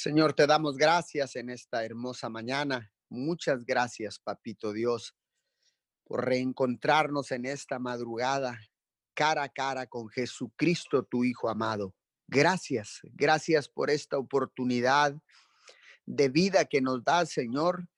Señor, 0.00 0.32
te 0.32 0.46
damos 0.46 0.76
gracias 0.76 1.34
en 1.34 1.50
esta 1.50 1.84
hermosa 1.84 2.28
mañana. 2.28 2.88
Muchas 3.08 3.64
gracias, 3.64 4.20
Papito 4.20 4.72
Dios, 4.72 5.16
por 6.04 6.24
reencontrarnos 6.24 7.32
en 7.32 7.46
esta 7.46 7.80
madrugada 7.80 8.60
cara 9.12 9.42
a 9.42 9.48
cara 9.48 9.88
con 9.88 10.08
Jesucristo, 10.08 11.02
tu 11.02 11.24
Hijo 11.24 11.48
amado. 11.48 11.96
Gracias, 12.28 13.00
gracias 13.12 13.68
por 13.68 13.90
esta 13.90 14.18
oportunidad 14.18 15.16
de 16.06 16.28
vida 16.28 16.66
que 16.66 16.80
nos 16.80 17.02
da, 17.02 17.26
Señor, 17.26 17.88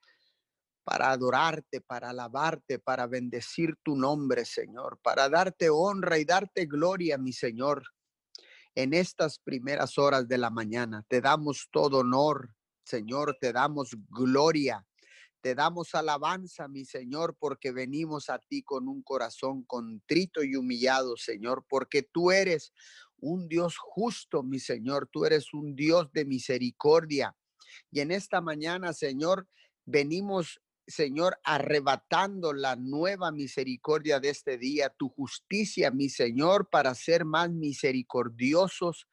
para 0.85 1.11
adorarte, 1.11 1.83
para 1.83 2.09
alabarte, 2.09 2.79
para 2.79 3.07
bendecir 3.09 3.77
tu 3.83 3.95
nombre, 3.95 4.47
Señor, 4.47 4.99
para 5.03 5.29
darte 5.29 5.69
honra 5.69 6.17
y 6.17 6.25
darte 6.25 6.65
gloria, 6.65 7.19
mi 7.19 7.35
Señor 7.35 7.83
en 8.75 8.95
estas 8.95 9.39
primeras 9.39 9.99
horas 9.99 10.29
de 10.29 10.39
la 10.39 10.51
mañana. 10.51 11.05
Te 11.09 11.21
damos 11.21 11.69
todo 11.71 11.99
honor, 11.99 12.55
Señor, 12.85 13.37
te 13.41 13.53
damos 13.53 13.97
gloria, 14.09 14.87
te 15.41 15.55
damos 15.55 15.95
alabanza, 15.95 16.69
mi 16.69 16.85
Señor, 16.85 17.37
porque 17.39 17.73
venimos 17.73 18.29
a 18.29 18.39
ti 18.39 18.63
con 18.63 18.89
un 18.89 19.03
corazón 19.03 19.65
contrito 19.65 20.43
y 20.43 20.57
humillado, 20.57 21.17
Señor, 21.17 21.65
porque 21.69 22.03
tú 22.03 22.31
eres 22.31 22.73
un 23.19 23.49
Dios 23.49 23.77
justo, 23.79 24.43
mi 24.43 24.59
Señor, 24.59 25.09
tú 25.11 25.25
eres 25.25 25.53
un 25.53 25.75
Dios 25.75 26.13
de 26.13 26.25
misericordia. 26.25 27.37
Y 27.91 28.01
en 28.01 28.11
esta 28.11 28.41
mañana, 28.41 28.93
Señor, 28.93 29.47
venimos 29.85 30.61
Señor, 30.87 31.39
arrebatando 31.45 32.53
la 32.53 32.77
nueva 32.77 33.31
misericordia 33.31 34.19
de 34.19 34.31
este 34.31 34.59
día, 34.59 34.91
tu 34.91 35.09
justicia, 35.09 35.91
mi 35.91 36.09
Señor, 36.09 36.69
para 36.69 36.95
ser 36.95 37.25
más 37.25 37.51
misericordiosos 37.51 39.07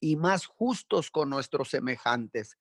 y 0.00 0.16
más 0.16 0.46
justos 0.46 1.10
con 1.10 1.30
nuestros 1.30 1.68
semejantes. 1.68 2.56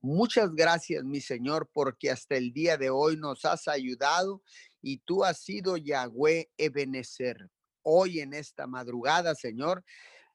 Muchas 0.00 0.54
gracias, 0.54 1.02
mi 1.04 1.20
Señor, 1.20 1.70
porque 1.72 2.10
hasta 2.10 2.36
el 2.36 2.52
día 2.52 2.76
de 2.76 2.90
hoy 2.90 3.16
nos 3.16 3.44
has 3.46 3.68
ayudado 3.68 4.42
y 4.82 4.98
tú 4.98 5.24
has 5.24 5.42
sido 5.42 5.78
Yahweh 5.78 6.50
Ebenezer. 6.58 7.50
Hoy 7.82 8.20
en 8.20 8.34
esta 8.34 8.66
madrugada, 8.66 9.34
Señor, 9.34 9.82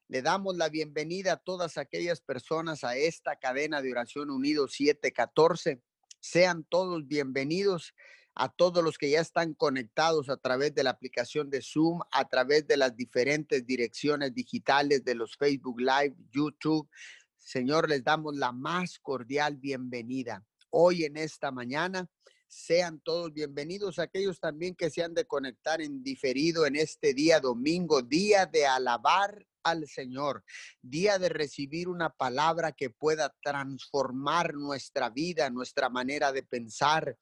le 0.08 0.22
damos 0.22 0.56
la 0.56 0.68
bienvenida 0.68 1.34
a 1.34 1.36
todas 1.36 1.78
aquellas 1.78 2.20
personas 2.20 2.82
a 2.82 2.96
esta 2.96 3.36
cadena 3.36 3.80
de 3.80 3.92
oración 3.92 4.30
unido 4.30 4.66
714 4.66 5.80
sean 6.20 6.64
todos 6.64 7.06
bienvenidos 7.06 7.94
a 8.34 8.48
todos 8.48 8.84
los 8.84 8.96
que 8.96 9.10
ya 9.10 9.20
están 9.20 9.54
conectados 9.54 10.28
a 10.28 10.36
través 10.36 10.74
de 10.74 10.84
la 10.84 10.90
aplicación 10.90 11.50
de 11.50 11.62
Zoom, 11.62 12.00
a 12.12 12.28
través 12.28 12.66
de 12.66 12.76
las 12.76 12.96
diferentes 12.96 13.66
direcciones 13.66 14.32
digitales 14.34 15.04
de 15.04 15.14
los 15.14 15.36
Facebook 15.36 15.80
Live, 15.80 16.14
YouTube. 16.30 16.88
Señor, 17.36 17.88
les 17.88 18.04
damos 18.04 18.36
la 18.36 18.52
más 18.52 18.98
cordial 18.98 19.56
bienvenida. 19.56 20.44
Hoy 20.70 21.04
en 21.04 21.16
esta 21.16 21.50
mañana, 21.50 22.08
sean 22.46 23.00
todos 23.00 23.32
bienvenidos, 23.32 23.98
aquellos 23.98 24.40
también 24.40 24.74
que 24.74 24.90
se 24.90 25.02
han 25.02 25.14
de 25.14 25.24
conectar 25.24 25.80
en 25.80 26.02
diferido 26.02 26.66
en 26.66 26.76
este 26.76 27.14
día 27.14 27.40
domingo, 27.40 28.02
día 28.02 28.46
de 28.46 28.66
alabar 28.66 29.46
al 29.62 29.86
Señor, 29.86 30.44
día 30.82 31.18
de 31.18 31.28
recibir 31.28 31.88
una 31.88 32.10
palabra 32.10 32.72
que 32.72 32.90
pueda 32.90 33.34
transformar 33.42 34.54
nuestra 34.54 35.10
vida, 35.10 35.50
nuestra 35.50 35.88
manera 35.88 36.32
de 36.32 36.42
pensar, 36.42 37.18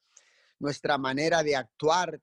nuestra 0.59 0.97
manera 0.97 1.43
de 1.43 1.55
actuar 1.55 2.21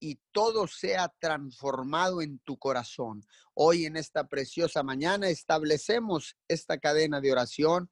y 0.00 0.20
todo 0.32 0.66
sea 0.68 1.12
transformado 1.18 2.22
en 2.22 2.38
tu 2.40 2.58
corazón. 2.58 3.24
Hoy 3.54 3.84
en 3.84 3.96
esta 3.96 4.28
preciosa 4.28 4.82
mañana 4.82 5.28
establecemos 5.28 6.36
esta 6.46 6.78
cadena 6.78 7.20
de 7.20 7.32
oración 7.32 7.90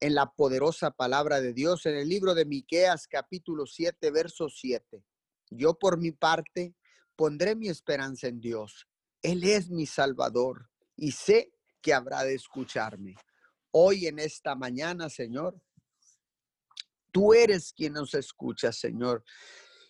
en 0.00 0.14
la 0.14 0.32
poderosa 0.32 0.90
palabra 0.90 1.40
de 1.40 1.52
Dios 1.52 1.86
en 1.86 1.96
el 1.96 2.08
libro 2.08 2.34
de 2.34 2.44
Miqueas 2.44 3.06
capítulo 3.06 3.66
7 3.66 4.10
verso 4.10 4.48
7. 4.48 5.02
Yo 5.50 5.78
por 5.78 5.98
mi 5.98 6.10
parte 6.10 6.74
pondré 7.16 7.54
mi 7.54 7.68
esperanza 7.68 8.26
en 8.26 8.40
Dios 8.40 8.86
él 9.22 9.44
es 9.44 9.70
mi 9.70 9.86
Salvador 9.86 10.68
y 10.96 11.12
sé 11.12 11.52
que 11.80 11.94
habrá 11.94 12.24
de 12.24 12.34
escucharme. 12.34 13.14
Hoy 13.70 14.06
en 14.06 14.18
esta 14.18 14.54
mañana, 14.54 15.08
Señor, 15.08 15.60
tú 17.10 17.32
eres 17.32 17.72
quien 17.72 17.94
nos 17.94 18.14
escucha, 18.14 18.72
Señor. 18.72 19.24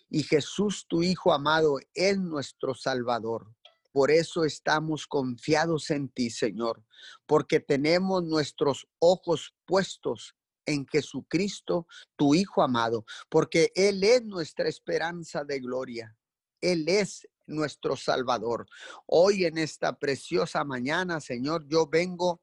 Y 0.08 0.22
Jesús, 0.22 0.86
tu 0.88 1.02
Hijo 1.02 1.32
amado, 1.32 1.78
es 1.94 2.18
nuestro 2.18 2.74
Salvador. 2.74 3.54
Por 3.92 4.10
eso 4.10 4.44
estamos 4.44 5.06
confiados 5.06 5.90
en 5.90 6.08
ti, 6.08 6.30
Señor, 6.30 6.84
porque 7.26 7.60
tenemos 7.60 8.24
nuestros 8.24 8.86
ojos 8.98 9.54
puestos 9.66 10.34
en 10.64 10.86
Jesucristo, 10.86 11.86
tu 12.16 12.34
Hijo 12.34 12.62
amado, 12.62 13.04
porque 13.28 13.72
Él 13.74 14.04
es 14.04 14.24
nuestra 14.24 14.68
esperanza 14.68 15.44
de 15.44 15.60
gloria. 15.60 16.16
Él 16.60 16.88
es 16.88 17.28
nuestro 17.52 17.96
Salvador. 17.96 18.66
Hoy 19.06 19.44
en 19.44 19.58
esta 19.58 19.98
preciosa 19.98 20.64
mañana, 20.64 21.20
Señor, 21.20 21.66
yo 21.68 21.86
vengo 21.86 22.40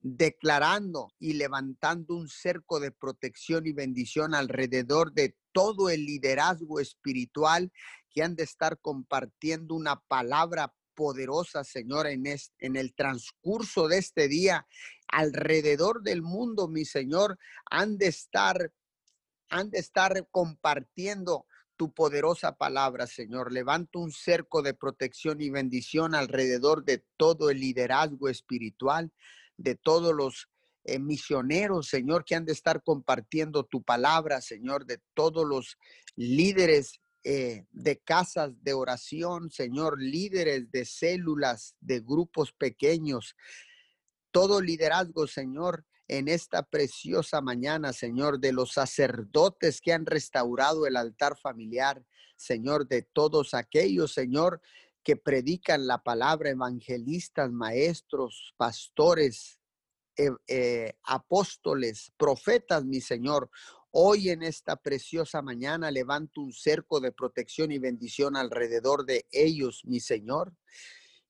declarando 0.00 1.12
y 1.18 1.34
levantando 1.34 2.14
un 2.16 2.28
cerco 2.28 2.80
de 2.80 2.90
protección 2.90 3.66
y 3.66 3.72
bendición 3.72 4.34
alrededor 4.34 5.12
de 5.12 5.36
todo 5.52 5.90
el 5.90 6.04
liderazgo 6.04 6.80
espiritual 6.80 7.72
que 8.10 8.22
han 8.22 8.34
de 8.34 8.42
estar 8.42 8.78
compartiendo 8.80 9.74
una 9.74 10.00
palabra 10.00 10.74
poderosa, 10.94 11.64
Señor, 11.64 12.06
en, 12.06 12.24
en 12.26 12.76
el 12.76 12.94
transcurso 12.94 13.88
de 13.88 13.98
este 13.98 14.28
día, 14.28 14.66
alrededor 15.08 16.02
del 16.02 16.22
mundo, 16.22 16.68
mi 16.68 16.84
Señor, 16.84 17.38
han 17.70 17.96
de 17.96 18.08
estar, 18.08 18.72
han 19.48 19.70
de 19.70 19.78
estar 19.78 20.28
compartiendo 20.30 21.46
tu 21.82 21.92
poderosa 21.92 22.56
palabra, 22.56 23.08
Señor. 23.08 23.52
Levanto 23.52 23.98
un 23.98 24.12
cerco 24.12 24.62
de 24.62 24.72
protección 24.72 25.40
y 25.40 25.50
bendición 25.50 26.14
alrededor 26.14 26.84
de 26.84 27.04
todo 27.16 27.50
el 27.50 27.58
liderazgo 27.58 28.28
espiritual, 28.28 29.10
de 29.56 29.74
todos 29.74 30.14
los 30.14 30.48
eh, 30.84 31.00
misioneros, 31.00 31.88
Señor, 31.88 32.24
que 32.24 32.36
han 32.36 32.44
de 32.44 32.52
estar 32.52 32.84
compartiendo 32.84 33.64
tu 33.64 33.82
palabra, 33.82 34.40
Señor, 34.40 34.86
de 34.86 35.00
todos 35.12 35.44
los 35.44 35.76
líderes 36.14 37.00
eh, 37.24 37.64
de 37.72 37.98
casas 37.98 38.52
de 38.62 38.74
oración, 38.74 39.50
Señor, 39.50 40.00
líderes 40.00 40.70
de 40.70 40.84
células, 40.84 41.74
de 41.80 41.98
grupos 41.98 42.52
pequeños, 42.52 43.34
todo 44.30 44.60
liderazgo, 44.60 45.26
Señor, 45.26 45.84
en 46.08 46.28
esta 46.28 46.62
preciosa 46.62 47.40
mañana, 47.40 47.92
Señor, 47.92 48.38
de 48.40 48.52
los 48.52 48.72
sacerdotes 48.72 49.80
que 49.80 49.92
han 49.92 50.06
restaurado 50.06 50.86
el 50.86 50.96
altar 50.96 51.38
familiar, 51.38 52.04
Señor, 52.36 52.88
de 52.88 53.02
todos 53.02 53.54
aquellos, 53.54 54.12
Señor, 54.12 54.60
que 55.02 55.16
predican 55.16 55.86
la 55.86 56.02
palabra, 56.02 56.50
evangelistas, 56.50 57.50
maestros, 57.50 58.54
pastores, 58.56 59.60
eh, 60.16 60.30
eh, 60.46 60.94
apóstoles, 61.04 62.12
profetas, 62.16 62.84
mi 62.84 63.00
Señor. 63.00 63.50
Hoy 63.90 64.30
en 64.30 64.42
esta 64.42 64.76
preciosa 64.76 65.42
mañana 65.42 65.90
levanto 65.90 66.40
un 66.40 66.52
cerco 66.52 67.00
de 67.00 67.12
protección 67.12 67.72
y 67.72 67.78
bendición 67.78 68.36
alrededor 68.36 69.04
de 69.04 69.26
ellos, 69.30 69.82
mi 69.84 70.00
Señor. 70.00 70.54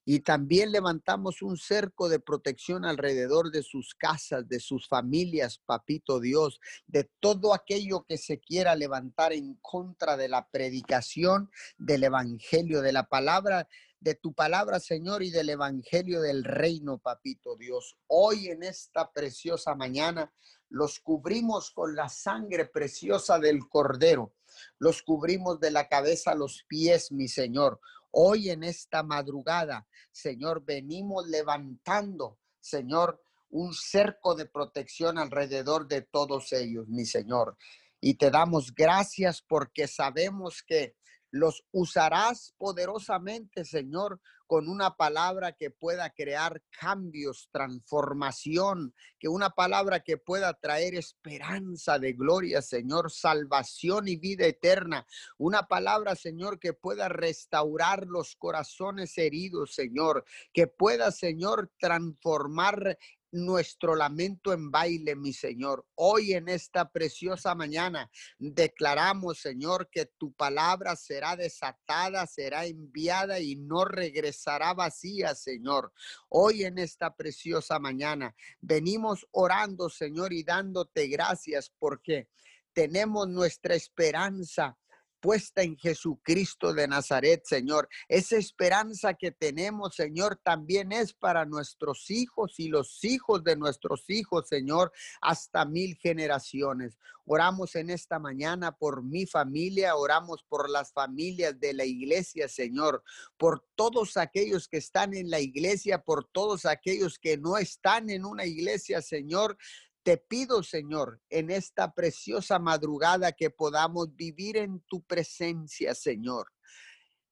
Y 0.04 0.20
también 0.20 0.72
levantamos 0.72 1.42
un 1.42 1.56
cerco 1.56 2.08
de 2.08 2.18
protección 2.18 2.84
alrededor 2.84 3.50
de 3.50 3.62
sus 3.62 3.94
casas, 3.94 4.48
de 4.48 4.58
sus 4.58 4.88
familias, 4.88 5.58
papito 5.64 6.20
Dios, 6.20 6.60
de 6.86 7.08
todo 7.20 7.54
aquello 7.54 8.04
que 8.08 8.18
se 8.18 8.40
quiera 8.40 8.74
levantar 8.74 9.32
en 9.32 9.54
contra 9.60 10.16
de 10.16 10.28
la 10.28 10.48
predicación 10.48 11.50
del 11.78 12.04
Evangelio, 12.04 12.82
de 12.82 12.92
la 12.92 13.08
palabra, 13.08 13.68
de 14.00 14.16
tu 14.16 14.34
palabra, 14.34 14.80
Señor, 14.80 15.22
y 15.22 15.30
del 15.30 15.50
Evangelio 15.50 16.20
del 16.20 16.42
reino, 16.42 16.98
papito 16.98 17.56
Dios. 17.56 17.96
Hoy 18.08 18.48
en 18.48 18.64
esta 18.64 19.12
preciosa 19.12 19.76
mañana 19.76 20.32
los 20.68 21.00
cubrimos 21.00 21.70
con 21.70 21.94
la 21.94 22.08
sangre 22.08 22.64
preciosa 22.64 23.38
del 23.38 23.68
Cordero. 23.68 24.34
Los 24.78 25.02
cubrimos 25.02 25.60
de 25.60 25.70
la 25.70 25.88
cabeza 25.88 26.32
a 26.32 26.34
los 26.34 26.64
pies, 26.66 27.12
mi 27.12 27.28
Señor. 27.28 27.78
Hoy 28.12 28.50
en 28.50 28.62
esta 28.62 29.02
madrugada, 29.02 29.88
Señor, 30.10 30.64
venimos 30.64 31.26
levantando, 31.26 32.38
Señor, 32.60 33.22
un 33.48 33.72
cerco 33.72 34.34
de 34.34 34.46
protección 34.46 35.18
alrededor 35.18 35.88
de 35.88 36.02
todos 36.02 36.52
ellos, 36.52 36.88
mi 36.88 37.06
Señor. 37.06 37.56
Y 38.00 38.14
te 38.14 38.30
damos 38.30 38.74
gracias 38.74 39.42
porque 39.42 39.88
sabemos 39.88 40.62
que 40.62 40.94
los 41.30 41.64
usarás 41.72 42.54
poderosamente, 42.58 43.64
Señor, 43.64 44.20
con 44.52 44.68
una 44.68 44.98
palabra 44.98 45.52
que 45.52 45.70
pueda 45.70 46.10
crear 46.10 46.60
cambios, 46.78 47.48
transformación, 47.50 48.94
que 49.18 49.26
una 49.26 49.48
palabra 49.48 50.00
que 50.00 50.18
pueda 50.18 50.52
traer 50.52 50.94
esperanza 50.94 51.98
de 51.98 52.12
gloria, 52.12 52.60
Señor, 52.60 53.10
salvación 53.10 54.08
y 54.08 54.16
vida 54.16 54.44
eterna. 54.44 55.06
Una 55.38 55.68
palabra, 55.68 56.14
Señor, 56.16 56.58
que 56.58 56.74
pueda 56.74 57.08
restaurar 57.08 58.06
los 58.06 58.36
corazones 58.36 59.16
heridos, 59.16 59.74
Señor, 59.74 60.26
que 60.52 60.66
pueda, 60.66 61.12
Señor, 61.12 61.72
transformar 61.78 62.98
nuestro 63.32 63.96
lamento 63.96 64.52
en 64.52 64.70
baile, 64.70 65.16
mi 65.16 65.32
Señor. 65.32 65.86
Hoy 65.94 66.34
en 66.34 66.48
esta 66.48 66.90
preciosa 66.90 67.54
mañana 67.54 68.10
declaramos, 68.38 69.40
Señor, 69.40 69.88
que 69.90 70.06
tu 70.06 70.32
palabra 70.32 70.94
será 70.96 71.34
desatada, 71.34 72.26
será 72.26 72.66
enviada 72.66 73.40
y 73.40 73.56
no 73.56 73.84
regresará 73.84 74.74
vacía, 74.74 75.34
Señor. 75.34 75.92
Hoy 76.28 76.64
en 76.64 76.78
esta 76.78 77.16
preciosa 77.16 77.78
mañana 77.78 78.34
venimos 78.60 79.26
orando, 79.32 79.88
Señor, 79.88 80.32
y 80.32 80.44
dándote 80.44 81.08
gracias 81.08 81.72
porque 81.78 82.28
tenemos 82.72 83.28
nuestra 83.28 83.74
esperanza 83.74 84.78
puesta 85.22 85.62
en 85.62 85.78
Jesucristo 85.78 86.74
de 86.74 86.88
Nazaret, 86.88 87.42
Señor. 87.44 87.88
Esa 88.08 88.36
esperanza 88.36 89.14
que 89.14 89.30
tenemos, 89.30 89.94
Señor, 89.94 90.40
también 90.42 90.90
es 90.90 91.14
para 91.14 91.46
nuestros 91.46 92.10
hijos 92.10 92.58
y 92.58 92.68
los 92.68 93.02
hijos 93.04 93.44
de 93.44 93.56
nuestros 93.56 94.04
hijos, 94.10 94.48
Señor, 94.48 94.92
hasta 95.20 95.64
mil 95.64 95.96
generaciones. 95.96 96.98
Oramos 97.24 97.76
en 97.76 97.90
esta 97.90 98.18
mañana 98.18 98.72
por 98.72 99.04
mi 99.04 99.26
familia, 99.26 99.94
oramos 99.94 100.44
por 100.48 100.68
las 100.68 100.92
familias 100.92 101.58
de 101.60 101.72
la 101.72 101.84
iglesia, 101.84 102.48
Señor, 102.48 103.04
por 103.36 103.64
todos 103.76 104.16
aquellos 104.16 104.66
que 104.66 104.78
están 104.78 105.14
en 105.14 105.30
la 105.30 105.38
iglesia, 105.38 106.02
por 106.02 106.24
todos 106.24 106.66
aquellos 106.66 107.20
que 107.20 107.38
no 107.38 107.56
están 107.58 108.10
en 108.10 108.24
una 108.24 108.44
iglesia, 108.44 109.00
Señor. 109.00 109.56
Te 110.02 110.16
pido, 110.16 110.62
Señor, 110.62 111.20
en 111.30 111.50
esta 111.50 111.92
preciosa 111.94 112.58
madrugada 112.58 113.32
que 113.32 113.50
podamos 113.50 114.14
vivir 114.16 114.56
en 114.56 114.80
tu 114.88 115.02
presencia, 115.04 115.94
Señor. 115.94 116.52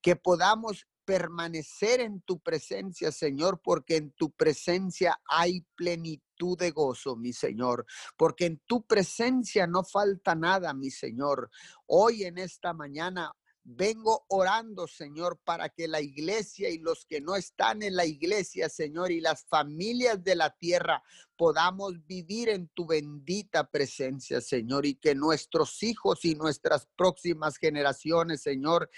Que 0.00 0.14
podamos 0.14 0.86
permanecer 1.04 2.00
en 2.00 2.20
tu 2.22 2.38
presencia, 2.38 3.10
Señor, 3.10 3.60
porque 3.64 3.96
en 3.96 4.12
tu 4.12 4.30
presencia 4.30 5.20
hay 5.28 5.66
plenitud 5.74 6.56
de 6.56 6.70
gozo, 6.70 7.16
mi 7.16 7.32
Señor, 7.32 7.84
porque 8.16 8.46
en 8.46 8.62
tu 8.64 8.86
presencia 8.86 9.66
no 9.66 9.82
falta 9.82 10.36
nada, 10.36 10.72
mi 10.72 10.90
Señor. 10.90 11.50
Hoy 11.86 12.22
en 12.22 12.38
esta 12.38 12.72
mañana 12.72 13.32
Vengo 13.62 14.24
orando, 14.28 14.88
Señor, 14.88 15.38
para 15.44 15.68
que 15.68 15.86
la 15.86 16.00
iglesia 16.00 16.70
y 16.70 16.78
los 16.78 17.04
que 17.04 17.20
no 17.20 17.36
están 17.36 17.82
en 17.82 17.94
la 17.94 18.06
iglesia, 18.06 18.68
Señor, 18.68 19.12
y 19.12 19.20
las 19.20 19.44
familias 19.44 20.22
de 20.24 20.34
la 20.34 20.50
tierra 20.56 21.02
podamos 21.36 21.94
vivir 22.06 22.48
en 22.48 22.68
tu 22.68 22.86
bendita 22.86 23.70
presencia, 23.70 24.40
Señor, 24.40 24.86
y 24.86 24.94
que 24.94 25.14
nuestros 25.14 25.82
hijos 25.82 26.24
y 26.24 26.34
nuestras 26.34 26.88
próximas 26.96 27.58
generaciones, 27.58 28.42
Señor, 28.42 28.90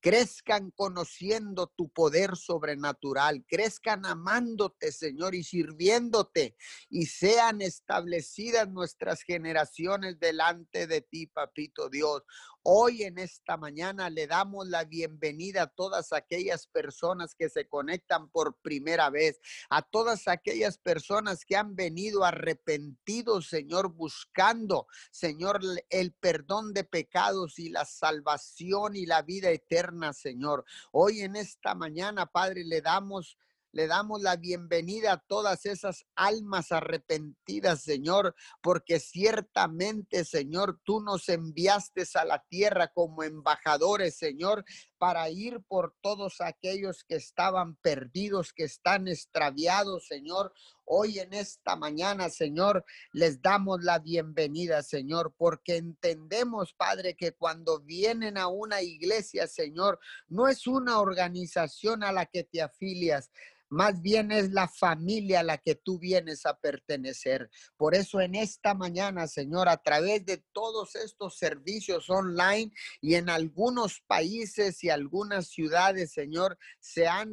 crezcan 0.00 0.70
conociendo 0.70 1.66
tu 1.76 1.90
poder 1.90 2.36
sobrenatural, 2.36 3.44
crezcan 3.46 4.06
amándote, 4.06 4.92
Señor, 4.92 5.34
y 5.34 5.44
sirviéndote, 5.44 6.56
y 6.88 7.06
sean 7.06 7.60
establecidas 7.60 8.68
nuestras 8.70 9.22
generaciones 9.22 10.18
delante 10.18 10.86
de 10.86 11.02
ti, 11.02 11.26
papito 11.26 11.88
Dios. 11.90 12.22
Hoy 12.62 13.04
en 13.04 13.18
esta 13.18 13.56
mañana 13.56 14.10
le 14.10 14.26
damos 14.26 14.68
la 14.68 14.84
bienvenida 14.84 15.62
a 15.62 15.66
todas 15.66 16.12
aquellas 16.12 16.66
personas 16.66 17.34
que 17.34 17.48
se 17.48 17.66
conectan 17.66 18.28
por 18.28 18.54
primera 18.60 19.08
vez, 19.08 19.40
a 19.70 19.80
todas 19.80 20.28
aquellas 20.28 20.76
personas 20.76 21.46
que 21.46 21.56
han 21.56 21.74
venido 21.74 22.22
arrepentidos, 22.22 23.48
Señor, 23.48 23.94
buscando, 23.94 24.86
Señor, 25.10 25.60
el 25.88 26.12
perdón 26.12 26.74
de 26.74 26.84
pecados 26.84 27.58
y 27.58 27.70
la 27.70 27.86
salvación 27.86 28.94
y 28.94 29.06
la 29.06 29.22
vida 29.22 29.48
eterna, 29.48 30.12
Señor. 30.12 30.66
Hoy 30.92 31.22
en 31.22 31.36
esta 31.36 31.74
mañana, 31.74 32.26
Padre, 32.26 32.64
le 32.64 32.82
damos 32.82 33.38
le 33.72 33.86
damos 33.86 34.20
la 34.22 34.36
bienvenida 34.36 35.12
a 35.12 35.18
todas 35.18 35.64
esas 35.66 36.04
almas 36.14 36.72
arrepentidas, 36.72 37.82
Señor, 37.82 38.34
porque 38.60 38.98
ciertamente, 38.98 40.24
Señor, 40.24 40.80
tú 40.84 41.00
nos 41.00 41.28
enviaste 41.28 42.04
a 42.14 42.24
la 42.24 42.44
tierra 42.48 42.88
como 42.88 43.22
embajadores, 43.22 44.16
Señor, 44.16 44.64
para 44.98 45.30
ir 45.30 45.60
por 45.68 45.94
todos 46.00 46.40
aquellos 46.40 47.04
que 47.04 47.16
estaban 47.16 47.76
perdidos, 47.76 48.52
que 48.52 48.64
están 48.64 49.08
extraviados, 49.08 50.06
Señor. 50.06 50.52
Hoy 50.84 51.20
en 51.20 51.32
esta 51.32 51.76
mañana, 51.76 52.28
Señor, 52.30 52.84
les 53.12 53.40
damos 53.40 53.84
la 53.84 54.00
bienvenida, 54.00 54.82
Señor, 54.82 55.32
porque 55.36 55.76
entendemos, 55.76 56.74
Padre, 56.74 57.14
que 57.14 57.32
cuando 57.32 57.80
vienen 57.80 58.36
a 58.36 58.48
una 58.48 58.82
iglesia, 58.82 59.46
Señor, 59.46 60.00
no 60.28 60.48
es 60.48 60.66
una 60.66 60.98
organización 60.98 62.02
a 62.02 62.10
la 62.10 62.26
que 62.26 62.42
te 62.44 62.60
afilias, 62.60 63.30
más 63.70 64.02
bien 64.02 64.32
es 64.32 64.50
la 64.50 64.68
familia 64.68 65.40
a 65.40 65.44
la 65.44 65.58
que 65.58 65.76
tú 65.76 65.98
vienes 65.98 66.44
a 66.44 66.58
pertenecer. 66.58 67.48
Por 67.76 67.94
eso 67.94 68.20
en 68.20 68.34
esta 68.34 68.74
mañana, 68.74 69.26
Señor, 69.28 69.68
a 69.68 69.76
través 69.78 70.26
de 70.26 70.44
todos 70.52 70.96
estos 70.96 71.38
servicios 71.38 72.10
online 72.10 72.72
y 73.00 73.14
en 73.14 73.30
algunos 73.30 74.02
países 74.06 74.82
y 74.84 74.90
algunas 74.90 75.48
ciudades, 75.48 76.12
Señor, 76.12 76.58
se 76.80 77.06
han 77.06 77.32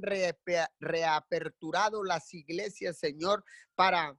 reaperturado 0.79 2.03
las 2.03 2.33
iglesias, 2.33 2.97
Señor, 2.97 3.43
para 3.75 4.17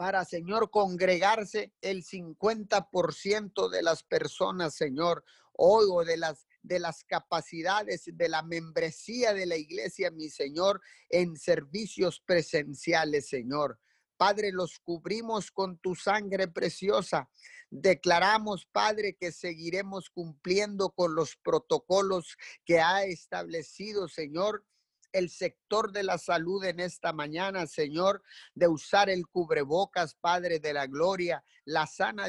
para, 0.00 0.24
Señor, 0.24 0.70
congregarse 0.70 1.74
el 1.82 2.02
50% 2.02 3.68
de 3.68 3.82
las 3.82 4.02
personas, 4.02 4.74
Señor, 4.74 5.22
hoy 5.52 5.84
o 5.90 6.06
de 6.06 6.16
las 6.16 6.46
de 6.62 6.78
las 6.78 7.04
capacidades 7.04 8.04
de 8.06 8.28
la 8.28 8.42
membresía 8.42 9.34
de 9.34 9.46
la 9.46 9.56
iglesia, 9.56 10.10
mi 10.10 10.28
Señor, 10.28 10.80
en 11.08 11.36
servicios 11.36 12.22
presenciales, 12.24 13.28
Señor. 13.28 13.78
Padre, 14.16 14.52
los 14.52 14.78
cubrimos 14.80 15.50
con 15.50 15.78
tu 15.78 15.94
sangre 15.94 16.46
preciosa. 16.46 17.30
Declaramos, 17.70 18.66
Padre, 18.66 19.16
que 19.18 19.32
seguiremos 19.32 20.10
cumpliendo 20.10 20.90
con 20.90 21.14
los 21.14 21.36
protocolos 21.36 22.36
que 22.66 22.80
ha 22.80 23.04
establecido, 23.04 24.08
Señor, 24.08 24.66
el 25.12 25.30
sector 25.30 25.92
de 25.92 26.02
la 26.02 26.18
salud 26.18 26.64
en 26.64 26.80
esta 26.80 27.12
mañana, 27.12 27.66
Señor, 27.66 28.22
de 28.54 28.68
usar 28.68 29.10
el 29.10 29.26
cubrebocas, 29.26 30.14
Padre 30.14 30.60
de 30.60 30.72
la 30.72 30.86
Gloria, 30.86 31.44
la 31.64 31.86
sana 31.86 32.28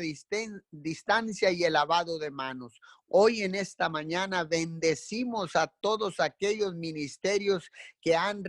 distancia 0.71 1.51
y 1.51 1.63
el 1.63 1.73
lavado 1.73 2.19
de 2.19 2.31
manos. 2.31 2.79
Hoy 3.07 3.41
en 3.41 3.55
esta 3.55 3.89
mañana 3.89 4.43
bendecimos 4.43 5.55
a 5.55 5.67
todos 5.67 6.19
aquellos 6.19 6.75
ministerios 6.75 7.69
que 8.01 8.15
han 8.15 8.43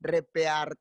repear, 0.00 0.76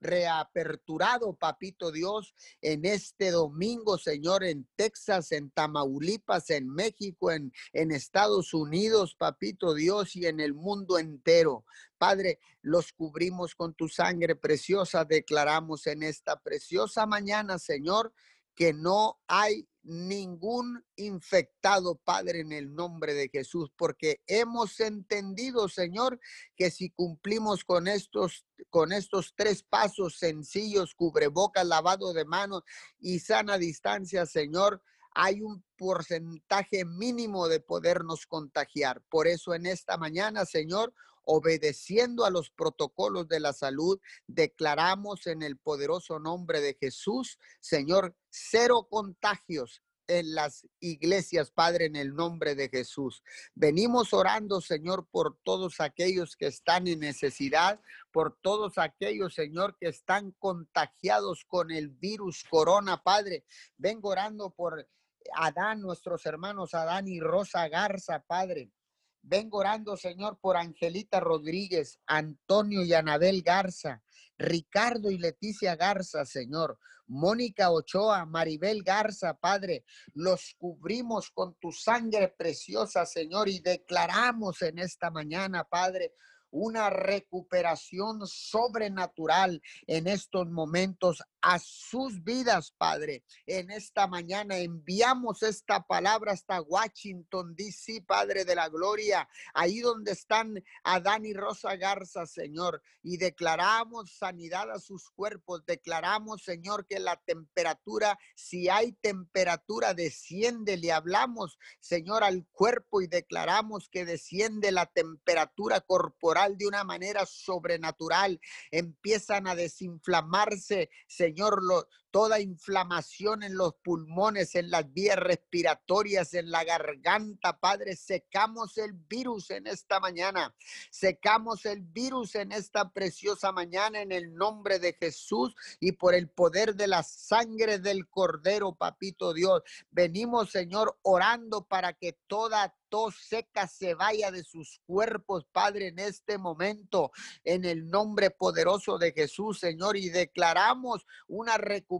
reaperturado, 0.00 1.34
papito 1.34 1.90
Dios, 1.90 2.34
en 2.60 2.84
este 2.84 3.30
domingo, 3.30 3.98
Señor, 3.98 4.44
en 4.44 4.68
Texas, 4.76 5.32
en 5.32 5.50
Tamaulipas, 5.50 6.50
en 6.50 6.68
México, 6.68 7.30
en, 7.30 7.52
en 7.72 7.90
Estados 7.90 8.54
Unidos, 8.54 9.14
papito 9.14 9.74
Dios, 9.74 10.14
y 10.16 10.26
en 10.26 10.40
el 10.40 10.54
mundo 10.54 10.98
entero. 10.98 11.64
Padre, 11.98 12.38
los 12.62 12.92
cubrimos 12.92 13.54
con 13.54 13.74
tu 13.74 13.88
sangre 13.88 14.36
preciosa, 14.36 15.04
declaramos 15.04 15.86
en 15.86 16.02
esta 16.02 16.40
preciosa 16.40 17.06
mañana, 17.06 17.58
Señor, 17.58 18.12
que 18.58 18.72
no 18.72 19.20
hay 19.28 19.68
ningún 19.84 20.84
infectado, 20.96 21.94
Padre, 21.94 22.40
en 22.40 22.50
el 22.50 22.74
nombre 22.74 23.14
de 23.14 23.28
Jesús, 23.28 23.70
porque 23.76 24.20
hemos 24.26 24.80
entendido, 24.80 25.68
Señor, 25.68 26.18
que 26.56 26.72
si 26.72 26.90
cumplimos 26.90 27.62
con 27.62 27.86
estos 27.86 28.44
con 28.68 28.90
estos 28.92 29.32
tres 29.36 29.62
pasos 29.62 30.18
sencillos, 30.18 30.96
cubrebocas, 30.96 31.64
lavado 31.64 32.12
de 32.12 32.24
manos 32.24 32.64
y 32.98 33.20
sana 33.20 33.58
distancia, 33.58 34.26
Señor, 34.26 34.82
hay 35.14 35.40
un 35.40 35.64
porcentaje 35.76 36.84
mínimo 36.84 37.46
de 37.46 37.60
podernos 37.60 38.26
contagiar. 38.26 39.04
Por 39.08 39.28
eso 39.28 39.54
en 39.54 39.66
esta 39.66 39.96
mañana, 39.96 40.44
Señor, 40.46 40.92
obedeciendo 41.30 42.24
a 42.24 42.30
los 42.30 42.50
protocolos 42.50 43.28
de 43.28 43.38
la 43.38 43.52
salud, 43.52 44.00
declaramos 44.26 45.26
en 45.26 45.42
el 45.42 45.58
poderoso 45.58 46.18
nombre 46.18 46.62
de 46.62 46.74
Jesús, 46.80 47.38
Señor, 47.60 48.16
cero 48.30 48.88
contagios 48.90 49.82
en 50.06 50.34
las 50.34 50.66
iglesias, 50.80 51.50
Padre, 51.50 51.84
en 51.84 51.96
el 51.96 52.14
nombre 52.14 52.54
de 52.54 52.70
Jesús. 52.70 53.22
Venimos 53.54 54.14
orando, 54.14 54.62
Señor, 54.62 55.06
por 55.10 55.38
todos 55.44 55.82
aquellos 55.82 56.34
que 56.34 56.46
están 56.46 56.88
en 56.88 57.00
necesidad, 57.00 57.78
por 58.10 58.38
todos 58.40 58.78
aquellos, 58.78 59.34
Señor, 59.34 59.76
que 59.78 59.88
están 59.88 60.32
contagiados 60.38 61.44
con 61.44 61.70
el 61.70 61.90
virus 61.90 62.42
corona, 62.48 63.02
Padre. 63.02 63.44
Vengo 63.76 64.08
orando 64.08 64.48
por 64.48 64.88
Adán, 65.34 65.82
nuestros 65.82 66.24
hermanos 66.24 66.72
Adán 66.72 67.06
y 67.06 67.20
Rosa 67.20 67.68
Garza, 67.68 68.24
Padre. 68.26 68.72
Vengo 69.22 69.58
orando, 69.58 69.96
Señor, 69.96 70.38
por 70.40 70.56
Angelita 70.56 71.20
Rodríguez, 71.20 71.98
Antonio 72.06 72.84
y 72.84 72.94
Anabel 72.94 73.42
Garza, 73.42 74.02
Ricardo 74.38 75.10
y 75.10 75.18
Leticia 75.18 75.76
Garza, 75.76 76.24
Señor. 76.24 76.78
Mónica 77.08 77.70
Ochoa, 77.70 78.26
Maribel 78.26 78.82
Garza, 78.82 79.34
Padre, 79.34 79.84
los 80.14 80.54
cubrimos 80.58 81.30
con 81.30 81.54
tu 81.54 81.72
sangre 81.72 82.28
preciosa, 82.28 83.06
Señor, 83.06 83.48
y 83.48 83.60
declaramos 83.60 84.60
en 84.62 84.78
esta 84.78 85.10
mañana, 85.10 85.64
Padre, 85.64 86.12
una 86.50 86.90
recuperación 86.90 88.26
sobrenatural 88.26 89.60
en 89.86 90.06
estos 90.06 90.48
momentos 90.50 91.22
a 91.42 91.58
sus 91.58 92.22
vidas, 92.24 92.72
Padre. 92.76 93.24
En 93.46 93.70
esta 93.70 94.06
mañana 94.06 94.58
enviamos 94.58 95.42
esta 95.42 95.86
palabra 95.86 96.32
hasta 96.32 96.60
Washington, 96.60 97.54
D.C., 97.54 98.02
Padre 98.06 98.44
de 98.44 98.54
la 98.54 98.68
Gloria, 98.68 99.28
ahí 99.54 99.80
donde 99.80 100.12
están 100.12 100.62
Adán 100.82 101.24
y 101.24 101.32
Rosa 101.32 101.76
Garza, 101.76 102.26
Señor, 102.26 102.82
y 103.02 103.16
declaramos 103.16 104.16
sanidad 104.16 104.70
a 104.70 104.78
sus 104.78 105.10
cuerpos. 105.10 105.64
Declaramos, 105.66 106.42
Señor, 106.42 106.86
que 106.86 106.98
la 106.98 107.16
temperatura, 107.16 108.18
si 108.34 108.68
hay 108.68 108.92
temperatura, 108.92 109.94
desciende. 109.94 110.76
Le 110.76 110.92
hablamos, 110.92 111.58
Señor, 111.80 112.24
al 112.24 112.46
cuerpo 112.50 113.00
y 113.00 113.06
declaramos 113.06 113.88
que 113.88 114.04
desciende 114.04 114.72
la 114.72 114.86
temperatura 114.86 115.80
corporal 115.80 116.58
de 116.58 116.66
una 116.66 116.84
manera 116.84 117.26
sobrenatural. 117.26 118.40
Empiezan 118.70 119.46
a 119.46 119.54
desinflamarse, 119.54 120.90
Señor 121.06 121.27
Señor, 121.28 121.60
toda 122.10 122.40
inflamación 122.40 123.42
en 123.42 123.56
los 123.56 123.74
pulmones, 123.82 124.54
en 124.54 124.70
las 124.70 124.92
vías 124.92 125.16
respiratorias, 125.16 126.34
en 126.34 126.50
la 126.50 126.64
garganta, 126.64 127.58
Padre, 127.58 127.96
secamos 127.96 128.78
el 128.78 128.92
virus 128.92 129.50
en 129.50 129.66
esta 129.66 130.00
mañana. 130.00 130.54
Secamos 130.90 131.66
el 131.66 131.82
virus 131.82 132.34
en 132.34 132.52
esta 132.52 132.90
preciosa 132.90 133.52
mañana 133.52 134.00
en 134.00 134.12
el 134.12 134.34
nombre 134.34 134.78
de 134.78 134.94
Jesús 134.94 135.54
y 135.80 135.92
por 135.92 136.14
el 136.14 136.28
poder 136.28 136.74
de 136.74 136.86
la 136.86 137.02
sangre 137.02 137.78
del 137.78 138.08
Cordero, 138.08 138.74
Papito 138.74 139.32
Dios. 139.32 139.62
Venimos, 139.90 140.50
Señor, 140.50 140.98
orando 141.02 141.66
para 141.66 141.92
que 141.92 142.18
toda 142.26 142.74
tos 142.88 143.14
seca 143.28 143.66
se 143.66 143.94
vaya 143.94 144.30
de 144.30 144.44
sus 144.44 144.80
cuerpos, 144.86 145.46
Padre, 145.52 145.88
en 145.88 145.98
este 145.98 146.38
momento, 146.38 147.12
en 147.44 147.64
el 147.64 147.88
nombre 147.88 148.30
poderoso 148.30 148.98
de 148.98 149.12
Jesús, 149.12 149.60
Señor, 149.60 149.96
y 149.96 150.08
declaramos 150.08 151.06
una 151.26 151.58
recuperación 151.58 151.97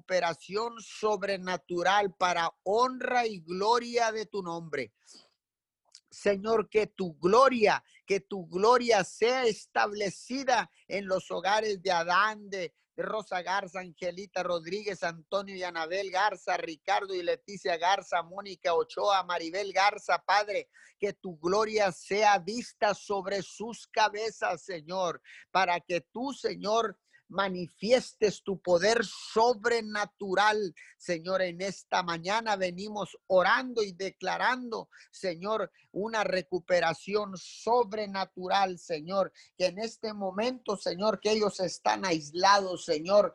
sobrenatural 0.80 2.14
para 2.14 2.50
honra 2.62 3.26
y 3.26 3.40
gloria 3.40 4.12
de 4.12 4.26
tu 4.26 4.42
nombre. 4.42 4.92
Señor, 6.10 6.68
que 6.68 6.86
tu 6.86 7.18
gloria, 7.18 7.84
que 8.06 8.20
tu 8.20 8.46
gloria 8.46 9.04
sea 9.04 9.44
establecida 9.44 10.70
en 10.86 11.06
los 11.06 11.30
hogares 11.30 11.82
de 11.82 11.92
Adán, 11.92 12.48
de, 12.48 12.74
Rosa 13.02 13.42
Garza, 13.42 13.80
Angelita 13.80 14.42
Rodríguez, 14.42 15.02
Antonio 15.04 15.54
y 15.54 15.62
Anabel 15.62 16.10
Garza, 16.10 16.56
Ricardo 16.56 17.14
y 17.14 17.22
Leticia 17.22 17.76
Garza, 17.76 18.22
Mónica 18.22 18.74
Ochoa, 18.74 19.22
Maribel 19.22 19.72
Garza, 19.72 20.18
Padre, 20.18 20.68
que 20.98 21.12
tu 21.12 21.38
gloria 21.38 21.92
sea 21.92 22.38
vista 22.38 22.94
sobre 22.94 23.42
sus 23.42 23.86
cabezas, 23.86 24.62
Señor, 24.62 25.22
para 25.50 25.80
que 25.80 26.00
tú, 26.00 26.32
Señor, 26.32 26.98
manifiestes 27.28 28.42
tu 28.42 28.61
poder 28.61 29.04
sobrenatural, 29.04 30.75
Señor. 30.97 31.42
En 31.42 31.61
esta 31.61 32.02
mañana 32.02 32.56
venimos 32.56 33.16
orando 33.26 33.82
y 33.82 33.92
declarando, 33.92 34.88
Señor, 35.11 35.70
una 35.92 36.25
recuperación 36.25 37.37
sobrenatural, 37.37 38.78
Señor. 38.78 39.32
Que 39.56 39.66
en 39.66 39.78
este 39.78 40.12
momento, 40.12 40.76
Señor, 40.76 41.20
que 41.20 41.32
ellos 41.32 41.61
están 41.61 42.04
aislados, 42.04 42.85
Señor. 42.85 43.35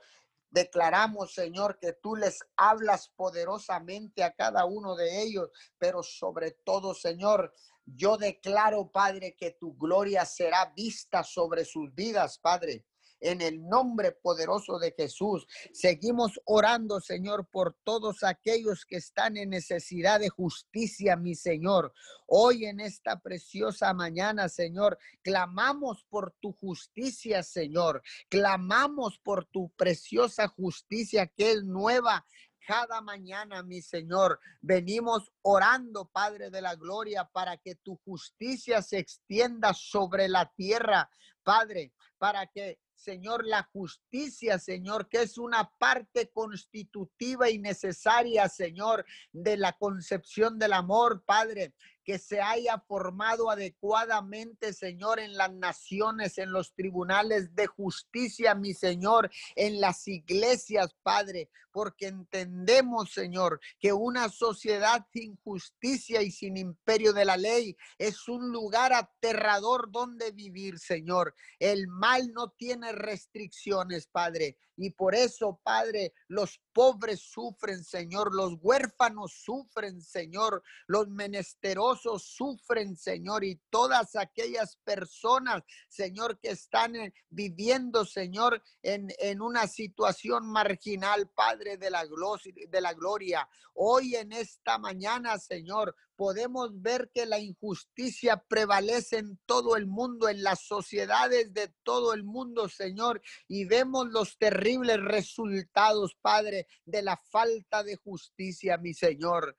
Declaramos, 0.50 1.34
Señor, 1.34 1.80
que 1.80 1.94
tú 1.94 2.16
les 2.16 2.40
hablas 2.58 3.10
poderosamente 3.16 4.24
a 4.24 4.34
cada 4.34 4.66
uno 4.66 4.96
de 4.96 5.24
ellos, 5.24 5.50
pero 5.80 6.04
sobre 6.04 6.52
todo, 6.64 6.94
Señor, 6.94 7.54
yo 7.86 8.18
declaro, 8.18 8.92
Padre, 8.92 9.36
que 9.36 9.52
tu 9.52 9.76
gloria 9.76 10.26
será 10.26 10.72
vista 10.76 11.24
sobre 11.24 11.66
sus 11.66 11.94
vidas, 11.96 12.38
Padre 12.38 12.86
en 13.24 13.42
el 13.42 13.66
nombre 13.68 14.12
poderoso 14.12 14.78
de 14.78 14.94
Jesús. 14.96 15.48
Seguimos 15.72 16.40
orando, 16.46 17.00
Señor, 17.00 17.48
por 17.50 17.76
todos 17.84 18.24
aquellos 18.24 18.86
que 18.86 18.98
están 18.98 19.38
en 19.38 19.50
necesidad 19.50 20.20
de 20.20 20.30
justicia, 20.30 21.16
mi 21.16 21.34
Señor. 21.34 21.94
Hoy 22.28 22.66
en 22.66 22.80
esta 22.80 23.20
preciosa 23.20 23.94
mañana, 23.94 24.50
Señor, 24.50 24.98
clamamos 25.22 26.06
por 26.10 26.36
tu 26.42 26.52
justicia, 26.52 27.44
Señor. 27.44 28.04
Clamamos 28.30 29.20
por 29.20 29.46
tu 29.46 29.70
preciosa 29.72 30.48
justicia 30.48 31.28
que 31.28 31.52
es 31.52 31.64
nueva 31.64 32.26
cada 32.66 33.02
mañana, 33.02 33.64
mi 33.64 33.82
Señor. 33.82 34.40
Venimos 34.62 35.32
orando, 35.42 36.06
Padre 36.06 36.50
de 36.50 36.62
la 36.62 36.76
Gloria, 36.76 37.30
para 37.32 37.58
que 37.58 37.76
tu 37.76 37.98
justicia 38.06 38.82
se 38.82 39.00
extienda 39.00 39.74
sobre 39.74 40.28
la 40.28 40.52
tierra, 40.56 41.10
Padre, 41.44 41.94
para 42.18 42.48
que 42.48 42.80
Señor, 43.04 43.46
la 43.46 43.64
justicia, 43.64 44.58
Señor, 44.60 45.10
que 45.10 45.24
es 45.24 45.38
una 45.38 45.70
parte 45.78 46.32
constitutiva 46.32 47.50
y 47.50 47.60
necesaria, 47.60 48.48
Señor, 48.48 49.06
de 49.34 49.58
la 49.58 49.74
concepción 49.74 50.58
del 50.58 50.72
amor, 50.72 51.24
Padre 51.26 51.74
que 52.04 52.20
se 52.20 52.42
haya 52.42 52.80
formado 52.80 53.50
adecuadamente, 53.50 54.74
Señor, 54.74 55.20
en 55.20 55.38
las 55.38 55.54
naciones, 55.54 56.38
en 56.38 56.52
los 56.52 56.74
tribunales 56.74 57.56
de 57.56 57.68
justicia, 57.68 58.56
mi 58.56 58.74
Señor, 58.74 59.32
en 59.56 59.80
las 59.80 60.08
iglesias, 60.08 60.96
Padre, 61.02 61.50
porque 61.72 62.08
entendemos, 62.08 63.12
Señor, 63.12 63.60
que 63.80 63.94
una 63.94 64.30
sociedad 64.30 65.06
sin 65.12 65.36
justicia 65.38 66.22
y 66.22 66.30
sin 66.30 66.58
imperio 66.58 67.14
de 67.14 67.26
la 67.26 67.38
ley 67.38 67.76
es 67.98 68.28
un 68.28 68.52
lugar 68.52 68.94
aterrador 68.94 69.90
donde 69.92 70.32
vivir, 70.32 70.78
Señor. 70.78 71.34
El 71.58 71.88
mal 71.88 72.32
no 72.34 72.50
tiene 72.50 72.92
restricciones, 72.94 74.08
Padre. 74.08 74.58
Y 74.78 74.92
por 74.92 75.16
eso, 75.16 75.60
Padre, 75.64 76.14
los 76.28 76.62
pobres 76.74 77.22
sufren, 77.22 77.84
Señor, 77.84 78.34
los 78.34 78.56
huérfanos 78.62 79.34
sufren, 79.34 80.02
Señor, 80.02 80.64
los 80.88 81.08
menesterosos 81.08 82.24
sufren, 82.24 82.98
Señor, 82.98 83.44
y 83.44 83.62
todas 83.70 84.16
aquellas 84.16 84.78
personas, 84.84 85.64
Señor, 85.88 86.40
que 86.40 86.50
están 86.50 86.96
eh, 86.96 87.14
viviendo, 87.30 88.06
Señor, 88.06 88.62
en, 88.82 89.14
en 89.20 89.42
una 89.42 89.68
situación 89.68 90.48
marginal, 90.48 91.30
Padre 91.30 91.78
de 91.78 91.90
la, 91.90 92.06
de 92.06 92.82
la 92.82 92.94
gloria. 92.94 93.48
Hoy 93.76 94.16
en 94.16 94.32
esta 94.32 94.78
mañana, 94.78 95.38
Señor, 95.40 95.96
podemos 96.16 96.70
ver 96.82 97.10
que 97.14 97.26
la 97.26 97.40
injusticia 97.40 98.38
prevalece 98.48 99.18
en 99.18 99.40
todo 99.46 99.76
el 99.76 99.88
mundo, 99.88 100.30
en 100.30 100.44
las 100.44 100.62
sociedades 100.62 101.54
de 101.54 101.70
todo 101.84 102.14
el 102.14 102.24
mundo, 102.24 102.70
Señor, 102.70 103.22
y 103.48 103.66
vemos 103.66 104.08
los 104.10 104.38
terribles 104.38 105.02
resultados, 105.02 106.16
Padre, 106.22 106.63
de 106.86 107.02
la 107.02 107.18
falta 107.18 107.84
de 107.84 107.96
justicia, 107.98 108.78
mi 108.78 108.94
Señor. 108.94 109.56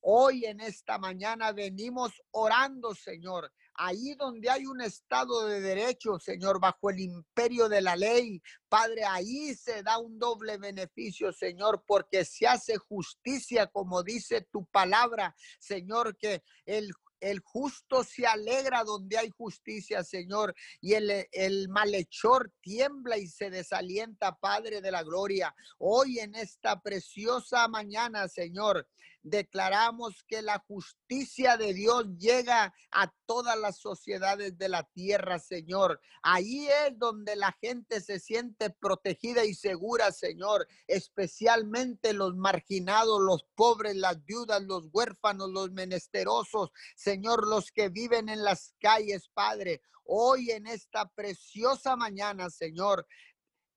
Hoy 0.00 0.44
en 0.46 0.60
esta 0.60 0.98
mañana 0.98 1.52
venimos 1.52 2.12
orando, 2.32 2.94
Señor, 2.94 3.52
ahí 3.74 4.14
donde 4.14 4.50
hay 4.50 4.66
un 4.66 4.80
Estado 4.80 5.46
de 5.46 5.60
derecho, 5.60 6.18
Señor, 6.18 6.60
bajo 6.60 6.90
el 6.90 7.00
imperio 7.00 7.68
de 7.68 7.80
la 7.80 7.96
ley. 7.96 8.42
Padre, 8.68 9.04
ahí 9.04 9.54
se 9.54 9.82
da 9.82 9.98
un 9.98 10.18
doble 10.18 10.58
beneficio, 10.58 11.32
Señor, 11.32 11.84
porque 11.86 12.24
se 12.24 12.46
hace 12.46 12.78
justicia, 12.78 13.68
como 13.68 14.02
dice 14.02 14.42
tu 14.50 14.66
palabra, 14.66 15.34
Señor, 15.58 16.16
que 16.16 16.42
el 16.66 16.92
el 17.22 17.38
justo 17.38 18.02
se 18.02 18.26
alegra 18.26 18.82
donde 18.82 19.16
hay 19.16 19.30
justicia, 19.30 20.02
Señor, 20.02 20.54
y 20.80 20.94
el, 20.94 21.28
el, 21.30 21.68
malhechor 21.68 22.52
tiembla 22.60 23.16
y 23.16 23.28
se 23.28 23.48
desalienta, 23.48 24.36
Padre 24.36 24.80
de 24.80 24.90
la 24.90 25.04
gloria. 25.04 25.54
Hoy 25.78 26.18
en 26.18 26.34
esta 26.34 26.80
preciosa 26.80 27.68
mañana, 27.68 28.28
Señor, 28.28 28.88
declaramos 29.22 30.24
que 30.26 30.42
la 30.42 30.58
justicia 30.66 31.56
de 31.56 31.74
Dios 31.74 32.06
llega 32.18 32.74
a 32.90 33.12
todas 33.26 33.58
las 33.58 33.78
sociedades 33.78 34.58
de 34.58 34.68
la 34.68 34.82
tierra, 34.82 35.38
Señor. 35.38 36.00
Ahí 36.22 36.66
es 36.86 36.98
donde 36.98 37.36
la 37.36 37.56
gente 37.60 38.00
se 38.00 38.18
siente 38.18 38.70
protegida 38.70 39.44
y 39.44 39.54
segura, 39.54 40.12
Señor, 40.12 40.66
especialmente 40.86 42.12
los 42.12 42.34
marginados, 42.36 43.20
los 43.20 43.44
pobres, 43.54 43.96
las 43.96 44.24
viudas, 44.24 44.62
los 44.62 44.88
huérfanos, 44.92 45.50
los 45.50 45.70
menesterosos, 45.70 46.70
Señor, 46.96 47.46
los 47.46 47.70
que 47.70 47.88
viven 47.88 48.28
en 48.28 48.42
las 48.42 48.74
calles, 48.80 49.28
Padre. 49.32 49.82
Hoy 50.04 50.50
en 50.50 50.66
esta 50.66 51.08
preciosa 51.08 51.94
mañana, 51.94 52.50
Señor, 52.50 53.06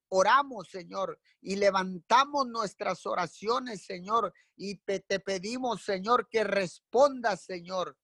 oramos, 0.10 0.70
Señor, 0.70 1.20
y 1.42 1.56
levantamos 1.56 2.48
nuestras 2.48 3.06
oraciones, 3.06 3.86
Señor, 3.86 4.34
y 4.56 4.76
te 4.78 5.20
pedimos, 5.20 5.84
Señor, 5.84 6.28
que 6.30 6.44
respondas, 6.44 7.44
Señor, 7.44 7.98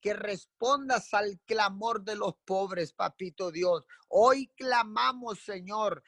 que 0.00 0.12
respondas 0.12 1.14
al 1.14 1.40
clamor 1.46 2.04
de 2.04 2.16
los 2.16 2.34
pobres, 2.44 2.92
papito 2.92 3.50
Dios. 3.50 3.86
Hoy 4.08 4.52
clamamos, 4.54 5.40
Señor, 5.40 6.02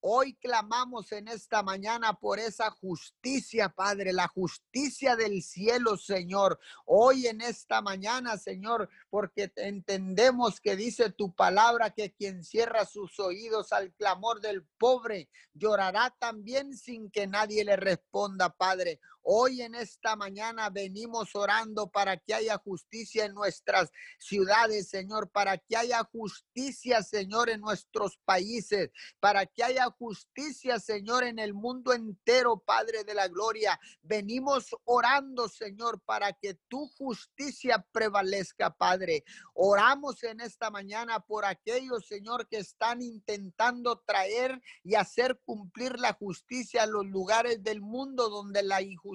Hoy 0.00 0.34
clamamos 0.36 1.10
en 1.10 1.26
esta 1.26 1.64
mañana 1.64 2.14
por 2.14 2.38
esa 2.38 2.70
justicia, 2.70 3.68
Padre, 3.68 4.12
la 4.12 4.28
justicia 4.28 5.16
del 5.16 5.42
cielo, 5.42 5.96
Señor. 5.96 6.60
Hoy 6.84 7.26
en 7.26 7.40
esta 7.40 7.82
mañana, 7.82 8.38
Señor, 8.38 8.88
porque 9.10 9.52
entendemos 9.56 10.60
que 10.60 10.76
dice 10.76 11.10
tu 11.10 11.34
palabra 11.34 11.90
que 11.90 12.12
quien 12.12 12.44
cierra 12.44 12.86
sus 12.86 13.18
oídos 13.18 13.72
al 13.72 13.92
clamor 13.94 14.40
del 14.40 14.64
pobre 14.78 15.28
llorará 15.52 16.14
también 16.20 16.76
sin 16.76 17.10
que 17.10 17.26
nadie 17.26 17.64
le 17.64 17.76
responda, 17.76 18.50
Padre. 18.50 19.00
Hoy 19.22 19.60
en 19.60 19.74
esta 19.74 20.16
mañana 20.16 20.70
venimos 20.70 21.34
orando 21.34 21.90
para 21.90 22.16
que 22.16 22.32
haya 22.32 22.56
justicia 22.56 23.26
en 23.26 23.34
nuestras 23.34 23.90
ciudades, 24.18 24.88
Señor, 24.88 25.30
para 25.30 25.58
que 25.58 25.76
haya 25.76 26.02
justicia, 26.04 27.02
Señor, 27.02 27.50
en 27.50 27.60
nuestros 27.60 28.18
países, 28.24 28.90
para 29.20 29.44
que 29.44 29.62
haya 29.62 29.84
justicia, 29.90 30.78
Señor, 30.80 31.24
en 31.24 31.38
el 31.38 31.52
mundo 31.52 31.92
entero, 31.92 32.62
Padre 32.64 33.04
de 33.04 33.14
la 33.14 33.28
Gloria. 33.28 33.78
Venimos 34.02 34.74
orando, 34.84 35.48
Señor, 35.48 36.00
para 36.06 36.32
que 36.32 36.54
tu 36.68 36.88
justicia 36.96 37.86
prevalezca, 37.92 38.74
Padre. 38.74 39.24
Oramos 39.52 40.22
en 40.24 40.40
esta 40.40 40.70
mañana 40.70 41.20
por 41.20 41.44
aquellos, 41.44 42.06
Señor, 42.06 42.48
que 42.48 42.58
están 42.58 43.02
intentando 43.02 43.98
traer 44.06 44.60
y 44.84 44.94
hacer 44.94 45.38
cumplir 45.44 45.98
la 45.98 46.14
justicia 46.14 46.84
a 46.84 46.86
los 46.86 47.04
lugares 47.04 47.62
del 47.62 47.80
mundo 47.80 48.30
donde 48.30 48.62
la 48.62 48.80
injusticia 48.80 49.07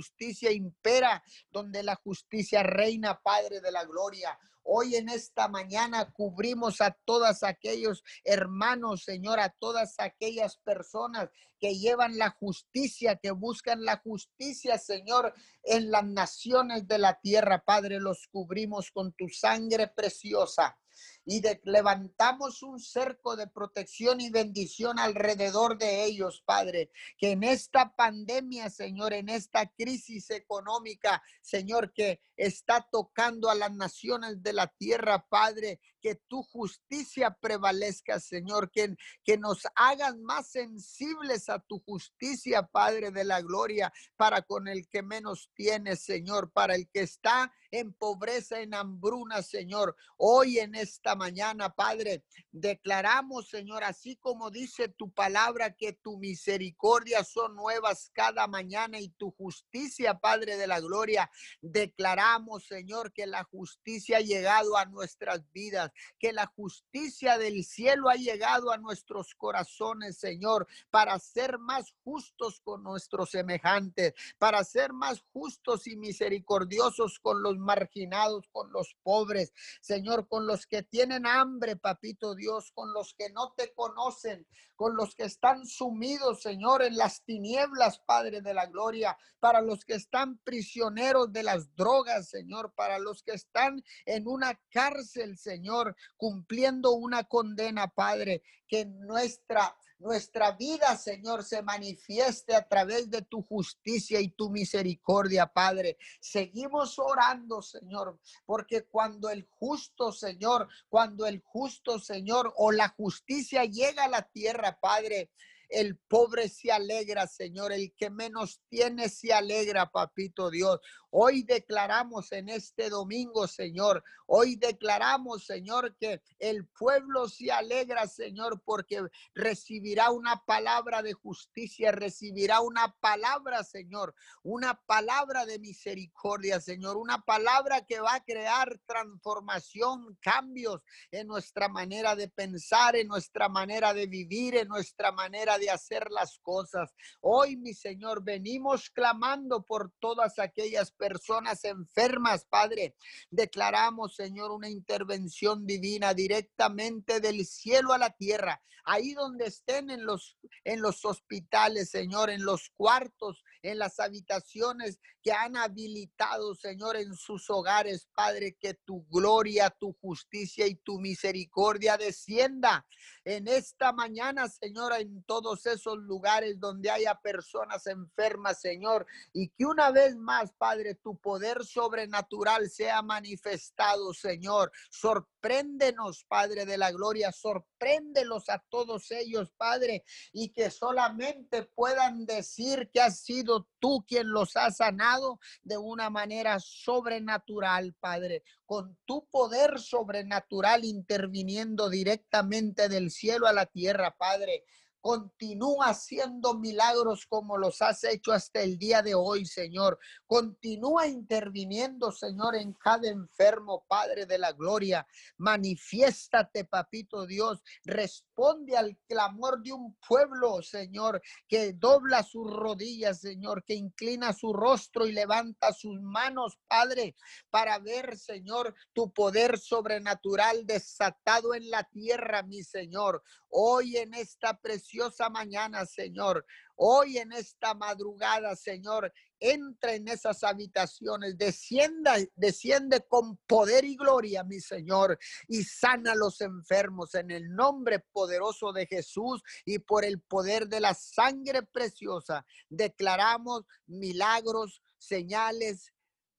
impera, 0.51 1.23
donde 1.51 1.83
la 1.83 1.95
justicia 1.95 2.63
reina, 2.63 3.19
Padre 3.21 3.61
de 3.61 3.71
la 3.71 3.85
Gloria. 3.85 4.37
Hoy 4.65 4.95
en 4.95 5.09
esta 5.09 5.49
mañana 5.49 6.11
cubrimos 6.13 6.79
a 6.79 6.91
todos 7.03 7.43
aquellos 7.43 8.03
hermanos, 8.23 9.03
Señor, 9.03 9.39
a 9.39 9.49
todas 9.49 9.95
aquellas 9.97 10.57
personas 10.57 11.29
que 11.59 11.77
llevan 11.77 12.17
la 12.17 12.29
justicia, 12.29 13.17
que 13.17 13.31
buscan 13.31 13.83
la 13.83 13.97
justicia, 13.97 14.77
Señor, 14.77 15.33
en 15.63 15.91
las 15.91 16.05
naciones 16.05 16.87
de 16.87 16.97
la 16.97 17.19
tierra. 17.19 17.63
Padre, 17.65 17.99
los 17.99 18.27
cubrimos 18.27 18.89
con 18.91 19.11
tu 19.13 19.27
sangre 19.27 19.89
preciosa 19.89 20.77
y 21.25 21.41
levantamos 21.63 22.63
un 22.63 22.79
cerco 22.79 23.35
de 23.35 23.47
protección 23.47 24.19
y 24.19 24.29
bendición 24.29 24.99
alrededor 24.99 25.77
de 25.77 26.03
ellos, 26.03 26.43
Padre. 26.45 26.91
Que 27.17 27.31
en 27.31 27.43
esta 27.43 27.95
pandemia, 27.95 28.69
Señor, 28.69 29.13
en 29.13 29.29
esta 29.29 29.67
crisis 29.67 30.29
económica, 30.31 31.23
Señor, 31.41 31.93
que 31.93 32.21
está 32.35 32.87
tocando 32.91 33.49
a 33.49 33.55
las 33.55 33.73
naciones 33.73 34.43
de 34.43 34.53
la 34.53 34.67
tierra, 34.67 35.25
Padre, 35.29 35.79
que 36.01 36.15
tu 36.15 36.43
justicia 36.43 37.37
prevalezca, 37.39 38.19
Señor, 38.19 38.69
que, 38.69 38.95
que 39.23 39.37
nos 39.37 39.63
hagan 39.75 40.21
más 40.21 40.51
sensibles 40.51 41.47
a 41.47 41.59
tu 41.59 41.79
justicia, 41.79 42.63
Padre 42.63 43.11
de 43.11 43.23
la 43.23 43.41
gloria, 43.41 43.93
para 44.17 44.41
con 44.41 44.67
el 44.67 44.89
que 44.89 45.01
menos 45.01 45.49
tiene, 45.55 45.95
Señor, 45.95 46.51
para 46.51 46.75
el 46.75 46.89
que 46.89 47.01
está 47.01 47.53
en 47.71 47.93
pobreza, 47.93 48.59
en 48.59 48.73
hambruna, 48.73 49.41
Señor. 49.41 49.95
Hoy 50.17 50.59
en 50.59 50.75
esta 50.75 51.12
mañana, 51.15 51.69
Padre, 51.73 52.23
declaramos, 52.51 53.49
Señor, 53.49 53.83
así 53.83 54.15
como 54.15 54.51
dice 54.51 54.87
tu 54.87 55.11
palabra, 55.11 55.75
que 55.75 55.93
tu 55.93 56.17
misericordia 56.17 57.23
son 57.23 57.55
nuevas 57.55 58.09
cada 58.13 58.47
mañana 58.47 58.99
y 58.99 59.09
tu 59.09 59.31
justicia, 59.31 60.19
Padre 60.19 60.57
de 60.57 60.67
la 60.67 60.79
gloria. 60.79 61.29
Declaramos, 61.61 62.65
Señor, 62.65 63.13
que 63.13 63.25
la 63.25 63.43
justicia 63.43 64.17
ha 64.17 64.21
llegado 64.21 64.77
a 64.77 64.85
nuestras 64.85 65.41
vidas, 65.51 65.91
que 66.19 66.33
la 66.33 66.47
justicia 66.47 67.37
del 67.37 67.63
cielo 67.63 68.09
ha 68.09 68.15
llegado 68.15 68.71
a 68.71 68.77
nuestros 68.77 69.35
corazones, 69.35 70.17
Señor, 70.17 70.67
para 70.89 71.17
ser 71.19 71.59
más 71.59 71.93
justos 72.03 72.59
con 72.61 72.83
nuestros 72.83 73.31
semejantes, 73.31 74.13
para 74.37 74.63
ser 74.63 74.93
más 74.93 75.23
justos 75.33 75.87
y 75.87 75.95
misericordiosos 75.95 77.19
con 77.19 77.41
los 77.41 77.57
marginados, 77.57 78.47
con 78.51 78.71
los 78.71 78.95
pobres, 79.03 79.53
Señor, 79.81 80.27
con 80.27 80.47
los 80.47 80.65
que 80.65 80.83
tienen 80.83 81.02
hambre, 81.25 81.75
papito 81.75 82.35
Dios, 82.35 82.71
con 82.73 82.93
los 82.93 83.13
que 83.13 83.29
no 83.29 83.53
te 83.55 83.73
conocen, 83.73 84.47
con 84.75 84.95
los 84.95 85.15
que 85.15 85.23
están 85.23 85.65
sumidos, 85.65 86.41
Señor, 86.41 86.81
en 86.83 86.97
las 86.97 87.23
tinieblas, 87.23 87.99
Padre 87.99 88.41
de 88.41 88.53
la 88.53 88.65
Gloria, 88.67 89.17
para 89.39 89.61
los 89.61 89.85
que 89.85 89.95
están 89.95 90.37
prisioneros 90.39 91.31
de 91.31 91.43
las 91.43 91.75
drogas, 91.75 92.29
Señor, 92.29 92.73
para 92.73 92.99
los 92.99 93.23
que 93.23 93.33
están 93.33 93.83
en 94.05 94.27
una 94.27 94.59
cárcel, 94.71 95.37
Señor, 95.37 95.95
cumpliendo 96.17 96.91
una 96.91 97.23
condena, 97.23 97.87
Padre, 97.87 98.43
que 98.67 98.85
nuestra 98.85 99.75
nuestra 100.03 100.51
vida, 100.51 100.95
Señor, 100.97 101.43
se 101.43 101.61
manifieste 101.61 102.53
a 102.53 102.67
través 102.67 103.09
de 103.09 103.21
tu 103.21 103.41
justicia 103.41 104.19
y 104.19 104.27
tu 104.29 104.49
misericordia, 104.49 105.47
Padre. 105.47 105.97
Seguimos 106.19 106.99
orando, 106.99 107.61
Señor, 107.61 108.19
porque 108.45 108.83
cuando 108.83 109.29
el 109.29 109.47
justo, 109.49 110.11
Señor, 110.11 110.67
cuando 110.89 111.25
el 111.25 111.39
justo, 111.39 111.99
Señor, 111.99 112.53
o 112.57 112.71
la 112.71 112.89
justicia 112.89 113.63
llega 113.63 114.03
a 114.03 114.09
la 114.09 114.23
tierra, 114.23 114.77
Padre, 114.79 115.31
el 115.69 115.97
pobre 115.97 116.49
se 116.49 116.71
alegra, 116.71 117.25
Señor. 117.25 117.71
El 117.71 117.93
que 117.95 118.09
menos 118.09 118.61
tiene 118.69 119.09
se 119.09 119.33
alegra, 119.33 119.89
papito 119.89 120.51
Dios. 120.51 120.79
Hoy 121.15 121.43
declaramos 121.43 122.31
en 122.31 122.49
este 122.49 122.89
domingo, 122.89 123.47
Señor. 123.47 124.03
Hoy 124.25 124.55
declaramos, 124.55 125.45
Señor, 125.45 125.95
que 125.97 126.23
el 126.39 126.65
pueblo 126.65 127.29
se 127.29 127.51
alegra, 127.51 128.07
Señor, 128.07 128.63
porque 128.65 128.99
recibirá 129.35 130.09
una 130.09 130.43
palabra 130.43 131.03
de 131.03 131.13
justicia, 131.13 131.91
recibirá 131.91 132.61
una 132.61 132.97
palabra, 132.99 133.63
Señor, 133.63 134.15
una 134.41 134.73
palabra 134.87 135.45
de 135.45 135.59
misericordia, 135.59 136.59
Señor, 136.59 136.97
una 136.97 137.21
palabra 137.23 137.85
que 137.85 137.99
va 137.99 138.15
a 138.15 138.23
crear 138.23 138.79
transformación, 138.87 140.17
cambios 140.19 140.81
en 141.11 141.27
nuestra 141.27 141.69
manera 141.69 142.15
de 142.15 142.27
pensar, 142.27 142.95
en 142.95 143.07
nuestra 143.07 143.49
manera 143.49 143.93
de 143.93 144.07
vivir, 144.07 144.55
en 144.55 144.67
nuestra 144.67 145.11
manera 145.11 145.59
de 145.59 145.69
hacer 145.69 146.09
las 146.09 146.39
cosas. 146.39 146.91
Hoy, 147.21 147.55
mi 147.55 147.75
Señor, 147.75 148.23
venimos 148.23 148.89
clamando 148.89 149.61
por 149.61 149.91
todas 149.99 150.39
aquellas 150.39 150.89
personas 150.89 151.02
personas 151.03 151.65
enfermas, 151.65 152.45
Padre. 152.45 152.95
Declaramos, 153.29 154.15
Señor, 154.15 154.51
una 154.51 154.69
intervención 154.69 155.65
divina 155.65 156.13
directamente 156.13 157.19
del 157.19 157.45
cielo 157.45 157.91
a 157.91 157.97
la 157.97 158.11
tierra, 158.11 158.61
ahí 158.85 159.13
donde 159.13 159.47
estén 159.47 159.89
en 159.89 160.05
los 160.05 160.37
en 160.63 160.81
los 160.81 161.03
hospitales, 161.03 161.89
Señor, 161.89 162.29
en 162.29 162.45
los 162.45 162.69
cuartos, 162.69 163.42
en 163.63 163.79
las 163.79 163.99
habitaciones 163.99 164.99
que 165.23 165.31
han 165.31 165.55
habilitado, 165.55 166.53
Señor, 166.53 166.97
en 166.97 167.15
sus 167.15 167.49
hogares, 167.49 168.07
Padre, 168.13 168.57
que 168.59 168.73
tu 168.73 169.05
gloria, 169.07 169.69
tu 169.69 169.93
justicia 169.93 170.67
y 170.67 170.75
tu 170.75 170.99
misericordia 170.99 171.97
descienda 171.97 172.85
en 173.25 173.47
esta 173.47 173.93
mañana, 173.93 174.49
Señor, 174.49 174.93
en 174.93 175.23
todos 175.23 175.65
esos 175.65 175.97
lugares 175.97 176.59
donde 176.59 176.91
haya 176.91 177.15
personas 177.15 177.87
enfermas, 177.87 178.59
Señor, 178.59 179.05
y 179.31 179.49
que 179.49 179.65
una 179.65 179.91
vez 179.91 180.15
más, 180.17 180.51
Padre, 180.57 180.95
tu 180.95 181.17
poder 181.17 181.63
sobrenatural 181.63 182.69
sea 182.69 183.01
manifestado, 183.01 184.13
Señor. 184.13 184.71
Sorpréndenos, 184.89 186.25
Padre 186.27 186.65
de 186.65 186.77
la 186.77 186.91
gloria, 186.91 187.31
sorpréndelos 187.31 188.49
a 188.49 188.61
todos 188.69 189.09
ellos, 189.11 189.51
Padre, 189.55 190.03
y 190.33 190.49
que 190.49 190.69
solamente 190.69 191.63
puedan 191.63 192.25
decir 192.25 192.89
que 192.93 192.99
has 192.99 193.21
sido 193.21 193.52
tú 193.79 194.03
quien 194.07 194.31
los 194.31 194.55
ha 194.57 194.71
sanado 194.71 195.39
de 195.63 195.77
una 195.77 196.09
manera 196.09 196.59
sobrenatural, 196.59 197.93
Padre, 197.99 198.43
con 198.65 198.97
tu 199.05 199.27
poder 199.29 199.79
sobrenatural 199.79 200.85
interviniendo 200.85 201.89
directamente 201.89 202.89
del 202.89 203.11
cielo 203.11 203.47
a 203.47 203.53
la 203.53 203.65
tierra, 203.65 204.15
Padre. 204.17 204.63
Continúa 205.03 205.87
haciendo 205.87 206.57
milagros 206.57 207.25
como 207.25 207.57
los 207.57 207.81
has 207.81 208.05
hecho 208.05 208.31
hasta 208.31 208.61
el 208.61 208.77
día 208.77 209.01
de 209.01 209.13
hoy, 209.13 209.45
Señor. 209.45 209.99
Continúa 210.25 211.07
interviniendo, 211.07 212.09
Señor, 212.09 212.55
en 212.55 212.71
cada 212.71 213.09
enfermo, 213.09 213.83
Padre 213.89 214.25
de 214.25 214.37
la 214.37 214.53
gloria. 214.53 215.05
Manifiéstate, 215.35 216.63
papito 216.63 217.25
Dios. 217.25 217.61
Responde 217.83 218.77
al 218.77 218.97
clamor 219.05 219.61
de 219.61 219.73
un 219.73 219.93
pueblo, 220.07 220.61
Señor, 220.61 221.21
que 221.49 221.73
dobla 221.73 222.23
sus 222.23 222.49
rodillas, 222.49 223.19
Señor, 223.19 223.65
que 223.65 223.73
inclina 223.73 224.31
su 224.31 224.53
rostro 224.53 225.05
y 225.05 225.11
levanta 225.11 225.73
sus 225.73 225.99
manos, 226.01 226.57
Padre, 226.65 227.17
para 227.49 227.77
ver, 227.77 228.17
Señor, 228.17 228.73
tu 228.93 229.11
poder 229.11 229.59
sobrenatural 229.59 230.65
desatado 230.65 231.53
en 231.55 231.69
la 231.69 231.83
tierra, 231.83 232.41
mi 232.43 232.63
Señor. 232.63 233.21
Hoy 233.49 233.97
en 233.97 234.13
esta 234.13 234.57
presión 234.57 234.92
preciosa 234.93 235.27
mañana, 235.29 235.85
Señor. 235.87 236.45
Hoy 236.75 237.17
en 237.17 237.31
esta 237.31 237.73
madrugada, 237.73 238.55
Señor, 238.55 239.11
entra 239.39 239.95
en 239.95 240.07
esas 240.07 240.43
habitaciones, 240.43 241.35
descienda, 241.35 242.15
desciende 242.35 243.03
con 243.07 243.37
poder 243.47 243.85
y 243.85 243.95
gloria, 243.95 244.43
mi 244.43 244.59
Señor, 244.59 245.17
y 245.47 245.63
sana 245.63 246.11
a 246.11 246.15
los 246.15 246.41
enfermos 246.41 247.15
en 247.15 247.31
el 247.31 247.55
nombre 247.55 248.05
poderoso 248.11 248.71
de 248.71 248.85
Jesús 248.85 249.41
y 249.65 249.79
por 249.79 250.05
el 250.05 250.21
poder 250.21 250.67
de 250.67 250.79
la 250.79 250.93
sangre 250.93 251.63
preciosa. 251.63 252.45
Declaramos 252.69 253.65
milagros, 253.87 254.83
señales, 254.99 255.91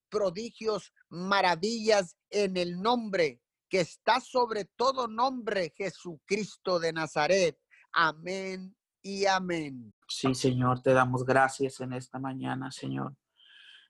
prodigios, 0.09 0.93
maravillas 1.09 2.17
en 2.31 2.57
el 2.57 2.81
nombre 2.81 3.41
que 3.69 3.81
está 3.81 4.21
sobre 4.21 4.67
todo 4.67 5.09
nombre, 5.09 5.75
Jesucristo 5.77 6.79
de 6.79 6.93
Nazaret. 6.93 7.59
Amén 7.95 8.75
y 9.03 9.25
amén. 9.27 9.95
Sí, 10.09 10.35
Señor, 10.35 10.83
te 10.83 10.93
damos 10.93 11.25
gracias 11.25 11.81
en 11.81 11.93
esta 11.93 12.19
mañana, 12.19 12.73
Señor. 12.73 13.15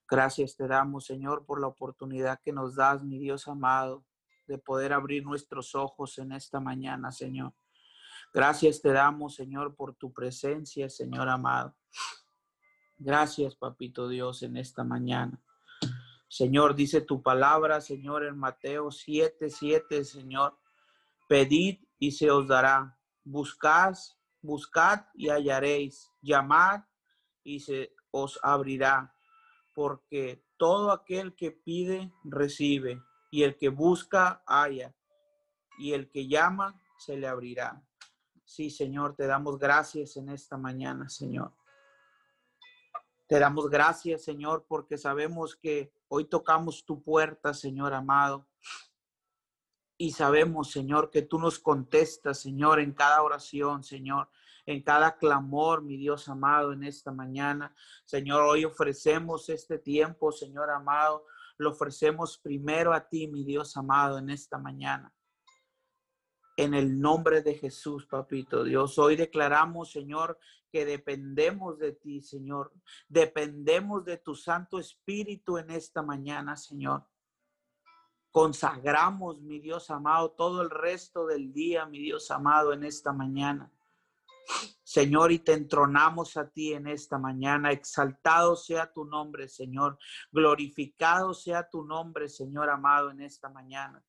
Gracias 0.07 0.57
te 0.57 0.69
damos, 0.69 1.07
Señor, 1.07 1.47
por 1.47 1.59
la 1.59 1.69
oportunidad 1.69 2.39
que 2.45 2.53
nos 2.53 2.77
das, 2.77 3.03
mi 3.03 3.19
Dios 3.19 3.49
amado, 3.49 4.05
de 4.47 4.59
poder 4.59 4.93
abrir 4.93 5.25
nuestros 5.25 5.75
ojos 5.75 6.19
en 6.19 6.33
esta 6.33 6.61
mañana, 6.61 7.11
Señor. 7.13 7.55
Gracias 8.35 8.83
te 8.83 8.93
damos, 8.93 9.37
Señor, 9.37 9.75
por 9.75 9.95
tu 9.95 10.13
presencia, 10.13 10.91
Señor 10.91 11.31
amado. 11.31 11.75
Gracias, 12.99 13.57
Papito 13.57 14.09
Dios, 14.09 14.43
en 14.43 14.59
esta 14.59 14.85
mañana. 14.85 15.43
Señor, 16.29 16.75
dice 16.75 17.01
tu 17.01 17.23
palabra, 17.23 17.81
Señor, 17.81 18.25
en 18.25 18.37
Mateo 18.37 18.91
7, 18.91 19.49
7, 19.49 20.05
Señor. 20.05 20.59
Pedid 21.27 21.79
y 21.99 22.11
se 22.11 22.31
os 22.31 22.47
dará. 22.47 22.99
Buscad, 23.25 23.95
buscad 24.41 25.07
y 25.15 25.29
hallaréis. 25.29 26.11
Llamad 26.21 26.83
y 27.43 27.61
se 27.61 27.95
os 28.11 28.39
abrirá. 28.43 29.15
Porque 29.75 30.45
todo 30.57 30.93
aquel 30.93 31.35
que 31.35 31.51
pide, 31.51 32.13
recibe. 32.25 33.03
Y 33.31 33.43
el 33.43 33.57
que 33.57 33.69
busca, 33.69 34.43
halla. 34.47 34.95
Y 35.79 35.93
el 35.93 36.09
que 36.09 36.29
llama, 36.29 36.81
se 36.99 37.17
le 37.17 37.27
abrirá. 37.27 37.83
Sí, 38.45 38.71
Señor, 38.71 39.17
te 39.17 39.27
damos 39.27 39.59
gracias 39.59 40.17
en 40.17 40.29
esta 40.29 40.57
mañana, 40.57 41.09
Señor. 41.09 41.53
Te 43.27 43.39
damos 43.39 43.71
gracias, 43.71 44.23
Señor, 44.23 44.67
porque 44.69 44.99
sabemos 44.99 45.57
que 45.57 45.93
hoy 46.09 46.27
tocamos 46.27 46.85
tu 46.85 47.03
puerta, 47.03 47.55
Señor 47.55 47.95
amado. 47.95 48.47
Y 50.05 50.11
sabemos, 50.11 50.71
Señor, 50.71 51.09
que 51.11 51.23
tú 51.23 51.39
nos 51.39 51.59
contestas, 51.59 52.39
Señor, 52.39 52.79
en 52.79 52.93
cada 52.93 53.23
oración, 53.23 53.83
Señor, 53.83 54.29
en 54.67 54.83
cada 54.83 55.17
clamor, 55.17 55.83
mi 55.83 55.97
Dios 55.97 56.29
amado, 56.29 56.75
en 56.75 56.85
esta 56.85 57.11
mañana. 57.11 57.75
Señor, 58.05 58.43
hoy 58.43 58.67
ofrecemos 58.67 59.49
este 59.49 59.79
tiempo, 59.79 60.31
Señor 60.31 60.69
amado. 60.69 61.25
Lo 61.57 61.71
ofrecemos 61.71 62.37
primero 62.37 62.93
a 62.93 63.09
ti, 63.09 63.29
mi 63.29 63.45
Dios 63.45 63.79
amado, 63.79 64.19
en 64.19 64.29
esta 64.29 64.59
mañana. 64.59 65.11
En 66.59 66.75
el 66.75 67.01
nombre 67.01 67.41
de 67.41 67.55
Jesús, 67.55 68.05
papito 68.05 68.63
Dios, 68.63 68.99
hoy 68.99 69.17
declaramos, 69.17 69.91
Señor, 69.91 70.39
que 70.71 70.85
dependemos 70.85 71.79
de 71.79 71.93
ti, 71.93 72.21
Señor. 72.21 72.75
Dependemos 73.09 74.05
de 74.05 74.19
tu 74.19 74.35
Santo 74.35 74.79
Espíritu 74.79 75.57
en 75.57 75.71
esta 75.71 76.03
mañana, 76.03 76.59
Señor. 76.59 77.07
Consagramos, 78.35 79.41
mi 79.43 79.61
Dios 79.61 79.93
amado, 79.93 80.33
todo 80.33 80.63
el 80.63 80.69
resto 80.69 81.25
del 81.25 81.53
día, 81.53 81.87
mi 81.87 82.01
Dios 82.01 82.33
amado, 82.33 82.73
en 82.73 82.83
esta 82.83 83.13
mañana. 83.13 83.71
Señor, 84.83 85.31
y 85.31 85.39
te 85.39 85.53
entronamos 85.53 86.37
a 86.37 86.51
ti 86.51 86.73
en 86.73 86.89
esta 86.89 87.17
mañana. 87.17 87.71
Exaltado 87.71 88.57
sea 88.57 88.93
tu 88.93 89.05
nombre, 89.05 89.49
Señor. 89.49 89.99
Glorificado 90.33 91.33
sea 91.33 91.71
tu 91.71 91.85
nombre, 91.85 92.29
Señor 92.29 92.71
amado, 92.71 93.13
en 93.13 93.21
esta 93.21 93.49
mañana. 93.51 94.05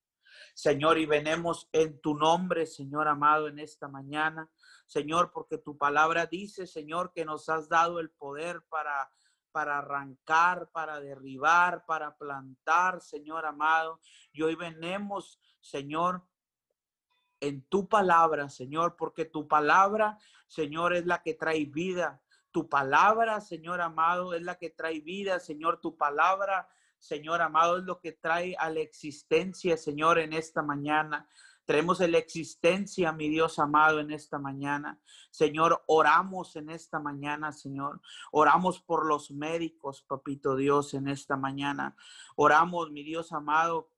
Señor, 0.56 0.98
y 0.98 1.06
venemos 1.06 1.70
en 1.72 2.02
tu 2.02 2.18
nombre, 2.18 2.66
Señor 2.66 3.08
amado, 3.08 3.48
en 3.48 3.60
esta 3.60 3.88
mañana. 3.88 4.50
Señor, 4.88 5.30
porque 5.32 5.60
tu 5.60 5.78
palabra 5.78 6.26
dice, 6.26 6.66
Señor, 6.66 7.12
que 7.14 7.26
nos 7.26 7.48
has 7.48 7.70
dado 7.70 8.00
el 8.00 8.10
poder 8.10 8.64
para 8.70 9.08
para 9.56 9.78
arrancar, 9.78 10.70
para 10.74 11.00
derribar, 11.00 11.86
para 11.86 12.18
plantar, 12.18 13.00
Señor 13.00 13.46
amado. 13.46 14.02
Y 14.34 14.42
hoy 14.42 14.54
venemos, 14.56 15.40
Señor, 15.62 16.28
en 17.40 17.62
tu 17.62 17.88
palabra, 17.88 18.50
Señor, 18.50 18.98
porque 18.98 19.24
tu 19.24 19.48
palabra, 19.48 20.18
Señor, 20.50 20.94
es 20.94 21.06
la 21.06 21.22
que 21.22 21.36
trae 21.36 21.64
vida. 21.64 22.22
Tu 22.52 22.68
palabra, 22.68 23.40
Señor 23.40 23.80
amado, 23.80 24.34
es 24.34 24.42
la 24.42 24.58
que 24.58 24.72
trae 24.72 25.00
vida, 25.00 25.40
Señor. 25.40 25.80
Tu 25.80 25.96
palabra, 25.96 26.68
Señor 27.00 27.42
amado, 27.42 27.78
es 27.78 27.86
lo 27.86 28.02
que 28.02 28.12
trae 28.12 28.58
a 28.60 28.70
la 28.70 28.82
existencia, 28.82 29.78
Señor, 29.78 30.20
en 30.20 30.34
esta 30.34 30.64
mañana. 30.64 31.30
Traemos 31.66 32.00
la 32.00 32.20
existencia, 32.20 33.12
mi 33.12 33.28
Dios 33.28 33.58
amado, 33.58 34.00
en 34.00 34.12
esta 34.12 34.38
mañana. 34.38 35.02
Señor, 35.32 35.84
oramos 35.88 36.56
en 36.56 36.70
esta 36.70 37.00
mañana, 37.00 37.52
Señor. 37.52 38.02
Oramos 38.32 38.82
por 38.82 39.08
los 39.08 39.32
médicos, 39.32 40.04
papito 40.04 40.56
Dios, 40.56 40.94
en 40.94 41.08
esta 41.08 41.38
mañana. 41.38 41.96
Oramos, 42.36 42.92
mi 42.92 43.04
Dios 43.04 43.32
amado. 43.32 43.92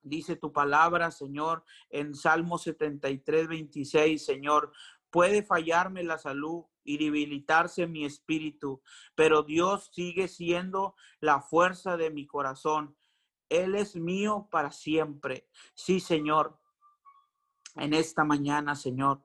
Dice 0.00 0.36
tu 0.36 0.50
palabra, 0.50 1.10
Señor, 1.10 1.62
en 1.90 2.14
Salmo 2.14 2.56
73, 2.56 3.48
26, 3.48 4.24
Señor. 4.24 4.72
Puede 5.10 5.42
fallarme 5.42 6.02
la 6.04 6.16
salud 6.16 6.64
y 6.84 6.96
debilitarse 6.96 7.86
mi 7.86 8.06
espíritu, 8.06 8.80
pero 9.14 9.42
Dios 9.42 9.90
sigue 9.92 10.26
siendo 10.26 10.94
la 11.20 11.42
fuerza 11.42 11.98
de 11.98 12.10
mi 12.10 12.26
corazón. 12.26 12.96
Él 13.50 13.74
es 13.74 13.94
mío 13.94 14.48
para 14.50 14.70
siempre. 14.70 15.48
Sí, 15.74 16.00
Señor 16.00 16.58
en 17.76 17.94
esta 17.94 18.24
mañana, 18.24 18.74
Señor. 18.74 19.20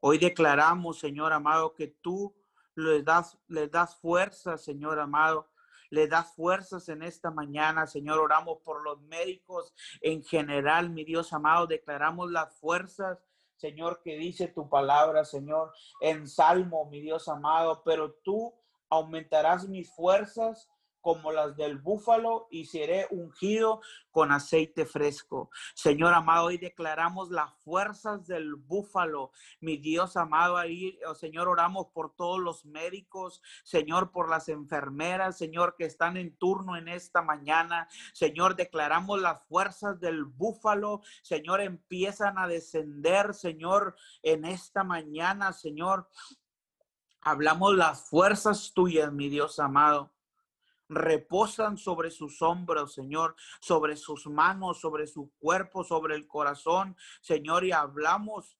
Hoy 0.00 0.18
declaramos, 0.18 0.98
Señor 0.98 1.32
amado, 1.32 1.74
que 1.74 1.88
tú 1.88 2.34
les 2.74 3.04
das, 3.04 3.38
les 3.48 3.70
das 3.70 3.96
fuerzas, 3.96 4.62
Señor 4.62 4.98
amado. 4.98 5.48
Le 5.90 6.08
das 6.08 6.34
fuerzas 6.34 6.88
en 6.88 7.02
esta 7.02 7.30
mañana, 7.30 7.86
Señor. 7.86 8.18
Oramos 8.18 8.58
por 8.64 8.82
los 8.82 9.00
médicos 9.02 9.72
en 10.00 10.22
general, 10.24 10.90
mi 10.90 11.04
Dios 11.04 11.32
amado. 11.32 11.66
Declaramos 11.66 12.30
las 12.30 12.52
fuerzas, 12.58 13.18
Señor, 13.56 14.00
que 14.02 14.16
dice 14.16 14.48
tu 14.48 14.68
palabra, 14.68 15.24
Señor, 15.24 15.72
en 16.00 16.26
salmo, 16.26 16.88
mi 16.90 17.00
Dios 17.00 17.28
amado. 17.28 17.82
Pero 17.84 18.12
tú 18.24 18.52
aumentarás 18.90 19.68
mis 19.68 19.90
fuerzas 19.94 20.68
como 21.04 21.32
las 21.32 21.54
del 21.54 21.76
búfalo 21.76 22.48
y 22.50 22.64
seré 22.64 23.06
ungido 23.10 23.82
con 24.10 24.32
aceite 24.32 24.86
fresco. 24.86 25.50
Señor 25.74 26.14
amado, 26.14 26.46
hoy 26.46 26.56
declaramos 26.56 27.30
las 27.30 27.52
fuerzas 27.62 28.26
del 28.26 28.54
búfalo. 28.54 29.30
Mi 29.60 29.76
Dios 29.76 30.16
amado, 30.16 30.56
ahí, 30.56 30.98
oh, 31.06 31.14
Señor, 31.14 31.46
oramos 31.48 31.88
por 31.92 32.16
todos 32.16 32.40
los 32.40 32.64
médicos, 32.64 33.42
Señor, 33.64 34.12
por 34.12 34.30
las 34.30 34.48
enfermeras, 34.48 35.36
Señor, 35.36 35.74
que 35.76 35.84
están 35.84 36.16
en 36.16 36.34
turno 36.38 36.74
en 36.74 36.88
esta 36.88 37.20
mañana. 37.20 37.86
Señor, 38.14 38.56
declaramos 38.56 39.20
las 39.20 39.46
fuerzas 39.46 40.00
del 40.00 40.24
búfalo. 40.24 41.02
Señor, 41.20 41.60
empiezan 41.60 42.38
a 42.38 42.48
descender, 42.48 43.34
Señor, 43.34 43.94
en 44.22 44.46
esta 44.46 44.84
mañana, 44.84 45.52
Señor. 45.52 46.08
Hablamos 47.20 47.74
las 47.74 48.08
fuerzas 48.08 48.72
tuyas, 48.72 49.12
mi 49.12 49.28
Dios 49.28 49.58
amado 49.58 50.13
reposan 50.94 51.76
sobre 51.76 52.10
sus 52.10 52.40
hombros, 52.42 52.94
Señor, 52.94 53.34
sobre 53.60 53.96
sus 53.96 54.26
manos, 54.26 54.80
sobre 54.80 55.06
su 55.06 55.32
cuerpo, 55.38 55.84
sobre 55.84 56.14
el 56.14 56.26
corazón, 56.26 56.96
Señor, 57.20 57.64
y 57.64 57.72
hablamos 57.72 58.58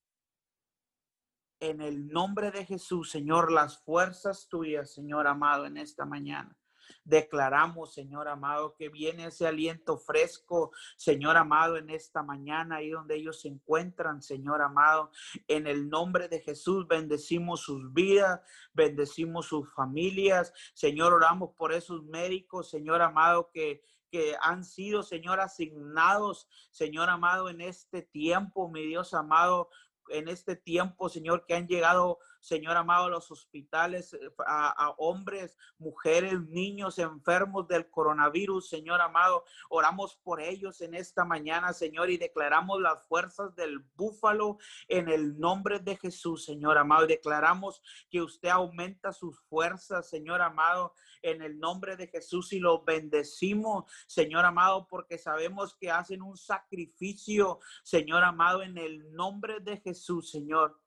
en 1.61 1.81
el 1.81 2.09
nombre 2.09 2.51
de 2.51 2.67
Jesús, 2.67 3.11
Señor, 3.11 3.51
las 3.51 3.83
fuerzas 3.83 4.49
tuyas, 4.49 4.93
Señor 4.93 5.27
amado, 5.27 5.67
en 5.67 5.77
esta 5.77 6.05
mañana. 6.05 6.57
Declaramos, 7.05 7.95
Señor 7.95 8.29
amado, 8.29 8.75
que 8.77 8.89
viene 8.89 9.27
ese 9.27 9.47
aliento 9.47 9.99
fresco, 9.99 10.73
Señor 10.97 11.37
amado, 11.37 11.77
en 11.77 11.91
esta 11.91 12.23
mañana, 12.23 12.77
ahí 12.77 12.91
donde 12.91 13.17
ellos 13.17 13.41
se 13.41 13.49
encuentran, 13.49 14.23
Señor 14.23 14.63
amado. 14.63 15.11
En 15.47 15.67
el 15.67 15.89
nombre 15.89 16.29
de 16.29 16.41
Jesús, 16.41 16.87
bendecimos 16.89 17.61
sus 17.61 17.93
vidas, 17.93 18.41
bendecimos 18.73 19.47
sus 19.47 19.73
familias. 19.75 20.53
Señor, 20.75 21.13
oramos 21.13 21.51
por 21.57 21.73
esos 21.73 22.05
médicos, 22.05 22.71
Señor 22.71 23.03
amado, 23.03 23.51
que 23.53 23.83
que 24.15 24.37
han 24.41 24.65
sido, 24.65 25.03
Señor, 25.03 25.41
asignados, 25.41 26.49
Señor 26.71 27.11
amado, 27.11 27.49
en 27.49 27.61
este 27.61 28.01
tiempo, 28.01 28.71
mi 28.71 28.87
Dios 28.87 29.13
amado, 29.13 29.71
en 30.09 30.29
este 30.29 30.55
tiempo, 30.55 31.09
Señor, 31.09 31.47
que 31.47 31.55
han 31.55 31.67
llegado 31.67 32.19
Señor 32.45 32.77
amado, 32.77 33.09
los 33.09 33.31
hospitales, 33.31 34.13
eh, 34.13 34.19
a, 34.47 34.95
hombres, 34.99 35.57
mujeres, 35.79 36.39
niños 36.43 36.99
enfermos 36.99 37.67
del 37.67 37.89
coronavirus, 37.89 38.69
Señor 38.69 39.01
amado. 39.01 39.45
Oramos 39.71 40.17
por 40.17 40.43
ellos 40.43 40.83
en 40.83 40.95
esta 40.95 41.25
mañana, 41.25 41.73
Señor, 41.73 42.11
y 42.11 42.19
declaramos 42.19 42.83
las 42.83 43.03
fuerzas 43.07 43.57
del 43.57 43.79
búfalo 43.97 44.59
en 44.89 45.09
el 45.09 45.41
nombre 45.41 45.79
de 45.79 45.97
Jesús, 45.97 46.45
Señor 46.45 46.77
amado. 46.77 47.07
Y 47.07 47.09
declaramos 47.09 47.81
que 48.11 48.21
usted 48.21 48.51
aumenta 48.51 49.15
sus 49.15 49.41
fuerzas, 49.49 50.11
Señor 50.11 50.43
amado, 50.43 50.93
en 51.23 51.41
el 51.41 51.59
nombre 51.59 51.97
de 51.97 52.09
Jesús 52.09 52.53
y 52.53 52.61
los 52.61 52.85
bendecimos, 52.85 53.91
Señor 54.07 54.45
amado, 54.45 54.87
porque 54.87 55.17
sabemos 55.17 55.75
que 55.81 55.91
hacen 55.91 56.21
un 56.21 56.37
sacrificio, 56.37 57.59
Señor 57.83 58.23
amado, 58.23 58.63
en 58.63 58.77
el 58.77 59.15
nombre 59.15 59.61
de 59.61 59.79
Jesús, 59.79 60.31
Señor. 60.31 60.79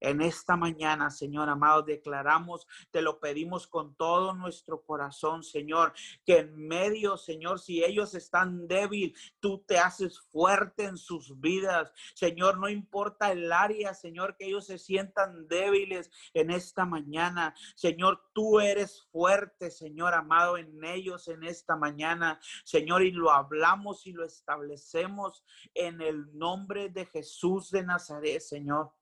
En 0.00 0.20
esta 0.20 0.56
mañana, 0.56 1.10
Señor 1.10 1.48
amado, 1.48 1.82
declaramos, 1.82 2.66
te 2.90 3.00
lo 3.00 3.18
pedimos 3.18 3.66
con 3.66 3.94
todo 3.96 4.34
nuestro 4.34 4.82
corazón, 4.82 5.42
Señor, 5.42 5.92
que 6.24 6.38
en 6.38 6.56
medio, 6.56 7.16
Señor, 7.16 7.60
si 7.60 7.82
ellos 7.82 8.14
están 8.14 8.68
débiles, 8.68 9.18
tú 9.40 9.64
te 9.66 9.78
haces 9.78 10.20
fuerte 10.20 10.84
en 10.84 10.96
sus 10.96 11.40
vidas. 11.40 11.92
Señor, 12.14 12.58
no 12.58 12.68
importa 12.68 13.32
el 13.32 13.52
área, 13.52 13.94
Señor, 13.94 14.36
que 14.36 14.46
ellos 14.46 14.66
se 14.66 14.78
sientan 14.78 15.48
débiles 15.48 16.10
en 16.34 16.50
esta 16.50 16.84
mañana. 16.84 17.54
Señor, 17.74 18.22
tú 18.34 18.60
eres 18.60 19.08
fuerte, 19.10 19.70
Señor 19.70 20.14
amado, 20.14 20.58
en 20.58 20.84
ellos 20.84 21.28
en 21.28 21.44
esta 21.44 21.76
mañana. 21.76 22.38
Señor, 22.64 23.02
y 23.02 23.12
lo 23.12 23.30
hablamos 23.30 24.06
y 24.06 24.12
lo 24.12 24.24
establecemos 24.24 25.44
en 25.74 26.00
el 26.00 26.36
nombre 26.36 26.88
de 26.90 27.06
Jesús 27.06 27.70
de 27.70 27.82
Nazaret, 27.82 28.40
Señor. 28.40 28.92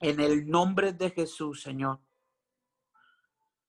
En 0.00 0.20
el 0.20 0.48
nombre 0.48 0.92
de 0.92 1.10
Jesús, 1.10 1.62
Señor. 1.62 2.00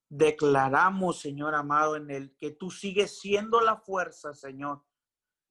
Declaramos, 0.10 1.20
Señor 1.20 1.56
amado, 1.56 1.96
en 1.96 2.10
el 2.12 2.36
que 2.36 2.52
tú 2.52 2.72
sigues 2.72 3.20
siendo 3.20 3.62
la 3.62 3.78
fuerza, 3.78 4.34
Señor, 4.34 4.84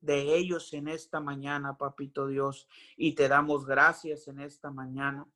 de 0.00 0.36
ellos 0.36 0.72
en 0.72 0.88
esta 0.88 1.20
mañana, 1.20 1.76
papito 1.76 2.26
Dios. 2.26 2.68
Y 2.96 3.14
te 3.14 3.28
damos 3.28 3.66
gracias 3.66 4.28
en 4.28 4.40
esta 4.40 4.70
mañana, 4.70 5.26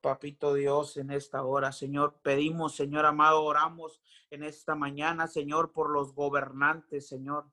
papito 0.00 0.54
Dios, 0.54 0.96
en 0.96 1.10
esta 1.10 1.42
hora, 1.42 1.72
Señor. 1.72 2.20
Pedimos, 2.22 2.74
Señor 2.74 3.06
amado, 3.06 3.42
oramos 3.42 4.00
en 4.30 4.42
esta 4.42 4.74
mañana, 4.74 5.28
Señor, 5.28 5.72
por 5.72 5.90
los 5.90 6.14
gobernantes, 6.14 7.08
Señor. 7.08 7.50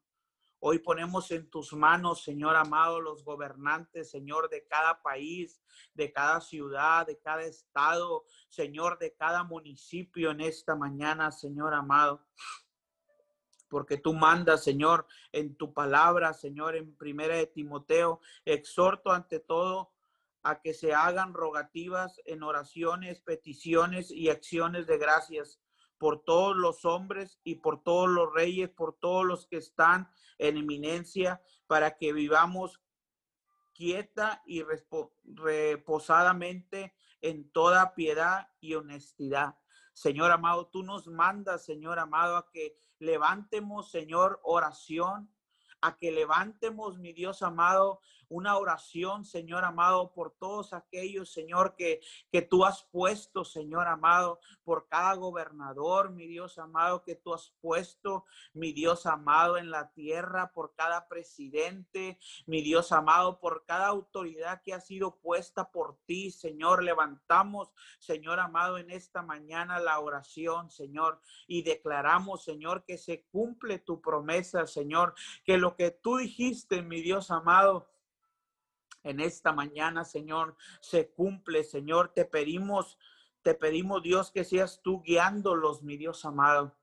Hoy 0.62 0.80
ponemos 0.80 1.32
en 1.32 1.50
tus 1.50 1.72
manos, 1.72 2.22
Señor 2.24 2.58
amado, 2.58 3.00
los 3.00 3.24
gobernantes, 3.24 4.12
Señor, 4.12 4.50
de 4.50 4.68
cada 4.68 5.02
país, 5.02 5.62
de 5.94 6.12
cada 6.12 6.42
ciudad, 6.42 7.08
de 7.08 7.18
cada 7.18 7.44
estado, 7.44 8.26
Señor, 8.50 9.00
de 9.00 9.16
cada 9.16 9.44
municipio 9.44 10.32
en 10.32 10.42
esta 10.42 10.76
mañana, 10.76 11.32
Señor 11.32 11.74
amado. 11.74 12.26
Porque 13.70 13.96
tú 13.96 14.14
mandas, 14.14 14.62
Señor, 14.62 15.08
en 15.32 15.56
tu 15.56 15.74
palabra, 15.74 16.34
Señor, 16.34 16.76
en 16.76 16.94
primera 16.98 17.38
de 17.38 17.48
Timoteo, 17.48 18.20
exhorto 18.44 19.12
ante 19.12 19.40
todo 19.40 19.94
a 20.44 20.60
que 20.60 20.74
se 20.74 20.94
hagan 20.94 21.34
rogativas 21.34 22.20
en 22.26 22.44
oraciones, 22.44 23.22
peticiones 23.22 24.12
y 24.12 24.28
acciones 24.28 24.88
de 24.88 24.98
gracias 24.98 25.62
por 26.00 26.24
todos 26.24 26.56
los 26.56 26.86
hombres 26.86 27.40
y 27.44 27.56
por 27.56 27.84
todos 27.84 28.10
los 28.10 28.34
reyes, 28.34 28.70
por 28.70 28.98
todos 28.98 29.26
los 29.26 29.46
que 29.46 29.58
están 29.58 30.10
en 30.38 30.58
eminencia, 30.58 31.44
para 31.68 31.98
que 31.98 32.14
vivamos 32.14 32.82
quieta 33.74 34.42
y 34.46 34.64
reposadamente 35.24 36.96
en 37.22 37.52
toda 37.52 37.94
piedad 37.94 38.48
y 38.60 38.76
honestidad. 38.76 39.58
Señor 39.94 40.32
amado, 40.32 40.68
tú 40.68 40.84
nos 40.84 41.08
mandas, 41.08 41.66
Señor 41.66 42.00
amado, 42.00 42.38
a 42.38 42.50
que 42.50 42.78
levantemos, 43.00 43.92
Señor, 43.92 44.40
oración, 44.44 45.30
a 45.82 45.98
que 45.98 46.12
levantemos, 46.12 46.98
mi 46.98 47.14
Dios 47.14 47.42
amado, 47.42 48.02
una 48.30 48.58
oración, 48.58 49.26
Señor 49.26 49.66
amado, 49.66 50.14
por 50.14 50.32
todos 50.32 50.74
aquellos, 50.74 51.32
Señor, 51.32 51.76
que, 51.76 52.02
que 52.32 52.42
tú 52.42 52.64
has 52.64 52.84
puesto, 52.84 53.44
Señor 53.44 53.88
amado, 53.88 54.40
por 54.64 54.88
cada 54.88 55.16
gobernador, 55.16 56.12
mi 56.12 56.28
Dios 56.28 56.58
amado, 56.58 57.04
que 57.04 57.16
tú 57.16 57.34
has 57.34 57.54
puesto, 57.60 58.26
mi 58.54 58.72
Dios 58.72 59.06
amado, 59.06 59.58
en 59.58 59.72
la 59.72 59.92
tierra, 59.92 60.52
por 60.54 60.76
cada 60.76 61.08
presidente, 61.08 62.20
mi 62.46 62.62
Dios 62.62 62.92
amado, 62.92 63.40
por 63.40 63.66
cada 63.66 63.88
autoridad 63.88 64.62
que 64.64 64.74
ha 64.74 64.80
sido 64.80 65.18
puesta 65.18 65.72
por 65.72 65.98
ti, 66.06 66.32
Señor. 66.32 66.84
Levantamos, 66.84 67.72
Señor 68.00 68.40
amado, 68.40 68.78
en 68.78 68.92
esta 68.92 69.22
mañana 69.22 69.80
la 69.80 70.00
oración, 70.00 70.70
Señor, 70.70 71.20
y 71.48 71.64
declaramos, 71.64 72.44
Señor, 72.44 72.86
que 72.86 72.98
se 72.98 73.26
cumple 73.32 73.80
tu 73.80 74.02
promesa, 74.02 74.68
Señor, 74.68 75.16
que 75.44 75.58
lo 75.58 75.76
que 75.76 75.92
tú 75.92 76.18
dijiste, 76.18 76.82
mi 76.82 77.02
Dios 77.02 77.32
amado, 77.32 77.90
en 79.04 79.20
esta 79.20 79.54
mañana, 79.54 80.06
Señor, 80.06 80.56
se 80.82 81.10
cumple, 81.10 81.64
Señor. 81.64 82.14
Te 82.14 82.26
pedimos, 82.26 82.98
te 83.42 83.54
pedimos, 83.54 84.04
Dios, 84.04 84.32
que 84.32 84.44
seas 84.44 84.82
tú 84.84 85.02
guiándolos, 85.02 85.84
mi 85.84 85.98
Dios 85.98 86.26
amado. 86.26 86.76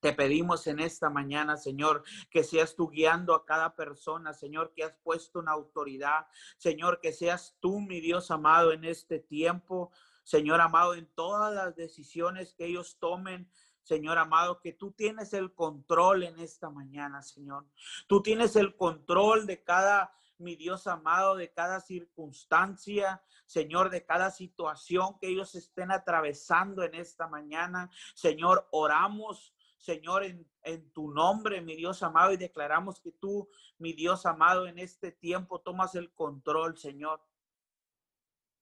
Te 0.00 0.12
pedimos 0.12 0.66
en 0.66 0.78
esta 0.78 1.10
mañana, 1.10 1.56
Señor, 1.56 2.04
que 2.30 2.44
seas 2.44 2.76
tú 2.76 2.90
guiando 2.90 3.34
a 3.34 3.44
cada 3.44 3.74
persona, 3.74 4.34
Señor, 4.34 4.72
que 4.74 4.84
has 4.84 4.94
puesto 5.02 5.38
una 5.40 5.52
autoridad. 5.52 6.26
Señor, 6.58 7.00
que 7.00 7.12
seas 7.12 7.56
tú, 7.60 7.80
mi 7.80 8.00
Dios 8.00 8.30
amado, 8.30 8.72
en 8.72 8.84
este 8.84 9.18
tiempo. 9.18 9.90
Señor 10.22 10.60
amado, 10.60 10.94
en 10.94 11.06
todas 11.14 11.54
las 11.54 11.76
decisiones 11.76 12.52
que 12.52 12.66
ellos 12.66 12.98
tomen, 12.98 13.50
Señor 13.82 14.18
amado, 14.18 14.60
que 14.60 14.72
tú 14.72 14.90
tienes 14.92 15.32
el 15.32 15.54
control 15.54 16.24
en 16.24 16.38
esta 16.40 16.68
mañana, 16.68 17.22
Señor. 17.22 17.66
Tú 18.06 18.20
tienes 18.20 18.56
el 18.56 18.76
control 18.76 19.46
de 19.46 19.62
cada 19.62 20.12
mi 20.38 20.56
Dios 20.56 20.86
amado, 20.86 21.36
de 21.36 21.52
cada 21.52 21.80
circunstancia, 21.80 23.22
Señor, 23.46 23.90
de 23.90 24.04
cada 24.04 24.30
situación 24.30 25.18
que 25.20 25.28
ellos 25.28 25.54
estén 25.54 25.90
atravesando 25.90 26.82
en 26.82 26.94
esta 26.94 27.28
mañana. 27.28 27.90
Señor, 28.14 28.68
oramos. 28.70 29.52
Señor, 29.78 30.24
en, 30.24 30.48
en, 30.62 30.90
tu 30.90 31.12
nombre, 31.12 31.60
mi 31.60 31.76
Dios 31.76 32.02
amado, 32.02 32.32
y 32.32 32.36
declaramos 32.36 32.98
que 32.98 33.12
tú, 33.12 33.48
mi 33.78 33.92
Dios 33.92 34.26
amado, 34.26 34.66
en 34.66 34.78
este 34.78 35.12
tiempo 35.12 35.60
tomas 35.60 35.94
el 35.94 36.12
control, 36.12 36.76
Señor. 36.76 37.20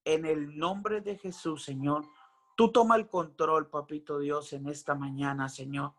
En 0.05 0.27
el 0.27 0.59
nombre 0.59 1.01
de 1.01 1.17
Jesús, 1.17 1.65
Señor, 1.65 2.05
tú 2.57 2.71
toma 2.71 2.97
el 2.97 3.09
control, 3.09 3.71
papito 3.71 4.19
Dios, 4.19 4.53
en 4.53 4.69
esta 4.69 4.95
mañana, 4.95 5.49
Señor. 5.49 5.95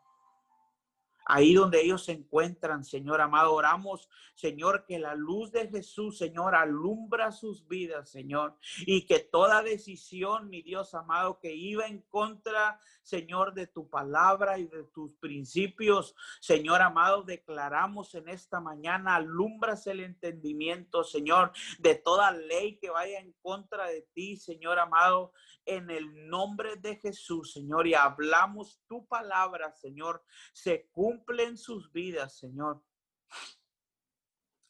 Ahí 1.28 1.56
donde 1.56 1.82
ellos 1.82 2.06
se 2.06 2.12
encuentran, 2.12 2.84
Señor 2.84 3.20
amado, 3.20 3.54
oramos, 3.54 4.08
Señor, 4.36 4.86
que 4.86 5.00
la 5.00 5.16
luz 5.16 5.52
de 5.52 5.68
Jesús, 5.68 6.20
Señor, 6.20 6.54
alumbra 6.54 7.32
sus 7.32 7.68
vidas, 7.68 8.12
Señor, 8.12 8.56
y 8.86 9.08
que 9.08 9.20
toda 9.20 9.64
decisión, 9.64 10.52
mi 10.52 10.62
Dios 10.62 10.94
amado, 10.94 11.40
que 11.40 11.56
iba 11.56 11.88
en 11.88 12.02
contra, 12.10 12.80
Señor, 13.02 13.56
de 13.56 13.66
tu 13.66 13.90
palabra 13.90 14.60
y 14.60 14.68
de 14.68 14.84
tus 14.84 15.16
principios, 15.16 16.16
Señor 16.42 16.84
amado, 16.84 17.24
declaramos 17.24 18.14
en 18.14 18.30
esta 18.30 18.60
mañana, 18.60 19.16
alumbras 19.16 19.88
el 19.88 20.02
entendimiento, 20.02 21.04
Señor, 21.04 21.54
de 21.80 21.96
toda 21.96 22.32
ley 22.32 22.78
que 22.78 22.92
vaya 22.92 23.20
en 23.20 23.34
contra 23.42 23.88
de 23.88 24.04
ti, 24.14 24.38
Señor 24.38 24.78
amado, 24.78 25.34
en 25.66 25.90
el 25.90 26.28
nombre 26.28 26.76
de 26.76 26.98
Jesús, 26.98 27.54
Señor, 27.54 27.88
y 27.88 27.96
hablamos 27.96 28.80
tu 28.88 29.08
palabra, 29.08 29.74
Señor, 29.74 30.24
se 30.54 30.88
cumple 30.92 31.15
en 31.28 31.58
sus 31.58 31.92
vidas, 31.92 32.38
Señor. 32.38 32.82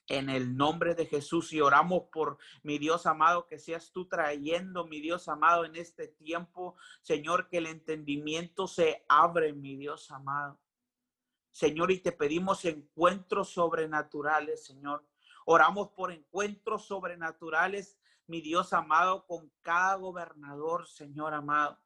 En 0.07 0.29
el 0.29 0.55
nombre 0.55 0.93
de 0.93 1.07
Jesús 1.07 1.51
y 1.51 1.61
oramos 1.61 2.03
por 2.11 2.37
mi 2.61 2.77
Dios 2.77 3.07
amado, 3.07 3.47
que 3.47 3.57
seas 3.57 3.91
tú 3.91 4.07
trayendo, 4.07 4.85
mi 4.85 5.01
Dios 5.01 5.27
amado, 5.27 5.65
en 5.65 5.75
este 5.75 6.07
tiempo, 6.07 6.75
Señor, 7.01 7.49
que 7.49 7.57
el 7.57 7.65
entendimiento 7.65 8.67
se 8.67 9.03
abre, 9.09 9.53
mi 9.53 9.75
Dios 9.75 10.11
amado. 10.11 10.59
Señor, 11.51 11.91
y 11.91 11.99
te 11.99 12.11
pedimos 12.11 12.65
encuentros 12.65 13.49
sobrenaturales, 13.49 14.65
Señor. 14.65 15.07
Oramos 15.45 15.89
por 15.89 16.11
encuentros 16.11 16.85
sobrenaturales 16.85 17.97
mi 18.27 18.41
Dios 18.41 18.73
amado, 18.73 19.25
con 19.25 19.51
cada 19.61 19.95
gobernador, 19.95 20.87
Señor 20.87 21.33
amado. 21.33 21.79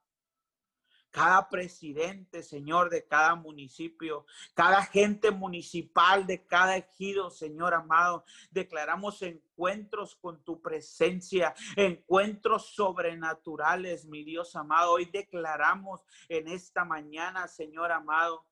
Cada 1.11 1.49
presidente, 1.49 2.43
Señor, 2.43 2.89
de 2.89 3.07
cada 3.07 3.33
municipio, 3.35 4.25
cada 4.53 4.83
gente 4.83 5.31
municipal 5.31 6.27
de 6.27 6.45
cada 6.45 6.77
ejido, 6.77 7.31
Señor 7.31 7.73
amado, 7.73 8.23
declaramos 8.51 9.21
encuentros 9.23 10.15
con 10.15 10.43
tu 10.43 10.61
presencia, 10.61 11.55
encuentros 11.75 12.75
sobrenaturales, 12.75 14.05
mi 14.05 14.23
Dios 14.23 14.55
amado. 14.55 14.93
Hoy 14.93 15.05
declaramos 15.05 16.01
en 16.27 16.47
esta 16.47 16.85
mañana, 16.85 17.47
Señor 17.47 17.91
amado, 17.91 18.45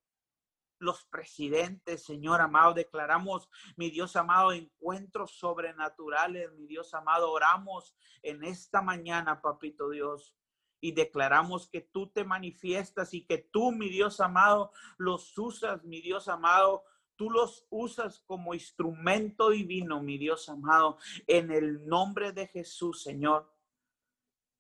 los 0.80 1.06
presidentes, 1.06 2.04
Señor 2.04 2.42
amado. 2.42 2.74
Declaramos, 2.74 3.50
mi 3.76 3.90
Dios 3.90 4.16
amado, 4.16 4.52
encuentros 4.52 5.38
sobrenaturales, 5.38 6.52
mi 6.54 6.68
Dios 6.68 6.94
amado. 6.94 7.32
Oramos 7.32 7.96
en 8.22 8.44
esta 8.44 8.82
mañana, 8.82 9.42
papito 9.42 9.90
Dios. 9.90 10.36
Y 10.80 10.92
declaramos 10.92 11.68
que 11.68 11.82
tú 11.82 12.08
te 12.08 12.24
manifiestas 12.24 13.14
y 13.14 13.26
que 13.26 13.38
tú, 13.38 13.72
mi 13.72 13.90
Dios 13.90 14.20
amado, 14.20 14.72
los 14.98 15.38
usas, 15.38 15.84
mi 15.84 16.02
Dios 16.02 16.28
amado, 16.28 16.84
tú 17.16 17.30
los 17.30 17.66
usas 17.70 18.24
como 18.28 18.54
instrumento 18.54 19.50
divino, 19.50 20.02
mi 20.02 20.18
Dios 20.18 20.48
amado, 20.50 20.98
en 21.26 21.52
el 21.52 21.86
nombre 21.86 22.32
de 22.32 22.48
Jesús, 22.48 23.04
Señor. 23.04 23.52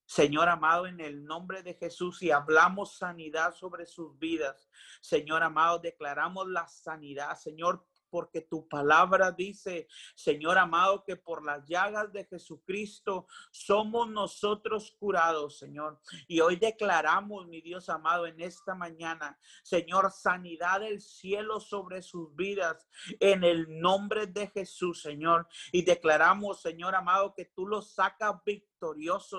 Señor 0.07 0.47
amado, 0.47 0.87
en 0.87 1.01
el 1.01 1.25
nombre 1.25 1.63
de 1.63 1.73
Jesús 1.73 2.23
y 2.23 2.31
hablamos 2.31 2.97
sanidad 2.97 3.53
sobre 3.53 3.85
sus 3.85 4.17
vidas. 4.17 4.69
Señor 5.01 5.43
amado, 5.43 5.79
declaramos 5.79 6.47
la 6.47 6.65
sanidad, 6.67 7.37
Señor, 7.37 7.85
porque 8.09 8.41
tu 8.41 8.67
palabra 8.67 9.31
dice, 9.31 9.87
Señor 10.15 10.57
amado, 10.57 11.03
que 11.03 11.15
por 11.15 11.43
las 11.43 11.65
llagas 11.67 12.11
de 12.11 12.25
Jesucristo 12.25 13.27
somos 13.51 14.09
nosotros 14.09 14.95
curados, 14.99 15.57
Señor. 15.57 15.99
Y 16.27 16.39
hoy 16.39 16.55
declaramos, 16.55 17.47
mi 17.47 17.61
Dios 17.61 17.89
amado, 17.89 18.25
en 18.25 18.39
esta 18.41 18.75
mañana, 18.75 19.37
Señor, 19.63 20.11
sanidad 20.11 20.81
del 20.81 21.01
cielo 21.01 21.59
sobre 21.59 22.01
sus 22.01 22.35
vidas, 22.35 22.87
en 23.19 23.43
el 23.43 23.79
nombre 23.79 24.27
de 24.27 24.47
Jesús, 24.47 25.01
Señor. 25.01 25.47
Y 25.71 25.83
declaramos, 25.83 26.61
Señor 26.61 26.95
amado, 26.95 27.33
que 27.33 27.45
tú 27.45 27.67
los 27.67 27.93
sacas 27.93 28.35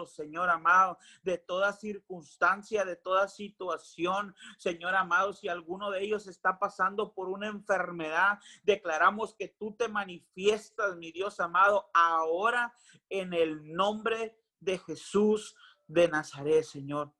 Señor 0.06 0.50
amado, 0.50 0.98
de 1.22 1.38
toda 1.38 1.72
circunstancia, 1.72 2.84
de 2.84 2.96
toda 2.96 3.28
situación, 3.28 4.34
Señor 4.58 4.94
amado, 4.94 5.32
si 5.32 5.48
alguno 5.48 5.90
de 5.90 6.02
ellos 6.02 6.26
está 6.26 6.58
pasando 6.58 7.12
por 7.12 7.28
una 7.28 7.48
enfermedad, 7.48 8.38
declaramos 8.64 9.34
que 9.34 9.48
tú 9.48 9.74
te 9.74 9.88
manifiestas, 9.88 10.96
mi 10.96 11.12
Dios 11.12 11.40
amado, 11.40 11.88
ahora 11.94 12.74
en 13.08 13.32
el 13.32 13.72
nombre 13.72 14.38
de 14.60 14.78
Jesús 14.78 15.54
de 15.86 16.08
Nazaret, 16.08 16.64
Señor. 16.64 17.12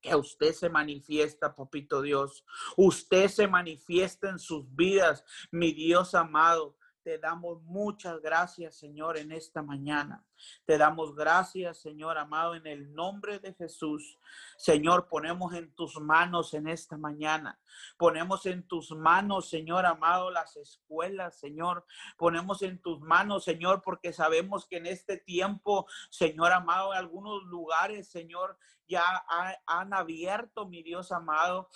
Que 0.00 0.14
usted 0.14 0.54
se 0.54 0.70
manifiesta, 0.70 1.54
papito 1.54 2.00
Dios. 2.00 2.44
Usted 2.76 3.28
se 3.28 3.46
manifiesta 3.46 4.30
en 4.30 4.38
sus 4.38 4.64
vidas, 4.74 5.24
mi 5.50 5.72
Dios 5.72 6.14
amado. 6.14 6.76
Te 7.02 7.18
damos 7.18 7.62
muchas 7.62 8.20
gracias, 8.20 8.76
Señor, 8.76 9.16
en 9.16 9.32
esta 9.32 9.62
mañana. 9.62 10.24
Te 10.66 10.76
damos 10.76 11.14
gracias, 11.14 11.78
Señor 11.78 12.18
amado, 12.18 12.54
en 12.54 12.66
el 12.66 12.94
nombre 12.94 13.38
de 13.38 13.54
Jesús. 13.54 14.18
Señor, 14.58 15.08
ponemos 15.08 15.54
en 15.54 15.72
tus 15.74 15.98
manos 15.98 16.52
en 16.52 16.68
esta 16.68 16.98
mañana. 16.98 17.58
Ponemos 17.96 18.44
en 18.44 18.66
tus 18.66 18.90
manos, 18.90 19.48
Señor 19.48 19.86
amado, 19.86 20.30
las 20.30 20.56
escuelas, 20.56 21.38
Señor. 21.38 21.86
Ponemos 22.18 22.60
en 22.62 22.80
tus 22.80 23.00
manos, 23.00 23.44
Señor, 23.44 23.80
porque 23.82 24.12
sabemos 24.12 24.66
que 24.66 24.76
en 24.76 24.86
este 24.86 25.16
tiempo, 25.16 25.86
Señor 26.10 26.52
amado, 26.52 26.92
algunos 26.92 27.42
lugares, 27.44 28.10
Señor, 28.10 28.58
ya 28.86 29.24
han 29.66 29.94
abierto, 29.94 30.66
mi 30.66 30.82
Dios 30.82 31.12
amado, 31.12 31.70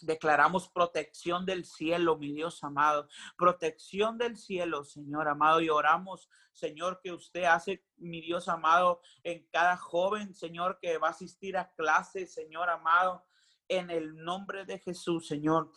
Declaramos 0.00 0.68
protección 0.68 1.44
del 1.44 1.64
cielo, 1.64 2.16
mi 2.16 2.32
Dios 2.32 2.62
amado. 2.62 3.08
Protección 3.36 4.16
del 4.18 4.36
cielo, 4.36 4.84
Señor 4.84 5.28
amado. 5.28 5.60
Y 5.60 5.68
oramos, 5.68 6.28
Señor, 6.52 7.00
que 7.02 7.12
usted 7.12 7.44
hace, 7.44 7.84
mi 7.96 8.20
Dios 8.20 8.48
amado, 8.48 9.00
en 9.24 9.46
cada 9.50 9.76
joven, 9.76 10.34
Señor, 10.34 10.78
que 10.80 10.98
va 10.98 11.08
a 11.08 11.12
asistir 11.12 11.56
a 11.56 11.72
clases, 11.74 12.32
Señor 12.32 12.70
amado. 12.70 13.24
En 13.66 13.90
el 13.90 14.16
nombre 14.16 14.64
de 14.64 14.78
Jesús, 14.78 15.26
Señor. 15.26 15.70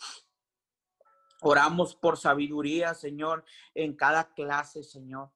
Oramos 1.41 1.95
por 1.95 2.17
sabiduría, 2.17 2.93
Señor, 2.93 3.43
en 3.73 3.95
cada 3.95 4.33
clase, 4.33 4.83
Señor. 4.83 5.31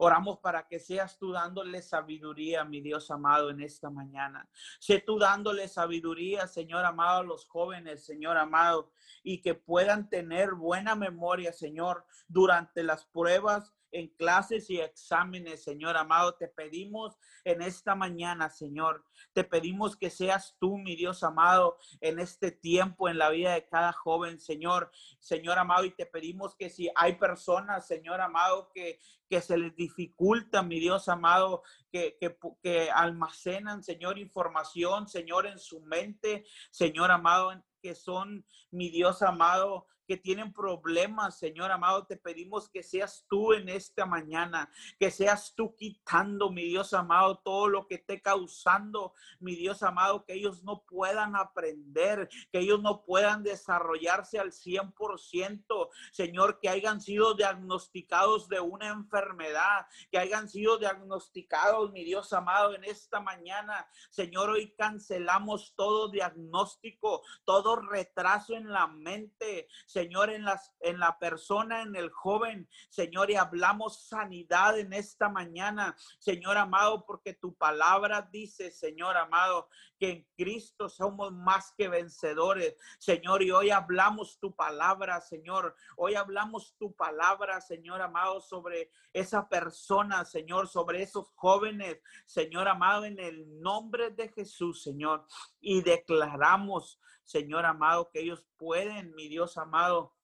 Oramos 0.00 0.38
para 0.38 0.66
que 0.68 0.78
seas 0.78 1.18
tú 1.18 1.32
dándole 1.32 1.82
sabiduría, 1.82 2.64
mi 2.64 2.80
Dios 2.80 3.10
amado, 3.10 3.50
en 3.50 3.60
esta 3.60 3.90
mañana. 3.90 4.48
Sé 4.78 5.00
tú 5.00 5.18
dándole 5.18 5.66
sabiduría, 5.66 6.46
Señor 6.46 6.84
amado, 6.84 7.20
a 7.20 7.24
los 7.24 7.46
jóvenes, 7.48 8.04
Señor 8.04 8.36
amado, 8.36 8.92
y 9.24 9.42
que 9.42 9.54
puedan 9.54 10.08
tener 10.08 10.54
buena 10.54 10.94
memoria, 10.94 11.52
Señor, 11.52 12.06
durante 12.28 12.84
las 12.84 13.06
pruebas 13.06 13.74
en 13.92 14.08
clases 14.08 14.68
y 14.70 14.80
exámenes, 14.80 15.62
Señor 15.62 15.96
amado. 15.96 16.34
Te 16.34 16.48
pedimos 16.48 17.16
en 17.44 17.62
esta 17.62 17.94
mañana, 17.94 18.50
Señor. 18.50 19.04
Te 19.32 19.44
pedimos 19.44 19.96
que 19.96 20.10
seas 20.10 20.56
tú, 20.58 20.78
mi 20.78 20.96
Dios 20.96 21.22
amado, 21.22 21.76
en 22.00 22.18
este 22.18 22.50
tiempo, 22.50 23.08
en 23.08 23.18
la 23.18 23.30
vida 23.30 23.54
de 23.54 23.66
cada 23.66 23.92
joven, 23.92 24.40
Señor. 24.40 24.90
Señor 25.20 25.58
amado, 25.58 25.84
y 25.84 25.94
te 25.94 26.06
pedimos 26.06 26.54
que 26.56 26.70
si 26.70 26.90
hay 26.94 27.16
personas, 27.16 27.86
Señor 27.86 28.20
amado, 28.20 28.70
que, 28.74 28.98
que 29.28 29.40
se 29.40 29.56
les 29.56 29.74
dificulta, 29.74 30.62
mi 30.62 30.80
Dios 30.80 31.08
amado, 31.08 31.62
que, 31.90 32.16
que, 32.20 32.36
que 32.62 32.90
almacenan, 32.90 33.82
Señor, 33.82 34.18
información, 34.18 35.08
Señor, 35.08 35.46
en 35.46 35.58
su 35.58 35.80
mente, 35.80 36.44
Señor 36.70 37.10
amado, 37.10 37.52
que 37.80 37.94
son, 37.94 38.44
mi 38.70 38.90
Dios 38.90 39.22
amado, 39.22 39.86
que 40.08 40.16
tienen 40.16 40.54
problemas, 40.54 41.38
Señor 41.38 41.70
amado, 41.70 42.06
te 42.06 42.16
pedimos 42.16 42.70
que 42.70 42.82
seas 42.82 43.26
tú 43.28 43.52
en 43.52 43.68
esta 43.68 44.06
mañana, 44.06 44.70
que 44.98 45.10
seas 45.10 45.52
tú 45.54 45.76
quitando, 45.76 46.50
mi 46.50 46.64
Dios 46.64 46.94
amado, 46.94 47.38
todo 47.44 47.68
lo 47.68 47.86
que 47.86 47.96
esté 47.96 48.22
causando, 48.22 49.12
mi 49.38 49.54
Dios 49.54 49.82
amado, 49.82 50.24
que 50.24 50.32
ellos 50.32 50.64
no 50.64 50.82
puedan 50.84 51.36
aprender, 51.36 52.30
que 52.50 52.60
ellos 52.60 52.80
no 52.80 53.04
puedan 53.04 53.42
desarrollarse 53.42 54.38
al 54.38 54.52
100%, 54.52 55.90
Señor, 56.10 56.58
que 56.58 56.70
hayan 56.70 57.02
sido 57.02 57.34
diagnosticados 57.34 58.48
de 58.48 58.60
una 58.60 58.88
enfermedad, 58.88 59.86
que 60.10 60.18
hayan 60.18 60.48
sido 60.48 60.78
diagnosticados, 60.78 61.92
mi 61.92 62.02
Dios 62.02 62.32
amado, 62.32 62.74
en 62.74 62.84
esta 62.84 63.20
mañana, 63.20 63.86
Señor, 64.08 64.48
hoy 64.48 64.74
cancelamos 64.74 65.74
todo 65.76 66.08
diagnóstico, 66.08 67.22
todo 67.44 67.76
retraso 67.76 68.54
en 68.54 68.72
la 68.72 68.86
mente, 68.86 69.68
Señor, 69.98 70.30
en, 70.30 70.44
las, 70.44 70.72
en 70.78 71.00
la 71.00 71.18
persona, 71.18 71.82
en 71.82 71.96
el 71.96 72.10
joven, 72.10 72.68
Señor, 72.88 73.32
y 73.32 73.34
hablamos 73.34 74.06
sanidad 74.06 74.78
en 74.78 74.92
esta 74.92 75.28
mañana, 75.28 75.96
Señor 76.20 76.56
amado, 76.56 77.04
porque 77.04 77.34
tu 77.34 77.56
palabra 77.56 78.22
dice, 78.30 78.70
Señor 78.70 79.16
amado, 79.16 79.68
que 79.98 80.10
en 80.10 80.28
Cristo 80.36 80.88
somos 80.88 81.32
más 81.32 81.74
que 81.76 81.88
vencedores, 81.88 82.76
Señor, 83.00 83.42
y 83.42 83.50
hoy 83.50 83.70
hablamos 83.70 84.38
tu 84.38 84.54
palabra, 84.54 85.20
Señor, 85.20 85.74
hoy 85.96 86.14
hablamos 86.14 86.76
tu 86.78 86.94
palabra, 86.94 87.60
Señor 87.60 88.00
amado, 88.00 88.40
sobre 88.40 88.92
esa 89.12 89.48
persona, 89.48 90.24
Señor, 90.24 90.68
sobre 90.68 91.02
esos 91.02 91.32
jóvenes, 91.34 91.98
Señor 92.24 92.68
amado, 92.68 93.04
en 93.04 93.18
el 93.18 93.60
nombre 93.60 94.10
de 94.10 94.28
Jesús, 94.28 94.80
Señor, 94.80 95.26
y 95.60 95.82
declaramos, 95.82 97.00
Señor 97.28 97.66
amado, 97.66 98.08
que 98.10 98.20
ellos 98.20 98.46
pueden, 98.56 99.14
mi 99.14 99.28
Dios 99.28 99.58
amado, 99.58 100.14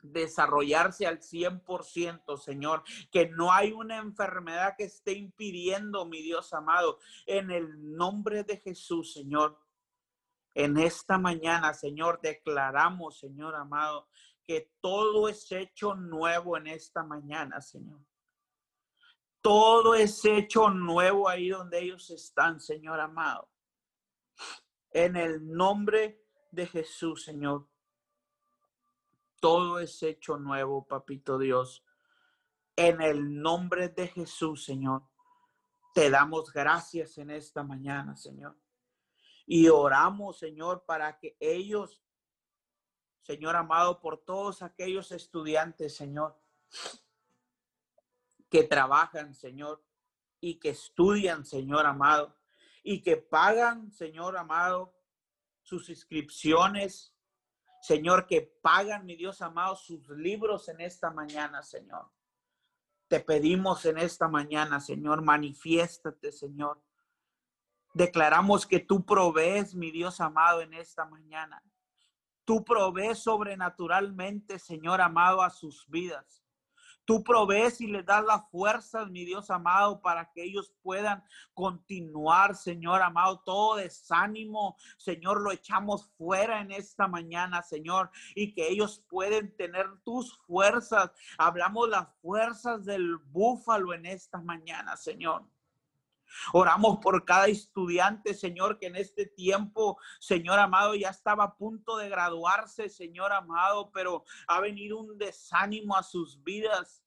desarrollarse 0.00 1.06
al 1.06 1.20
100%, 1.20 2.38
Señor, 2.38 2.82
que 3.10 3.28
no 3.28 3.52
hay 3.52 3.72
una 3.72 3.98
enfermedad 3.98 4.74
que 4.78 4.84
esté 4.84 5.12
impidiendo, 5.12 6.06
mi 6.06 6.22
Dios 6.22 6.54
amado, 6.54 6.98
en 7.26 7.50
el 7.50 7.94
nombre 7.94 8.42
de 8.42 8.56
Jesús, 8.56 9.12
Señor. 9.12 9.60
En 10.54 10.78
esta 10.78 11.18
mañana, 11.18 11.74
Señor, 11.74 12.20
declaramos, 12.22 13.18
Señor 13.18 13.54
amado, 13.54 14.08
que 14.44 14.72
todo 14.80 15.28
es 15.28 15.52
hecho 15.52 15.94
nuevo 15.94 16.56
en 16.56 16.68
esta 16.68 17.02
mañana, 17.02 17.60
Señor. 17.60 18.00
Todo 19.42 19.94
es 19.94 20.24
hecho 20.24 20.70
nuevo 20.70 21.28
ahí 21.28 21.50
donde 21.50 21.80
ellos 21.80 22.08
están, 22.08 22.60
Señor 22.60 22.98
amado. 22.98 23.50
En 24.94 25.16
el 25.16 25.44
nombre 25.52 26.24
de 26.52 26.68
Jesús, 26.68 27.24
Señor. 27.24 27.66
Todo 29.40 29.80
es 29.80 30.00
hecho 30.04 30.38
nuevo, 30.38 30.86
papito 30.86 31.36
Dios. 31.36 31.84
En 32.76 33.02
el 33.02 33.42
nombre 33.42 33.88
de 33.88 34.06
Jesús, 34.06 34.64
Señor. 34.64 35.02
Te 35.94 36.10
damos 36.10 36.52
gracias 36.52 37.18
en 37.18 37.30
esta 37.30 37.64
mañana, 37.64 38.16
Señor. 38.16 38.56
Y 39.46 39.68
oramos, 39.68 40.38
Señor, 40.38 40.84
para 40.86 41.18
que 41.18 41.36
ellos, 41.40 42.00
Señor 43.22 43.56
amado, 43.56 44.00
por 44.00 44.24
todos 44.24 44.62
aquellos 44.62 45.10
estudiantes, 45.10 45.96
Señor, 45.96 46.40
que 48.48 48.62
trabajan, 48.62 49.34
Señor, 49.34 49.84
y 50.40 50.60
que 50.60 50.70
estudian, 50.70 51.44
Señor 51.44 51.84
amado, 51.84 52.36
y 52.84 53.02
que 53.02 53.16
pagan, 53.16 53.90
Señor 53.90 54.36
amado, 54.36 54.94
sus 55.62 55.88
inscripciones, 55.88 57.16
Señor, 57.80 58.26
que 58.26 58.42
pagan, 58.62 59.06
mi 59.06 59.16
Dios 59.16 59.42
amado, 59.42 59.74
sus 59.74 60.08
libros 60.10 60.68
en 60.68 60.80
esta 60.82 61.10
mañana, 61.10 61.62
Señor. 61.62 62.10
Te 63.08 63.20
pedimos 63.20 63.84
en 63.86 63.98
esta 63.98 64.28
mañana, 64.28 64.80
Señor, 64.80 65.22
manifiéstate, 65.22 66.30
Señor. 66.30 66.82
Declaramos 67.94 68.66
que 68.66 68.80
tú 68.80 69.04
provees, 69.04 69.74
mi 69.74 69.90
Dios 69.90 70.20
amado, 70.20 70.60
en 70.60 70.74
esta 70.74 71.06
mañana. 71.06 71.62
Tú 72.44 72.64
provees 72.64 73.18
sobrenaturalmente, 73.20 74.58
Señor 74.58 75.00
amado, 75.00 75.42
a 75.42 75.48
sus 75.48 75.88
vidas. 75.88 76.43
Tú 77.04 77.22
provees 77.22 77.80
y 77.80 77.86
les 77.86 78.04
das 78.04 78.24
las 78.24 78.48
fuerzas, 78.50 79.10
mi 79.10 79.24
Dios 79.24 79.50
amado, 79.50 80.00
para 80.00 80.30
que 80.32 80.42
ellos 80.42 80.74
puedan 80.82 81.22
continuar, 81.52 82.56
Señor 82.56 83.02
amado. 83.02 83.42
Todo 83.44 83.76
desánimo, 83.76 84.76
Señor, 84.96 85.40
lo 85.42 85.52
echamos 85.52 86.10
fuera 86.16 86.60
en 86.60 86.72
esta 86.72 87.06
mañana, 87.06 87.62
Señor, 87.62 88.10
y 88.34 88.54
que 88.54 88.68
ellos 88.68 89.04
pueden 89.08 89.54
tener 89.56 89.86
tus 90.02 90.36
fuerzas. 90.46 91.10
Hablamos 91.36 91.88
las 91.88 92.08
fuerzas 92.22 92.84
del 92.84 93.16
búfalo 93.16 93.92
en 93.92 94.06
esta 94.06 94.40
mañana, 94.40 94.96
Señor. 94.96 95.44
Oramos 96.52 96.98
por 96.98 97.24
cada 97.24 97.46
estudiante, 97.46 98.34
Señor, 98.34 98.78
que 98.78 98.86
en 98.86 98.96
este 98.96 99.26
tiempo, 99.26 99.98
Señor 100.20 100.58
amado, 100.58 100.94
ya 100.94 101.10
estaba 101.10 101.44
a 101.44 101.56
punto 101.56 101.96
de 101.96 102.08
graduarse, 102.08 102.88
Señor 102.88 103.32
amado, 103.32 103.90
pero 103.92 104.24
ha 104.46 104.60
venido 104.60 104.98
un 104.98 105.18
desánimo 105.18 105.96
a 105.96 106.02
sus 106.02 106.42
vidas. 106.42 107.04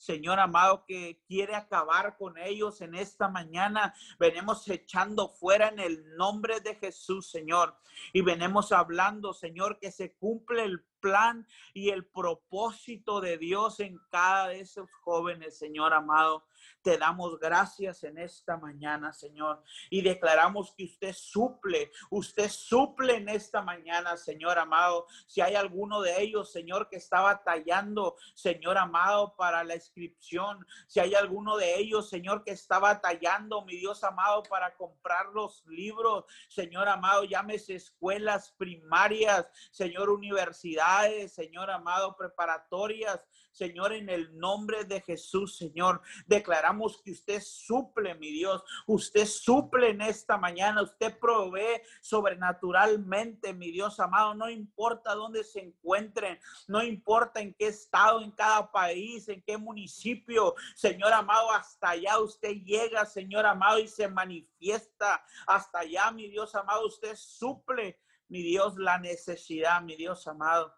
Señor 0.00 0.40
amado, 0.40 0.86
que 0.86 1.22
quiere 1.28 1.54
acabar 1.54 2.16
con 2.16 2.38
ellos 2.38 2.80
en 2.80 2.94
esta 2.94 3.28
mañana. 3.28 3.94
Venimos 4.18 4.66
echando 4.66 5.28
fuera 5.28 5.68
en 5.68 5.78
el 5.78 6.16
nombre 6.16 6.60
de 6.60 6.74
Jesús, 6.76 7.30
Señor. 7.30 7.76
Y 8.14 8.22
venimos 8.22 8.72
hablando, 8.72 9.34
Señor, 9.34 9.78
que 9.78 9.92
se 9.92 10.14
cumple 10.14 10.64
el 10.64 10.82
plan 11.00 11.46
y 11.74 11.90
el 11.90 12.06
propósito 12.06 13.20
de 13.20 13.36
Dios 13.36 13.78
en 13.80 14.00
cada 14.10 14.48
de 14.48 14.60
esos 14.60 14.90
jóvenes, 15.02 15.58
Señor 15.58 15.92
amado. 15.92 16.46
Te 16.82 16.96
damos 16.96 17.38
gracias 17.38 18.04
en 18.04 18.16
esta 18.16 18.56
mañana, 18.56 19.12
Señor, 19.12 19.62
y 19.90 20.00
declaramos 20.00 20.72
que 20.74 20.84
usted 20.84 21.12
suple, 21.12 21.90
usted 22.10 22.48
suple 22.48 23.16
en 23.16 23.28
esta 23.28 23.60
mañana, 23.60 24.16
Señor 24.16 24.58
amado. 24.58 25.06
Si 25.26 25.42
hay 25.42 25.56
alguno 25.56 26.00
de 26.00 26.22
ellos, 26.22 26.50
Señor, 26.50 26.88
que 26.88 26.96
estaba 26.96 27.42
tallando, 27.42 28.16
Señor 28.34 28.78
amado, 28.78 29.34
para 29.36 29.62
la 29.62 29.74
inscripción, 29.74 30.66
si 30.86 31.00
hay 31.00 31.14
alguno 31.14 31.58
de 31.58 31.78
ellos, 31.78 32.08
Señor, 32.08 32.44
que 32.44 32.52
estaba 32.52 33.00
tallando, 33.00 33.62
mi 33.64 33.76
Dios 33.76 34.02
amado, 34.02 34.42
para 34.44 34.74
comprar 34.76 35.26
los 35.34 35.64
libros, 35.66 36.24
Señor 36.48 36.88
amado, 36.88 37.24
llámese 37.24 37.74
escuelas 37.74 38.54
primarias, 38.56 39.46
Señor, 39.70 40.08
universidades, 40.08 41.34
Señor 41.34 41.70
amado, 41.70 42.16
preparatorias, 42.16 43.20
Señor, 43.50 43.92
en 43.92 44.08
el 44.08 44.38
nombre 44.38 44.84
de 44.84 45.00
Jesús, 45.00 45.56
Señor, 45.56 46.00
declaramos 46.26 47.02
que 47.02 47.12
usted 47.12 47.42
suple, 47.42 48.14
mi 48.14 48.30
Dios, 48.30 48.62
usted 48.86 49.26
suple 49.26 49.90
en 49.90 50.00
esta 50.00 50.38
mañana, 50.38 50.82
usted 50.82 51.18
provee 51.18 51.82
sobrenaturalmente, 52.00 53.52
mi 53.52 53.70
Dios 53.70 53.98
amado, 54.00 54.34
no 54.34 54.48
importa 54.48 55.14
dónde 55.14 55.44
se 55.44 55.60
encuentren, 55.60 56.38
no 56.68 56.82
importa 56.82 57.40
en 57.40 57.54
qué 57.54 57.68
estado, 57.68 58.22
en 58.22 58.30
cada 58.30 58.70
país, 58.70 59.28
en 59.28 59.42
qué 59.42 59.56
municipio, 59.56 60.54
Señor 60.74 61.12
amado, 61.12 61.50
hasta 61.52 61.90
allá 61.90 62.18
usted 62.18 62.54
llega, 62.64 63.04
Señor 63.04 63.46
amado, 63.46 63.78
y 63.78 63.88
se 63.88 64.08
manifiesta, 64.08 65.24
hasta 65.46 65.80
allá, 65.80 66.10
mi 66.12 66.28
Dios 66.28 66.54
amado, 66.54 66.86
usted 66.86 67.14
suple, 67.16 68.00
mi 68.28 68.42
Dios, 68.42 68.76
la 68.78 68.98
necesidad, 68.98 69.82
mi 69.82 69.96
Dios 69.96 70.26
amado. 70.28 70.74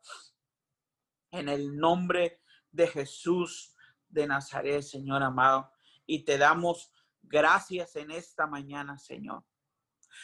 En 1.31 1.49
el 1.49 1.77
nombre 1.77 2.42
de 2.73 2.89
Jesús 2.89 3.77
de 4.09 4.27
Nazaret, 4.27 4.83
Señor 4.83 5.23
amado. 5.23 5.71
Y 6.07 6.25
te 6.25 6.39
damos 6.39 6.93
gracias 7.23 7.97
en 7.97 8.11
esta 8.11 8.47
mañana, 8.47 8.99
Señor. 8.99 9.45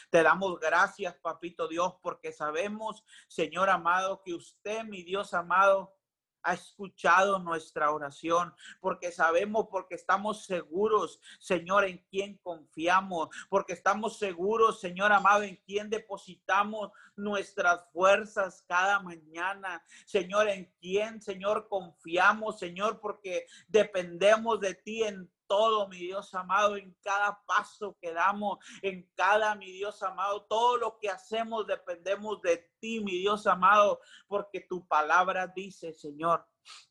Te 0.09 0.21
damos 0.21 0.59
gracias, 0.59 1.15
papito 1.17 1.67
Dios, 1.67 1.95
porque 2.01 2.31
sabemos, 2.31 3.03
Señor 3.27 3.69
amado, 3.69 4.21
que 4.23 4.33
usted, 4.33 4.83
mi 4.83 5.03
Dios 5.03 5.33
amado, 5.33 5.95
ha 6.43 6.53
escuchado 6.53 7.39
nuestra 7.39 7.91
oración, 7.91 8.53
porque 8.79 9.11
sabemos, 9.11 9.67
porque 9.69 9.95
estamos 9.95 10.45
seguros, 10.45 11.19
Señor, 11.39 11.85
en 11.85 12.03
quién 12.09 12.37
confiamos, 12.37 13.29
porque 13.49 13.73
estamos 13.73 14.17
seguros, 14.17 14.79
Señor 14.79 15.11
amado, 15.11 15.43
en 15.43 15.57
quién 15.65 15.89
depositamos 15.89 16.91
nuestras 17.15 17.85
fuerzas 17.91 18.63
cada 18.67 18.99
mañana, 18.99 19.83
Señor, 20.05 20.47
en 20.47 20.71
quién, 20.79 21.21
Señor, 21.21 21.67
confiamos, 21.67 22.59
Señor, 22.59 22.99
porque 22.99 23.45
dependemos 23.67 24.59
de 24.59 24.75
ti 24.75 25.03
en 25.03 25.29
todo, 25.49 25.89
mi 25.89 25.97
Dios 25.97 26.33
amado, 26.35 26.77
en 26.77 26.95
cada 27.01 27.43
paso 27.45 27.97
que 27.99 28.13
damos, 28.13 28.59
en 28.83 29.11
cada, 29.15 29.55
mi 29.55 29.71
Dios 29.71 30.01
amado, 30.03 30.45
todo 30.45 30.77
lo 30.77 30.97
que 30.99 31.09
hacemos 31.09 31.65
dependemos 31.65 32.41
de 32.41 32.71
ti, 32.79 33.03
mi 33.03 33.17
Dios 33.17 33.47
amado, 33.47 33.99
porque 34.27 34.61
tu 34.61 34.87
palabra 34.87 35.47
dice, 35.47 35.91
Señor, 35.91 36.47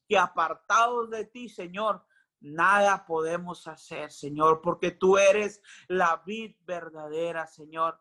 que 0.09 0.19
apartados 0.19 1.09
de 1.09 1.25
ti, 1.25 1.49
Señor, 1.49 2.05
nada 2.41 3.07
podemos 3.07 3.67
hacer, 3.69 4.11
Señor, 4.11 4.61
porque 4.61 4.91
tú 4.91 5.19
eres 5.19 5.63
la 5.87 6.23
vid 6.27 6.57
verdadera, 6.61 7.47
Señor. 7.47 8.01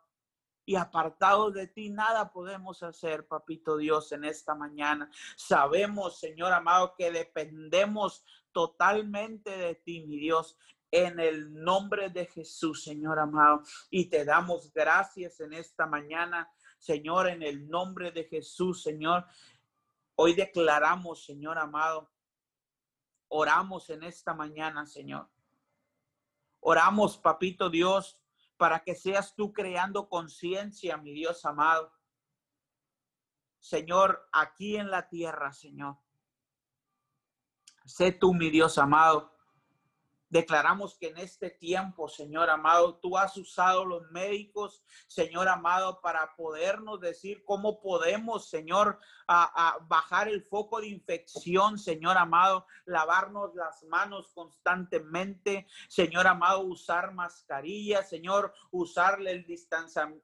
Y 0.69 0.75
apartados 0.75 1.53
de 1.53 1.67
ti, 1.67 1.89
nada 1.89 2.29
podemos 2.33 2.83
hacer, 2.83 3.25
papito 3.25 3.77
Dios, 3.77 4.11
en 4.11 4.25
esta 4.25 4.53
mañana. 4.53 5.09
Sabemos, 5.37 6.19
Señor 6.19 6.51
amado, 6.51 6.93
que 6.97 7.09
dependemos 7.09 8.25
totalmente 8.57 9.55
de 9.55 9.75
ti, 9.75 10.03
mi 10.07 10.17
Dios, 10.17 10.57
en 10.89 11.19
el 11.19 11.53
nombre 11.53 12.09
de 12.09 12.25
Jesús, 12.25 12.83
Señor 12.83 13.19
amado. 13.19 13.61
Y 13.91 14.09
te 14.09 14.25
damos 14.25 14.73
gracias 14.73 15.39
en 15.41 15.53
esta 15.53 15.85
mañana, 15.85 16.51
Señor, 16.79 17.27
en 17.29 17.43
el 17.43 17.69
nombre 17.69 18.11
de 18.11 18.23
Jesús, 18.23 18.81
Señor. 18.81 19.27
Hoy 20.15 20.33
declaramos, 20.33 21.23
Señor 21.23 21.59
amado, 21.59 22.11
oramos 23.27 23.91
en 23.91 24.01
esta 24.01 24.33
mañana, 24.33 24.87
Señor. 24.87 25.29
Oramos, 26.59 27.19
papito 27.19 27.69
Dios, 27.69 28.19
para 28.57 28.83
que 28.83 28.95
seas 28.95 29.35
tú 29.35 29.53
creando 29.53 30.09
conciencia, 30.09 30.97
mi 30.97 31.13
Dios 31.13 31.45
amado. 31.45 31.93
Señor, 33.59 34.27
aquí 34.31 34.77
en 34.77 34.89
la 34.89 35.07
tierra, 35.07 35.53
Señor. 35.53 35.99
Sé 37.87 38.11
tú, 38.11 38.33
mi 38.33 38.49
Dios 38.49 38.77
amado. 38.77 39.36
Declaramos 40.29 40.97
que 40.97 41.07
en 41.07 41.17
este 41.17 41.49
tiempo, 41.49 42.09
Señor 42.09 42.49
amado, 42.49 42.95
tú 42.95 43.17
has 43.17 43.37
usado 43.37 43.85
los 43.85 44.11
médicos, 44.11 44.83
Señor 45.07 45.47
amado, 45.47 46.01
para 46.01 46.35
podernos 46.35 46.99
decir 46.99 47.45
cómo 47.45 47.79
podemos, 47.79 48.49
Señor, 48.49 48.99
a, 49.27 49.77
bajar 49.87 50.27
el 50.27 50.43
foco 50.43 50.81
de 50.81 50.87
infección, 50.87 51.79
Señor 51.79 52.17
amado, 52.17 52.65
lavarnos 52.85 53.55
las 53.55 53.83
manos 53.83 54.31
constantemente, 54.33 55.65
Señor 55.87 56.27
amado, 56.27 56.61
usar 56.61 57.13
mascarilla, 57.13 58.03
Señor, 58.03 58.53
usarle 58.71 59.31
el 59.31 59.45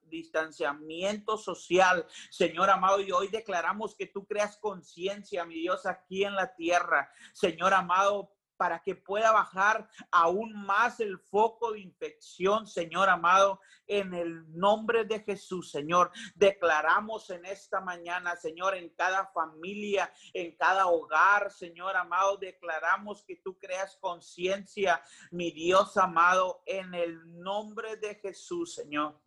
distanciamiento 0.10 1.38
social, 1.38 2.06
Señor 2.30 2.70
amado, 2.70 3.00
y 3.00 3.12
hoy 3.14 3.30
declaramos 3.30 3.96
que 3.96 4.08
tú 4.08 4.26
creas 4.26 4.58
conciencia, 4.58 5.46
mi 5.46 5.56
Dios, 5.56 5.86
aquí 5.86 6.26
en 6.26 6.36
la 6.36 6.54
tierra, 6.56 7.10
Señor 7.34 7.74
amado, 7.74 8.34
para 8.64 8.82
que 8.82 8.96
pueda 8.96 9.34
bajar 9.34 9.90
aún 10.10 10.54
más 10.54 11.02
el 11.02 11.20
foco 11.20 11.74
de 11.74 11.82
infección, 11.82 12.66
Señor 12.66 13.10
amado, 13.10 13.60
en 13.88 14.14
el 14.14 14.58
nombre 14.58 15.04
de 15.04 15.20
Jesús, 15.20 15.70
Señor. 15.70 16.12
Declaramos 16.34 17.30
en 17.30 17.44
esta 17.44 17.82
mañana, 17.82 18.38
Señor, 18.38 18.76
en 18.76 18.88
cada 18.92 19.28
familia, 19.34 20.14
en 20.34 20.56
cada 20.56 20.88
hogar, 20.88 21.52
Señor 21.52 21.98
amado, 21.98 22.38
declaramos 22.38 23.26
que 23.26 23.36
tú 23.36 23.60
creas 23.60 23.98
conciencia, 23.98 25.04
mi 25.32 25.52
Dios 25.52 25.98
amado, 25.98 26.64
en 26.66 26.94
el 26.94 27.20
nombre 27.44 27.98
de 27.98 28.16
Jesús, 28.16 28.76
Señor 28.76 29.20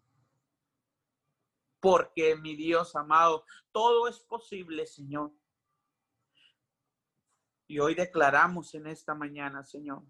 porque 1.79 2.35
mi 2.35 2.57
Dios 2.57 2.97
amado, 2.97 3.45
todo 3.71 4.09
es 4.09 4.19
posible, 4.19 4.87
Señor. 4.87 5.31
Y 7.67 7.79
hoy 7.81 7.95
declaramos 7.95 8.75
en 8.75 8.87
esta 8.87 9.15
mañana, 9.15 9.65
Señor, 9.65 10.03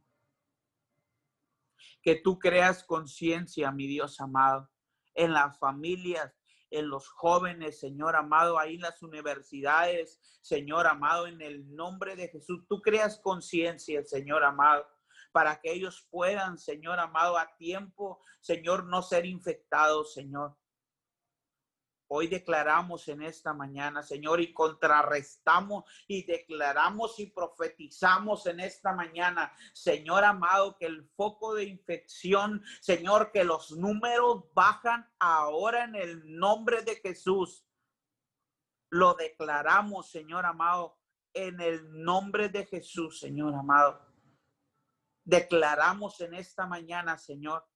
que 2.03 2.17
tú 2.17 2.39
creas 2.39 2.85
conciencia, 2.85 3.73
mi 3.73 3.87
Dios 3.87 4.21
amado, 4.21 4.71
en 5.15 5.33
las 5.33 5.59
familias, 5.59 6.33
en 6.71 6.89
los 6.89 7.09
jóvenes, 7.09 7.81
Señor 7.81 8.17
amado, 8.17 8.59
ahí 8.59 8.75
en 8.75 8.83
las 8.83 9.03
universidades, 9.03 10.21
Señor 10.43 10.87
amado, 10.87 11.27
en 11.27 11.41
el 11.41 11.75
nombre 11.75 12.15
de 12.17 12.29
Jesús. 12.29 12.67
Tú 12.69 12.83
creas 12.83 13.19
conciencia, 13.21 14.05
Señor 14.05 14.45
amado, 14.45 14.87
para 15.33 15.59
que 15.61 15.73
ellos 15.73 16.07
puedan, 16.11 16.59
Señor 16.59 17.01
amado, 17.01 17.39
a 17.39 17.57
tiempo, 17.57 18.23
Señor, 18.41 18.85
no 18.85 19.03
ser 19.03 19.25
infectados, 19.25 20.13
Señor. 20.13 20.57
Hoy 22.09 22.29
declaramos 22.29 23.09
en 23.09 23.23
esta 23.23 23.53
mañana, 23.53 24.03
Señor, 24.03 24.41
y 24.41 24.53
contrarrestamos 24.53 25.85
y 26.07 26.25
declaramos 26.25 27.19
y 27.19 27.27
profetizamos 27.27 28.47
en 28.47 28.61
esta 28.61 28.93
mañana, 28.93 29.53
Señor 29.73 30.23
amado, 30.23 30.77
que 30.79 30.87
el 30.87 31.09
foco 31.17 31.55
de 31.55 31.65
infección, 31.65 32.63
Señor, 32.81 33.33
que 33.33 33.43
los 33.43 33.73
números 33.73 34.45
bajan 34.55 35.09
ahora 35.19 35.85
en 35.85 35.97
el 35.97 36.39
nombre 36.39 36.83
de 36.83 36.97
Jesús 36.97 37.65
Lo 38.89 39.15
declaramos, 39.15 40.09
Señor 40.09 40.47
amado, 40.47 40.97
en 41.35 41.61
el 41.61 42.05
nombre 42.05 42.49
de 42.49 42.67
Jesús, 42.67 43.19
Señor 43.19 43.53
amado. 43.53 44.01
Declaramos 45.25 46.21
en 46.21 46.35
esta 46.35 46.67
mañana, 46.67 47.19
Señor, 47.19 47.67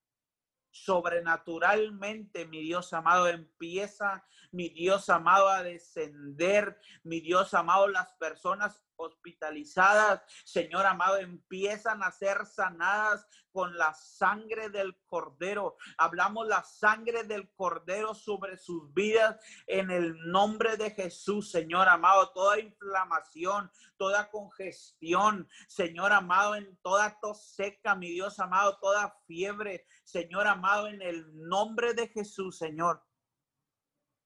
sobrenaturalmente, 0.70 2.46
mi 2.46 2.60
Dios 2.60 2.92
amado, 2.92 3.28
empieza, 3.28 4.24
mi 4.52 4.68
Dios 4.68 5.08
amado, 5.08 5.48
a 5.48 5.62
descender, 5.62 6.78
mi 7.02 7.20
Dios 7.20 7.54
amado, 7.54 7.88
las 7.88 8.12
personas 8.14 8.84
hospitalizadas, 9.00 10.22
Señor 10.44 10.86
amado, 10.86 11.16
empiezan 11.16 12.02
a 12.02 12.12
ser 12.12 12.46
sanadas 12.46 13.26
con 13.52 13.76
la 13.76 13.94
sangre 13.94 14.68
del 14.70 14.96
cordero. 15.06 15.76
Hablamos 15.98 16.46
la 16.46 16.62
sangre 16.62 17.24
del 17.24 17.52
cordero 17.54 18.14
sobre 18.14 18.56
sus 18.56 18.92
vidas 18.92 19.36
en 19.66 19.90
el 19.90 20.16
nombre 20.30 20.76
de 20.76 20.90
Jesús, 20.90 21.50
Señor 21.50 21.88
amado. 21.88 22.30
Toda 22.32 22.60
inflamación, 22.60 23.70
toda 23.96 24.30
congestión, 24.30 25.48
Señor 25.68 26.12
amado, 26.12 26.54
en 26.54 26.76
toda 26.78 27.18
tos 27.20 27.54
seca, 27.54 27.94
mi 27.94 28.10
Dios 28.10 28.38
amado, 28.38 28.78
toda 28.80 29.16
fiebre, 29.26 29.86
Señor 30.04 30.46
amado, 30.46 30.88
en 30.88 31.02
el 31.02 31.26
nombre 31.48 31.94
de 31.94 32.08
Jesús, 32.08 32.58
Señor. 32.58 33.02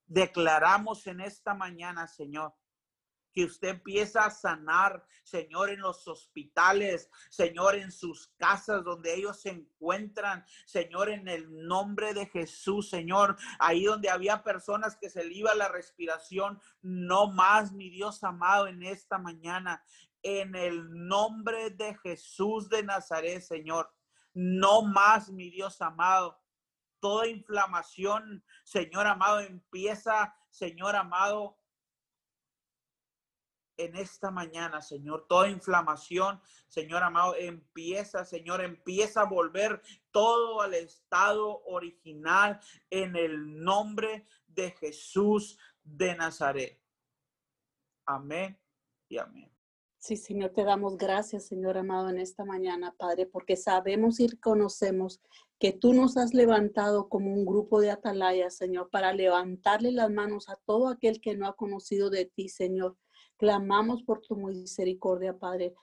Declaramos 0.07 1.07
en 1.07 1.21
esta 1.21 1.55
mañana, 1.55 2.07
Señor, 2.07 2.55
que 3.35 3.45
usted 3.45 3.69
empieza 3.69 4.25
a 4.25 4.31
sanar, 4.31 5.05
Señor, 5.25 5.71
en 5.71 5.81
los 5.81 6.07
hospitales, 6.07 7.11
Señor, 7.29 7.75
en 7.75 7.91
sus 7.91 8.29
casas 8.37 8.85
donde 8.85 9.15
ellos 9.15 9.41
se 9.41 9.51
encuentran, 9.51 10.45
Señor, 10.65 11.09
en 11.11 11.27
el 11.27 11.67
nombre 11.67 12.15
de 12.15 12.27
Jesús, 12.27 12.89
Señor, 12.89 13.37
ahí 13.59 13.85
donde 13.85 14.09
había 14.09 14.45
personas 14.45 14.97
que 14.97 15.11
se 15.11 15.25
le 15.25 15.35
iba 15.35 15.55
la 15.55 15.69
respiración, 15.69 16.61
no 16.81 17.27
más, 17.33 17.73
mi 17.73 17.91
Dios 17.91 18.23
amado, 18.23 18.69
en 18.69 18.83
esta 18.85 19.19
mañana, 19.19 19.83
en 20.23 20.55
el 20.55 20.89
nombre 21.07 21.71
de 21.71 21.97
Jesús 21.99 22.69
de 22.69 22.85
Nazaret, 22.85 23.43
Señor, 23.43 23.93
no 24.33 24.83
más, 24.83 25.31
mi 25.31 25.51
Dios 25.51 25.83
amado. 25.83 26.41
Toda 27.01 27.27
inflamación, 27.27 28.45
Señor 28.65 29.07
amado, 29.07 29.41
empieza, 29.41 30.35
Señor 30.51 30.97
amado, 30.97 31.59
en 33.77 33.97
esta 33.97 34.31
mañana, 34.31 34.81
Señor. 34.81 35.27
Toda 35.29 35.49
inflamación, 35.49 36.41
Señor 36.69 37.03
amado, 37.03 37.35
empieza, 37.37 38.25
Señor, 38.25 38.63
empieza 38.63 39.23
a 39.23 39.29
volver 39.29 39.83
todo 40.11 40.61
al 40.61 40.75
estado 40.75 41.63
original 41.65 42.61
en 42.91 43.17
el 43.17 43.63
nombre 43.63 44.27
de 44.47 44.71
Jesús 44.73 45.59
de 45.83 46.15
Nazaret. 46.17 46.81
Amén 48.07 48.59
y 49.09 49.19
amén. 49.19 49.51
Sí, 49.99 50.19
Señor, 50.19 50.51
te 50.51 50.65
damos 50.65 50.99
gracias, 50.99 51.47
Señor 51.47 51.79
amado, 51.79 52.11
en 52.11 52.19
esta 52.19 52.45
mañana, 52.45 52.95
Padre, 52.99 53.25
porque 53.25 53.57
sabemos 53.57 54.21
y 54.21 54.29
conocemos 54.37 55.23
que 55.59 55.73
tú 55.73 55.95
nos 55.95 56.19
has 56.19 56.35
levantado 56.35 57.09
como 57.09 57.33
un 57.33 57.47
grupo 57.47 57.81
de 57.81 57.91
atalayas, 57.91 58.55
Señor, 58.55 58.91
para 58.91 59.15
levantarle 59.15 59.93
las 59.93 60.11
manos 60.11 60.51
a 60.51 60.57
todo 60.57 60.89
aquel 60.89 61.23
que 61.23 61.35
no 61.37 61.47
ha 61.47 61.57
conocido 61.57 62.11
de 62.11 62.27
ti, 62.27 62.51
Señor. 62.51 62.99
Clamamos 63.45 64.03
por 64.03 64.23
tu 64.23 64.37
misericordia, 64.37 65.37
Padre. 65.37 65.75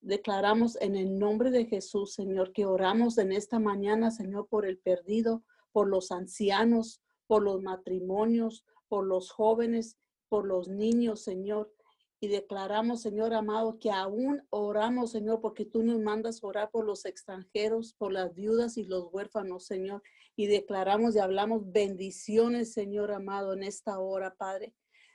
Declaramos 0.00 0.80
en 0.80 0.94
el 0.94 1.18
nombre 1.18 1.50
de 1.50 1.64
Jesús, 1.64 2.14
Señor, 2.14 2.52
que 2.52 2.64
oramos 2.64 3.18
en 3.18 3.32
esta 3.32 3.58
mañana, 3.58 4.12
Señor, 4.12 4.46
por 4.46 4.64
el 4.64 4.78
perdido, 4.78 5.42
por 5.72 5.88
los 5.88 6.12
ancianos, 6.12 7.02
por 7.26 7.42
los 7.42 7.60
matrimonios, 7.60 8.64
por 8.86 9.04
los 9.04 9.32
jóvenes, 9.32 9.98
por 10.28 10.46
los 10.46 10.68
niños, 10.68 11.24
Señor. 11.24 11.74
Y 12.20 12.28
declaramos, 12.28 13.02
Señor 13.02 13.34
amado, 13.34 13.80
que 13.80 13.90
aún 13.90 14.46
oramos, 14.50 15.10
Señor, 15.10 15.40
porque 15.40 15.64
tú 15.64 15.82
nos 15.82 15.98
mandas 15.98 16.44
orar 16.44 16.70
por 16.70 16.84
los 16.84 17.04
extranjeros, 17.04 17.94
por 17.94 18.12
las 18.12 18.32
viudas 18.32 18.76
y 18.76 18.84
los 18.84 19.12
huérfanos, 19.12 19.66
Señor. 19.66 20.04
Y 20.36 20.46
declaramos 20.46 21.16
y 21.16 21.18
hablamos 21.18 21.72
bendiciones, 21.72 22.72
Señor 22.74 23.10
amado, 23.10 23.54
en 23.54 23.64
esta 23.64 23.98
hora, 23.98 24.36
Padre. 24.36 24.72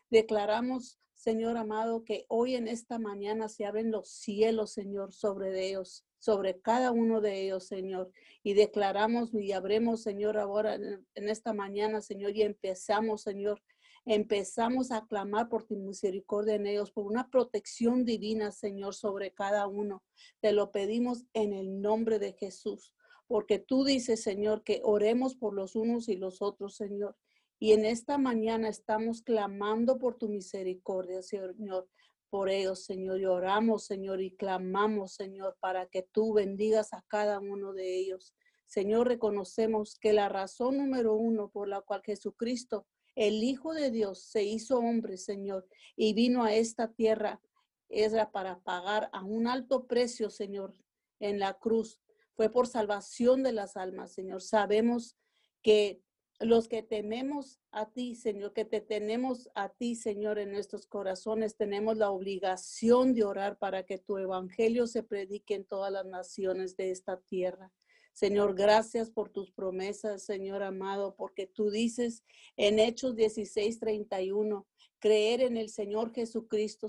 Declaramos 0.10 1.00
Señor 1.24 1.56
amado, 1.56 2.04
que 2.04 2.26
hoy 2.28 2.56
en 2.56 2.68
esta 2.68 3.00
mañana 3.00 3.48
se 3.48 3.64
abren 3.64 3.92
los 3.92 4.10
cielos, 4.10 4.74
Señor, 4.74 5.14
sobre 5.14 5.70
ellos, 5.70 6.06
sobre 6.20 6.60
cada 6.60 6.92
uno 6.92 7.22
de 7.22 7.44
ellos, 7.44 7.66
Señor. 7.66 8.12
Y 8.44 8.56
declaramos 8.56 9.34
y 9.34 9.54
abremos, 9.54 10.02
Señor, 10.02 10.38
ahora 10.38 10.76
en, 10.76 11.30
esta 11.30 11.54
mañana, 11.54 12.02
Señor, 12.02 12.36
y 12.36 12.42
empezamos, 12.42 13.22
Señor, 13.22 13.64
empezamos 14.04 14.92
a 14.92 15.08
clamar 15.08 15.48
por 15.48 15.64
tu 15.64 15.78
misericordia 15.78 16.56
en 16.56 16.68
ellos, 16.68 16.92
por 16.92 17.06
una 17.06 17.30
protección 17.30 18.04
divina, 18.04 18.52
Señor, 18.52 18.94
sobre 18.94 19.32
cada 19.32 19.66
uno. 19.66 20.04
Te 20.42 20.52
lo 20.52 20.74
pedimos 20.74 21.24
en 21.32 21.54
el 21.54 21.80
nombre 21.80 22.20
de 22.20 22.34
Jesús, 22.34 22.94
porque 23.28 23.60
tú 23.60 23.86
dices, 23.86 24.22
Señor, 24.22 24.66
que 24.66 24.82
oremos 24.84 25.36
por 25.36 25.54
los 25.54 25.78
unos 25.78 26.10
y 26.10 26.18
los 26.18 26.42
otros, 26.42 26.76
Señor. 26.76 27.16
Y 27.64 27.72
en 27.72 27.86
esta 27.86 28.18
mañana 28.18 28.68
estamos 28.68 29.22
clamando 29.22 29.98
por 29.98 30.18
tu 30.18 30.28
misericordia, 30.28 31.22
Señor, 31.22 31.88
por 32.30 32.50
ellos, 32.50 32.84
Señor. 32.84 33.22
Y 33.22 33.26
oramos, 33.26 33.86
Señor, 33.86 34.22
y 34.22 34.36
clamamos, 34.36 35.14
Señor, 35.14 35.56
para 35.62 35.86
que 35.86 36.02
tú 36.02 36.34
bendigas 36.34 36.92
a 36.92 37.06
cada 37.08 37.40
uno 37.40 37.72
de 37.72 37.96
ellos. 37.98 38.36
Señor, 38.66 39.08
reconocemos 39.08 39.98
que 39.98 40.12
la 40.12 40.28
razón 40.28 40.76
número 40.76 41.14
uno 41.16 41.52
por 41.52 41.70
la 41.70 41.80
cual 41.80 42.02
Jesucristo, 42.04 42.86
el 43.16 43.42
Hijo 43.42 43.74
de 43.74 43.92
Dios, 43.92 44.26
se 44.26 44.44
hizo 44.44 44.80
hombre, 44.80 45.16
Señor, 45.16 45.66
y 45.96 46.14
vino 46.14 46.44
a 46.44 46.54
esta 46.54 46.92
tierra, 46.92 47.40
era 47.88 48.30
para 48.34 48.60
pagar 48.60 49.10
a 49.14 49.24
un 49.24 49.48
alto 49.48 49.88
precio, 49.88 50.30
Señor, 50.30 50.74
en 51.22 51.40
la 51.40 51.54
cruz. 51.54 52.02
Fue 52.36 52.50
por 52.50 52.68
salvación 52.68 53.42
de 53.42 53.54
las 53.54 53.78
almas, 53.78 54.12
Señor. 54.12 54.42
Sabemos 54.42 55.16
que 55.62 56.03
los 56.46 56.68
que 56.68 56.84
tememos 56.84 57.60
a 57.72 57.90
ti, 57.90 58.16
Señor, 58.16 58.54
que 58.54 58.66
te 58.66 58.82
tenemos 58.82 59.50
a 59.56 59.70
ti, 59.70 59.96
Señor, 59.96 60.40
en 60.40 60.52
nuestros 60.52 60.88
corazones, 60.88 61.56
tenemos 61.56 61.98
la 61.98 62.12
obligación 62.12 63.14
de 63.14 63.24
orar 63.24 63.58
para 63.58 63.84
que 63.84 63.98
tu 63.98 64.18
evangelio 64.18 64.88
se 64.88 65.04
predique 65.04 65.56
en 65.56 65.66
todas 65.66 65.92
las 65.92 66.06
naciones 66.06 66.76
de 66.78 66.92
esta 66.92 67.20
tierra. 67.22 67.72
Señor, 68.14 68.56
gracias 68.56 69.10
por 69.10 69.30
tus 69.30 69.52
promesas, 69.52 70.24
Señor 70.24 70.62
amado, 70.62 71.16
porque 71.16 71.48
tú 71.48 71.72
dices 71.72 72.24
en 72.58 72.78
Hechos 72.78 73.16
16, 73.16 73.80
31, 73.80 74.68
creer 75.00 75.42
en 75.42 75.58
el 75.58 75.70
Señor 75.70 76.14
Jesucristo 76.14 76.88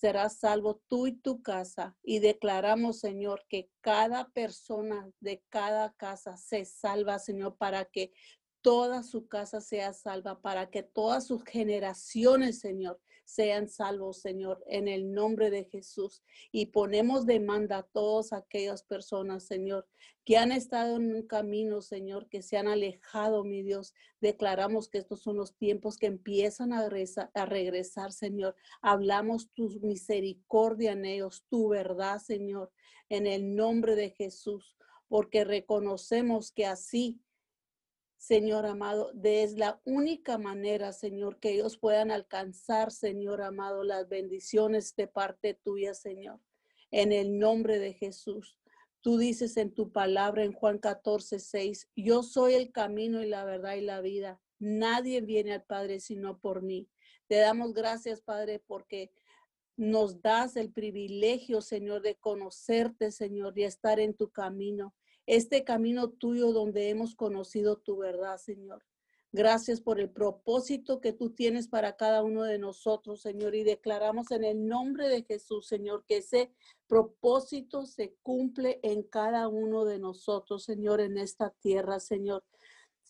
serás 0.00 0.38
salvo 0.38 0.80
tú 0.88 1.06
y 1.06 1.12
tu 1.12 1.42
casa. 1.42 1.94
Y 2.02 2.20
declaramos, 2.20 3.00
Señor, 3.00 3.44
que 3.48 3.68
cada 3.82 4.30
persona 4.30 5.10
de 5.20 5.42
cada 5.50 5.92
casa 5.92 6.38
se 6.38 6.64
salva, 6.64 7.18
Señor, 7.18 7.56
para 7.56 7.84
que 7.84 8.12
toda 8.62 9.02
su 9.02 9.26
casa 9.26 9.60
sea 9.60 9.92
salva, 9.92 10.40
para 10.40 10.70
que 10.70 10.82
todas 10.82 11.26
sus 11.26 11.44
generaciones, 11.44 12.60
Señor, 12.60 13.00
sean 13.30 13.68
salvos, 13.68 14.20
Señor, 14.20 14.62
en 14.66 14.88
el 14.88 15.12
nombre 15.12 15.50
de 15.50 15.64
Jesús. 15.64 16.22
Y 16.50 16.66
ponemos 16.66 17.26
demanda 17.26 17.78
a 17.78 17.82
todas 17.84 18.32
aquellas 18.32 18.82
personas, 18.82 19.44
Señor, 19.44 19.86
que 20.24 20.36
han 20.36 20.52
estado 20.52 20.96
en 20.96 21.14
un 21.14 21.26
camino, 21.26 21.80
Señor, 21.80 22.28
que 22.28 22.42
se 22.42 22.56
han 22.56 22.68
alejado, 22.68 23.44
mi 23.44 23.62
Dios. 23.62 23.94
Declaramos 24.20 24.88
que 24.88 24.98
estos 24.98 25.22
son 25.22 25.36
los 25.36 25.56
tiempos 25.56 25.96
que 25.96 26.06
empiezan 26.06 26.72
a, 26.72 26.88
a 27.34 27.46
regresar 27.46 28.12
Señor. 28.12 28.56
Hablamos 28.82 29.50
tu 29.52 29.70
misericordia 29.80 30.92
en 30.92 31.04
ellos, 31.04 31.44
tu 31.48 31.68
verdad, 31.68 32.18
Señor, 32.18 32.72
en 33.08 33.26
el 33.26 33.54
nombre 33.54 33.94
de 33.94 34.10
Jesús, 34.10 34.76
porque 35.08 35.44
reconocemos 35.44 36.52
que 36.52 36.66
así 36.66 37.20
Señor 38.20 38.66
amado, 38.66 39.12
es 39.24 39.54
la 39.56 39.80
única 39.86 40.36
manera, 40.36 40.92
Señor, 40.92 41.40
que 41.40 41.52
ellos 41.52 41.78
puedan 41.78 42.10
alcanzar, 42.10 42.92
Señor 42.92 43.40
amado, 43.40 43.82
las 43.82 44.10
bendiciones 44.10 44.94
de 44.94 45.06
parte 45.06 45.54
tuya, 45.54 45.94
Señor. 45.94 46.38
En 46.90 47.12
el 47.12 47.38
nombre 47.38 47.78
de 47.78 47.94
Jesús. 47.94 48.58
Tú 49.00 49.16
dices 49.16 49.56
en 49.56 49.72
tu 49.72 49.90
palabra 49.90 50.44
en 50.44 50.52
Juan 50.52 50.76
14, 50.76 51.38
6, 51.38 51.88
yo 51.96 52.22
soy 52.22 52.52
el 52.52 52.72
camino 52.72 53.22
y 53.22 53.26
la 53.26 53.46
verdad 53.46 53.76
y 53.76 53.80
la 53.80 54.02
vida. 54.02 54.38
Nadie 54.58 55.22
viene 55.22 55.54
al 55.54 55.64
Padre 55.64 55.98
sino 55.98 56.38
por 56.38 56.60
mí. 56.60 56.90
Te 57.26 57.36
damos 57.36 57.72
gracias, 57.72 58.20
Padre, 58.20 58.62
porque 58.66 59.10
nos 59.78 60.20
das 60.20 60.56
el 60.56 60.70
privilegio, 60.70 61.62
Señor, 61.62 62.02
de 62.02 62.16
conocerte, 62.16 63.12
Señor, 63.12 63.58
y 63.58 63.64
estar 63.64 63.98
en 63.98 64.12
tu 64.12 64.28
camino 64.30 64.94
este 65.26 65.64
camino 65.64 66.10
tuyo 66.10 66.52
donde 66.52 66.88
hemos 66.88 67.14
conocido 67.14 67.76
tu 67.76 67.96
verdad, 67.96 68.36
Señor. 68.38 68.84
Gracias 69.32 69.80
por 69.80 70.00
el 70.00 70.10
propósito 70.10 71.00
que 71.00 71.12
tú 71.12 71.30
tienes 71.30 71.68
para 71.68 71.96
cada 71.96 72.24
uno 72.24 72.42
de 72.42 72.58
nosotros, 72.58 73.20
Señor, 73.20 73.54
y 73.54 73.62
declaramos 73.62 74.32
en 74.32 74.42
el 74.42 74.66
nombre 74.66 75.08
de 75.08 75.22
Jesús, 75.22 75.68
Señor, 75.68 76.04
que 76.04 76.16
ese 76.16 76.50
propósito 76.88 77.86
se 77.86 78.16
cumple 78.24 78.80
en 78.82 79.04
cada 79.04 79.46
uno 79.46 79.84
de 79.84 80.00
nosotros, 80.00 80.64
Señor, 80.64 81.00
en 81.00 81.16
esta 81.16 81.50
tierra, 81.60 82.00
Señor. 82.00 82.42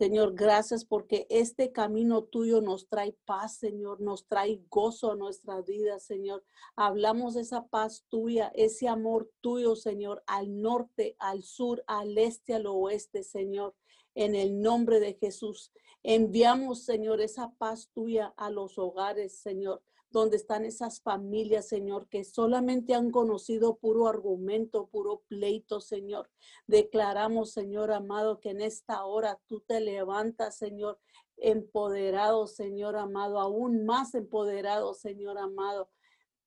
Señor, 0.01 0.33
gracias 0.35 0.87
porque 0.87 1.27
este 1.29 1.73
camino 1.73 2.25
tuyo 2.25 2.63
nos 2.63 2.89
trae 2.89 3.15
paz, 3.27 3.59
Señor, 3.59 4.01
nos 4.01 4.27
trae 4.27 4.63
gozo 4.71 5.13
a 5.13 5.15
nuestras 5.15 5.67
vidas, 5.67 6.05
Señor. 6.05 6.43
Hablamos 6.75 7.35
de 7.35 7.43
esa 7.43 7.67
paz 7.67 8.07
tuya, 8.09 8.51
ese 8.55 8.89
amor 8.89 9.31
tuyo, 9.43 9.77
Señor, 9.77 10.23
al 10.27 10.63
norte, 10.63 11.17
al 11.19 11.43
sur, 11.43 11.85
al 11.87 12.17
este, 12.17 12.55
al 12.55 12.65
oeste, 12.65 13.23
Señor. 13.23 13.75
En 14.15 14.35
el 14.35 14.63
nombre 14.63 15.01
de 15.01 15.19
Jesús, 15.21 15.71
enviamos, 16.03 16.83
Señor, 16.83 17.21
esa 17.21 17.53
paz 17.59 17.91
tuya 17.93 18.33
a 18.39 18.49
los 18.49 18.79
hogares, 18.79 19.35
Señor 19.35 19.83
donde 20.11 20.37
están 20.37 20.65
esas 20.65 21.01
familias, 21.01 21.69
Señor, 21.69 22.09
que 22.09 22.25
solamente 22.25 22.95
han 22.95 23.11
conocido 23.11 23.77
puro 23.77 24.09
argumento, 24.09 24.89
puro 24.89 25.23
pleito, 25.29 25.81
Señor. 25.81 26.31
Declaramos, 26.67 27.53
Señor 27.53 27.93
amado, 27.93 28.41
que 28.41 28.51
en 28.51 28.61
esta 28.61 29.05
hora 29.05 29.41
tú 29.47 29.61
te 29.61 29.81
levantas, 29.81 30.57
Señor, 30.57 30.99
empoderado, 31.37 32.47
Señor 32.47 32.97
amado, 32.97 33.39
aún 33.39 33.85
más 33.87 34.15
empoderado, 34.15 34.95
Señor 34.95 35.39
amado, 35.39 35.89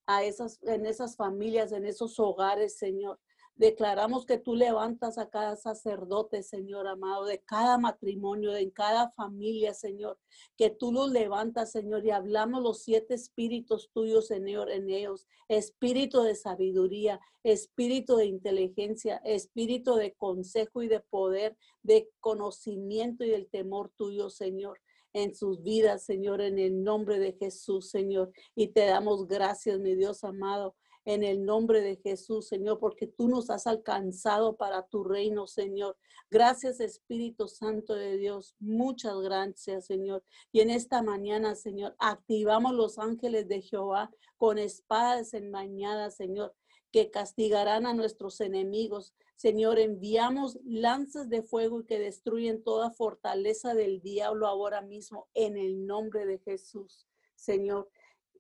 a 0.05 0.23
esas, 0.23 0.61
en 0.63 0.85
esas 0.85 1.15
familias, 1.15 1.71
en 1.71 1.85
esos 1.85 2.19
hogares, 2.19 2.77
Señor. 2.77 3.19
Declaramos 3.55 4.25
que 4.25 4.37
tú 4.37 4.55
levantas 4.55 5.17
a 5.17 5.29
cada 5.29 5.55
sacerdote, 5.55 6.41
Señor 6.41 6.87
amado, 6.87 7.25
de 7.25 7.39
cada 7.39 7.77
matrimonio, 7.77 8.51
de 8.51 8.71
cada 8.71 9.11
familia, 9.11 9.73
Señor, 9.73 10.17
que 10.57 10.71
tú 10.71 10.91
los 10.91 11.11
levantas, 11.11 11.71
Señor, 11.71 12.05
y 12.05 12.11
hablamos 12.11 12.63
los 12.63 12.83
siete 12.83 13.13
espíritus 13.13 13.91
tuyos, 13.93 14.27
Señor, 14.27 14.71
en 14.71 14.89
ellos, 14.89 15.27
espíritu 15.47 16.23
de 16.23 16.35
sabiduría, 16.35 17.19
espíritu 17.43 18.15
de 18.15 18.25
inteligencia, 18.25 19.17
espíritu 19.17 19.95
de 19.95 20.13
consejo 20.13 20.81
y 20.81 20.87
de 20.87 20.99
poder, 20.99 21.55
de 21.83 22.09
conocimiento 22.19 23.23
y 23.23 23.29
del 23.29 23.47
temor 23.47 23.91
tuyo, 23.95 24.29
Señor 24.29 24.79
en 25.13 25.35
sus 25.35 25.61
vidas, 25.61 26.03
Señor, 26.03 26.41
en 26.41 26.59
el 26.59 26.83
nombre 26.83 27.19
de 27.19 27.33
Jesús, 27.33 27.89
Señor. 27.89 28.31
Y 28.55 28.69
te 28.69 28.85
damos 28.85 29.27
gracias, 29.27 29.79
mi 29.79 29.95
Dios 29.95 30.23
amado, 30.23 30.75
en 31.05 31.23
el 31.23 31.45
nombre 31.45 31.81
de 31.81 31.97
Jesús, 31.97 32.47
Señor, 32.47 32.79
porque 32.79 33.07
tú 33.07 33.27
nos 33.27 33.49
has 33.49 33.67
alcanzado 33.67 34.55
para 34.55 34.87
tu 34.87 35.03
reino, 35.03 35.47
Señor. 35.47 35.97
Gracias, 36.29 36.79
Espíritu 36.79 37.47
Santo 37.47 37.93
de 37.93 38.17
Dios. 38.17 38.55
Muchas 38.59 39.15
gracias, 39.21 39.85
Señor. 39.85 40.23
Y 40.51 40.61
en 40.61 40.69
esta 40.69 41.01
mañana, 41.01 41.55
Señor, 41.55 41.95
activamos 41.99 42.73
los 42.73 42.97
ángeles 42.97 43.47
de 43.47 43.61
Jehová 43.61 44.11
con 44.37 44.57
espadas 44.57 45.33
enmañadas, 45.33 46.15
Señor, 46.15 46.55
que 46.91 47.11
castigarán 47.11 47.85
a 47.85 47.93
nuestros 47.93 48.39
enemigos. 48.39 49.13
Señor, 49.35 49.79
enviamos 49.79 50.57
lanzas 50.63 51.29
de 51.29 51.43
fuego 51.43 51.81
y 51.81 51.85
que 51.85 51.99
destruyen 51.99 52.63
toda 52.63 52.91
fortaleza 52.91 53.73
del 53.73 54.01
diablo 54.01 54.47
ahora 54.47 54.81
mismo 54.81 55.27
en 55.33 55.57
el 55.57 55.85
nombre 55.85 56.25
de 56.25 56.39
Jesús, 56.39 57.07
Señor. 57.35 57.89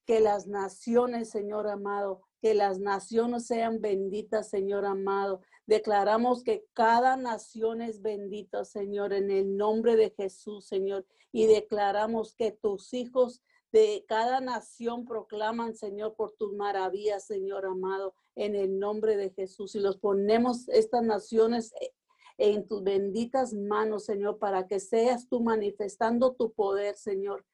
Que 0.05 0.19
las 0.19 0.47
naciones, 0.47 1.29
Señor 1.29 1.67
amado, 1.67 2.21
que 2.43 2.53
las 2.53 2.77
naciones 2.77 3.47
sean 3.47 3.79
benditas, 3.79 4.49
Señor 4.49 4.83
amado. 4.83 5.39
Declaramos 5.65 6.43
que 6.43 6.65
cada 6.73 7.15
nación 7.15 7.81
es 7.81 8.01
bendita, 8.01 8.65
Señor, 8.65 9.13
en 9.13 9.31
el 9.31 9.55
nombre 9.55 9.95
de 9.95 10.09
Jesús, 10.09 10.65
Señor. 10.65 11.05
Y 11.31 11.45
declaramos 11.45 12.35
que 12.35 12.51
tus 12.51 12.93
hijos 12.93 13.41
de 13.71 14.03
cada 14.09 14.41
nación 14.41 15.05
proclaman, 15.05 15.73
Señor, 15.73 16.15
por 16.17 16.33
tus 16.33 16.51
maravillas, 16.51 17.25
Señor 17.25 17.65
amado, 17.65 18.13
en 18.35 18.55
el 18.55 18.77
nombre 18.77 19.15
de 19.15 19.29
Jesús. 19.29 19.73
Y 19.75 19.79
los 19.79 19.97
ponemos 19.97 20.67
estas 20.67 21.01
naciones 21.01 21.71
eh, 21.79 21.93
en 22.37 22.67
tus 22.67 22.83
benditas 22.83 23.53
manos, 23.53 24.03
Señor, 24.03 24.37
para 24.37 24.67
que 24.67 24.81
seas 24.81 25.29
tú 25.29 25.39
manifestando 25.39 26.33
tu 26.33 26.51
poder, 26.51 26.97
Señor, 26.97 27.45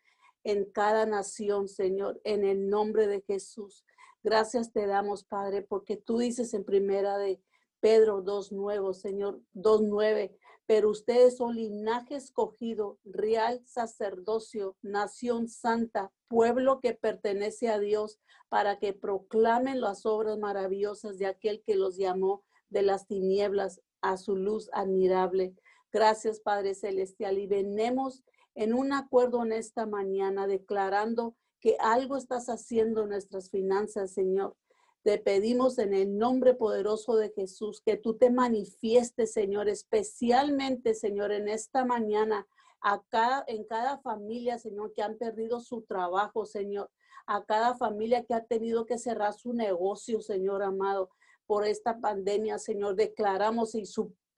en 0.44 0.66
cada 0.66 1.06
nación, 1.06 1.68
Señor, 1.68 2.20
en 2.24 2.44
el 2.44 2.70
nombre 2.70 3.06
de 3.06 3.22
Jesús. 3.22 3.86
Gracias 4.24 4.74
te 4.74 4.86
damos, 4.86 5.24
Padre, 5.24 5.62
porque 5.62 5.96
tú 5.96 6.18
dices 6.18 6.54
en 6.54 6.66
primera 6.66 7.18
de 7.18 7.42
Pedro 7.80 8.24
2.9, 8.24 8.94
Señor 8.94 9.42
2.9, 9.54 10.36
pero 10.66 10.90
ustedes 10.90 11.38
son 11.38 11.56
linaje 11.56 12.16
escogido, 12.16 13.00
real 13.06 13.62
sacerdocio, 13.66 14.76
nación 14.82 15.48
santa, 15.48 16.12
pueblo 16.28 16.80
que 16.82 16.94
pertenece 16.94 17.70
a 17.70 17.80
Dios, 17.80 18.20
para 18.50 18.78
que 18.78 18.94
proclamen 18.94 19.80
las 19.80 20.06
obras 20.06 20.38
maravillosas 20.38 21.18
de 21.18 21.28
aquel 21.28 21.64
que 21.64 21.76
los 21.76 21.98
llamó 21.98 22.44
de 22.70 22.82
las 22.82 23.08
tinieblas 23.08 23.82
a 24.02 24.18
su 24.18 24.36
luz 24.36 24.70
admirable. 24.74 25.56
Gracias, 25.92 26.40
Padre 26.40 26.76
Celestial, 26.76 27.38
y 27.38 27.48
venemos 27.48 28.24
en 28.56 28.74
un 28.74 28.92
acuerdo 28.94 29.44
en 29.44 29.54
esta 29.54 29.86
mañana 29.86 30.46
declarando 30.46 31.36
que 31.60 31.76
algo 31.80 32.18
estás 32.18 32.48
haciendo 32.48 33.04
en 33.04 33.10
nuestras 33.10 33.50
finanzas, 33.50 34.14
Señor. 34.14 34.56
Te 35.04 35.18
pedimos 35.18 35.78
en 35.80 35.94
el 35.94 36.18
nombre 36.18 36.54
poderoso 36.54 37.16
de 37.16 37.32
Jesús 37.32 37.82
que 37.86 37.96
tú 37.96 38.18
te 38.18 38.30
manifiestes, 38.30 39.32
Señor, 39.32 39.70
especialmente, 39.70 40.94
Señor, 40.94 41.32
en 41.32 41.48
esta 41.48 41.86
mañana, 41.86 42.46
a 42.82 43.02
cada, 43.10 43.44
en 43.48 43.64
cada 43.66 44.00
familia, 44.00 44.58
Señor, 44.58 44.94
que 44.94 45.02
han 45.02 45.18
perdido 45.18 45.60
su 45.62 45.82
trabajo, 45.84 46.46
Señor, 46.46 46.90
a 47.28 47.44
cada 47.46 47.78
familia 47.78 48.26
que 48.26 48.34
ha 48.34 48.44
tenido 48.44 48.86
que 48.86 48.98
cerrar 48.98 49.34
su 49.34 49.54
negocio, 49.54 50.22
Señor 50.22 50.64
amado, 50.64 51.10
por 51.46 51.66
esta 51.66 52.00
pandemia, 52.00 52.60
Señor. 52.60 52.96
Declaramos 52.96 53.76
y 53.76 53.84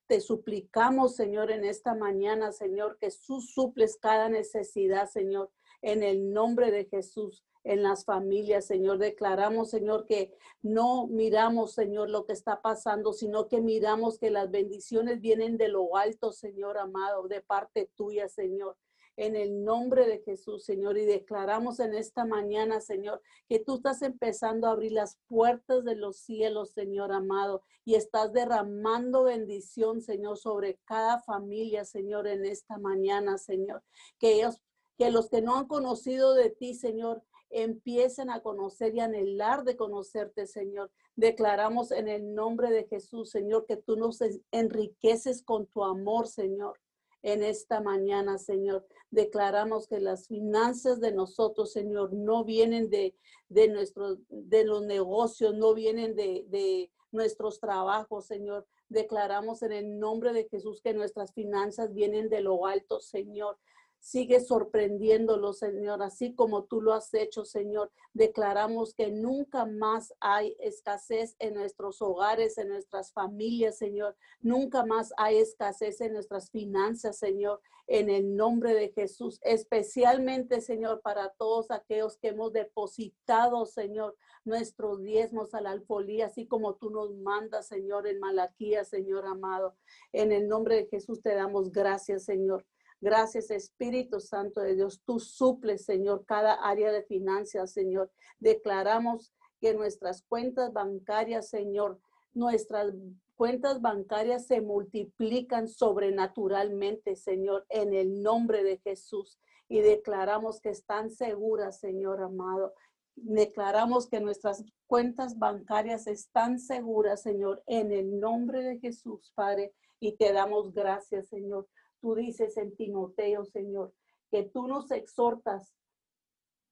te 0.07 0.21
suplicamos, 0.21 1.15
Señor, 1.15 1.51
en 1.51 1.65
esta 1.65 1.95
mañana, 1.95 2.51
Señor, 2.51 2.97
que 2.99 3.09
tú 3.25 3.41
suples 3.41 3.97
cada 3.99 4.29
necesidad, 4.29 5.09
Señor 5.09 5.51
en 5.81 6.03
el 6.03 6.33
nombre 6.33 6.71
de 6.71 6.85
Jesús 6.85 7.43
en 7.63 7.83
las 7.83 8.05
familias, 8.05 8.65
Señor. 8.65 8.97
Declaramos, 8.97 9.69
Señor, 9.69 10.05
que 10.05 10.33
no 10.61 11.07
miramos, 11.07 11.73
Señor, 11.73 12.09
lo 12.09 12.25
que 12.25 12.33
está 12.33 12.61
pasando, 12.61 13.13
sino 13.13 13.47
que 13.47 13.61
miramos 13.61 14.17
que 14.17 14.31
las 14.31 14.49
bendiciones 14.49 15.21
vienen 15.21 15.57
de 15.57 15.67
lo 15.67 15.95
alto, 15.95 16.31
Señor 16.31 16.77
amado, 16.77 17.27
de 17.27 17.41
parte 17.41 17.89
tuya, 17.95 18.27
Señor. 18.27 18.77
En 19.17 19.35
el 19.35 19.63
nombre 19.63 20.07
de 20.07 20.19
Jesús, 20.19 20.63
Señor, 20.63 20.97
y 20.97 21.05
declaramos 21.05 21.79
en 21.79 21.93
esta 21.93 22.25
mañana, 22.25 22.79
Señor, 22.79 23.21
que 23.47 23.59
tú 23.59 23.75
estás 23.75 24.01
empezando 24.01 24.67
a 24.67 24.71
abrir 24.71 24.93
las 24.93 25.19
puertas 25.27 25.83
de 25.83 25.95
los 25.95 26.17
cielos, 26.17 26.71
Señor 26.71 27.11
amado, 27.11 27.61
y 27.83 27.95
estás 27.95 28.31
derramando 28.31 29.23
bendición, 29.23 30.01
Señor, 30.01 30.37
sobre 30.37 30.79
cada 30.85 31.19
familia, 31.19 31.83
Señor, 31.83 32.25
en 32.25 32.45
esta 32.45 32.77
mañana, 32.77 33.37
Señor. 33.37 33.83
Que 34.17 34.35
ellos 34.35 34.61
que 35.01 35.09
los 35.09 35.29
que 35.29 35.41
no 35.41 35.55
han 35.55 35.65
conocido 35.65 36.35
de 36.35 36.51
ti, 36.51 36.75
Señor, 36.75 37.23
empiecen 37.49 38.29
a 38.29 38.41
conocer 38.41 38.93
y 38.93 38.99
anhelar 38.99 39.63
de 39.63 39.75
conocerte, 39.75 40.45
Señor. 40.45 40.91
Declaramos 41.15 41.89
en 41.89 42.07
el 42.07 42.35
nombre 42.35 42.69
de 42.69 42.83
Jesús, 42.83 43.31
Señor, 43.31 43.65
que 43.65 43.77
tú 43.77 43.95
nos 43.95 44.19
enriqueces 44.51 45.41
con 45.41 45.65
tu 45.65 45.83
amor, 45.83 46.27
Señor. 46.27 46.79
En 47.23 47.41
esta 47.41 47.81
mañana, 47.81 48.37
Señor, 48.37 48.85
declaramos 49.09 49.87
que 49.87 49.99
las 49.99 50.27
finanzas 50.27 50.99
de 50.99 51.11
nosotros, 51.11 51.71
Señor, 51.71 52.13
no 52.13 52.43
vienen 52.43 52.91
de, 52.91 53.15
de, 53.49 53.69
nuestros, 53.69 54.19
de 54.29 54.65
los 54.65 54.83
negocios, 54.83 55.55
no 55.55 55.73
vienen 55.73 56.15
de, 56.15 56.45
de 56.49 56.91
nuestros 57.11 57.59
trabajos, 57.59 58.27
Señor. 58.27 58.67
Declaramos 58.87 59.63
en 59.63 59.71
el 59.71 59.97
nombre 59.97 60.31
de 60.31 60.47
Jesús 60.47 60.79
que 60.79 60.93
nuestras 60.93 61.33
finanzas 61.33 61.91
vienen 61.91 62.29
de 62.29 62.41
lo 62.41 62.67
alto, 62.67 62.99
Señor. 62.99 63.57
Sigue 64.03 64.39
sorprendiéndolo, 64.39 65.53
Señor, 65.53 66.01
así 66.01 66.33
como 66.33 66.63
tú 66.63 66.81
lo 66.81 66.91
has 66.91 67.13
hecho, 67.13 67.45
Señor. 67.45 67.91
Declaramos 68.13 68.95
que 68.95 69.11
nunca 69.11 69.67
más 69.67 70.15
hay 70.19 70.57
escasez 70.59 71.35
en 71.37 71.53
nuestros 71.53 72.01
hogares, 72.01 72.57
en 72.57 72.69
nuestras 72.69 73.13
familias, 73.13 73.77
Señor. 73.77 74.17
Nunca 74.41 74.83
más 74.83 75.13
hay 75.17 75.37
escasez 75.37 76.01
en 76.01 76.13
nuestras 76.13 76.49
finanzas, 76.49 77.19
Señor, 77.19 77.61
en 77.85 78.09
el 78.09 78.35
nombre 78.35 78.73
de 78.73 78.89
Jesús. 78.89 79.39
Especialmente, 79.43 80.61
Señor, 80.61 81.01
para 81.01 81.29
todos 81.37 81.69
aquellos 81.69 82.17
que 82.17 82.29
hemos 82.29 82.53
depositado, 82.53 83.67
Señor, 83.67 84.17
nuestros 84.43 85.03
diezmos 85.03 85.53
a 85.53 85.61
la 85.61 85.69
alfolía, 85.69 86.25
así 86.25 86.47
como 86.47 86.73
tú 86.73 86.89
nos 86.89 87.13
mandas, 87.17 87.67
Señor, 87.67 88.07
en 88.07 88.19
Malaquía, 88.19 88.83
Señor 88.83 89.27
amado. 89.27 89.75
En 90.11 90.31
el 90.31 90.47
nombre 90.47 90.75
de 90.75 90.87
Jesús 90.87 91.21
te 91.21 91.35
damos 91.35 91.71
gracias, 91.71 92.23
Señor. 92.23 92.65
Gracias, 93.01 93.49
Espíritu 93.49 94.19
Santo 94.19 94.61
de 94.61 94.75
Dios. 94.75 95.01
Tú 95.03 95.19
suples, 95.19 95.85
Señor, 95.85 96.23
cada 96.27 96.53
área 96.53 96.91
de 96.91 97.01
finanzas, 97.01 97.73
Señor. 97.73 98.11
Declaramos 98.39 99.33
que 99.59 99.73
nuestras 99.73 100.21
cuentas 100.21 100.71
bancarias, 100.71 101.49
Señor, 101.49 101.99
nuestras 102.33 102.93
cuentas 103.35 103.81
bancarias 103.81 104.45
se 104.45 104.61
multiplican 104.61 105.67
sobrenaturalmente, 105.67 107.15
Señor, 107.15 107.65
en 107.69 107.95
el 107.95 108.21
nombre 108.21 108.63
de 108.63 108.77
Jesús. 108.77 109.39
Y 109.67 109.81
declaramos 109.81 110.61
que 110.61 110.69
están 110.69 111.09
seguras, 111.09 111.79
Señor 111.79 112.21
amado. 112.21 112.75
Declaramos 113.15 114.07
que 114.07 114.19
nuestras 114.19 114.63
cuentas 114.85 115.39
bancarias 115.39 116.05
están 116.05 116.59
seguras, 116.59 117.23
Señor, 117.23 117.63
en 117.65 117.91
el 117.91 118.19
nombre 118.19 118.61
de 118.61 118.77
Jesús, 118.77 119.31
Padre. 119.33 119.73
Y 119.99 120.17
te 120.17 120.33
damos 120.33 120.71
gracias, 120.71 121.29
Señor 121.29 121.67
tú 122.01 122.15
dices 122.15 122.57
en 122.57 122.75
Timoteo, 122.75 123.45
Señor, 123.45 123.93
que 124.29 124.43
tú 124.43 124.67
nos 124.67 124.91
exhortas 124.91 125.73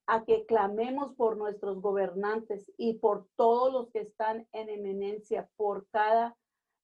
a 0.07 0.25
que 0.25 0.45
clamemos 0.47 1.13
por 1.13 1.37
nuestros 1.37 1.79
gobernantes 1.81 2.71
y 2.77 2.95
por 2.95 3.27
todos 3.35 3.71
los 3.71 3.91
que 3.91 3.99
están 3.99 4.47
en 4.51 4.69
eminencia, 4.69 5.49
por 5.55 5.87
cada, 5.89 6.35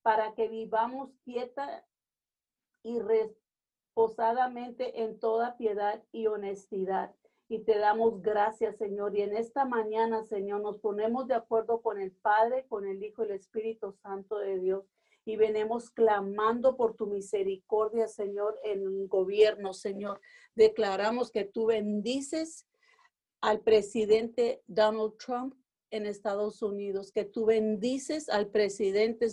para 0.03 0.35
que 0.35 0.47
vivamos 0.47 1.09
quieta 1.23 1.85
y 2.83 2.99
reposadamente 2.99 5.01
en 5.01 5.19
toda 5.19 5.57
piedad 5.57 6.03
y 6.11 6.27
honestidad. 6.27 7.15
Y 7.47 7.63
te 7.63 7.79
damos 7.79 8.21
gracias, 8.21 8.77
Señor. 8.77 9.15
Y 9.15 9.21
en 9.21 9.35
esta 9.35 9.65
mañana, 9.65 10.23
Señor, 10.23 10.61
nos 10.61 10.79
ponemos 10.79 11.27
de 11.27 11.33
acuerdo 11.33 11.81
con 11.81 11.99
el 11.99 12.11
Padre, 12.11 12.67
con 12.67 12.85
el 12.85 13.03
Hijo 13.03 13.23
y 13.23 13.27
el 13.27 13.31
Espíritu 13.31 13.91
Santo 13.91 14.37
de 14.37 14.59
Dios 14.59 14.85
y 15.25 15.35
venimos 15.35 15.89
clamando 15.89 16.77
por 16.77 16.95
tu 16.95 17.07
misericordia, 17.07 18.07
Señor, 18.07 18.59
en 18.63 18.83
el 18.83 19.07
gobierno, 19.07 19.73
Señor. 19.73 20.21
Declaramos 20.53 21.31
que 21.31 21.43
tú 21.43 21.65
bendices 21.65 22.67
al 23.41 23.61
presidente 23.61 24.61
Donald 24.67 25.17
Trump 25.17 25.55
en 25.95 26.05
Estados 26.05 26.61
Unidos, 26.61 27.11
que 27.11 27.25
tú 27.25 27.45
bendices 27.45 28.29
al 28.29 28.47
presidente, 28.47 29.27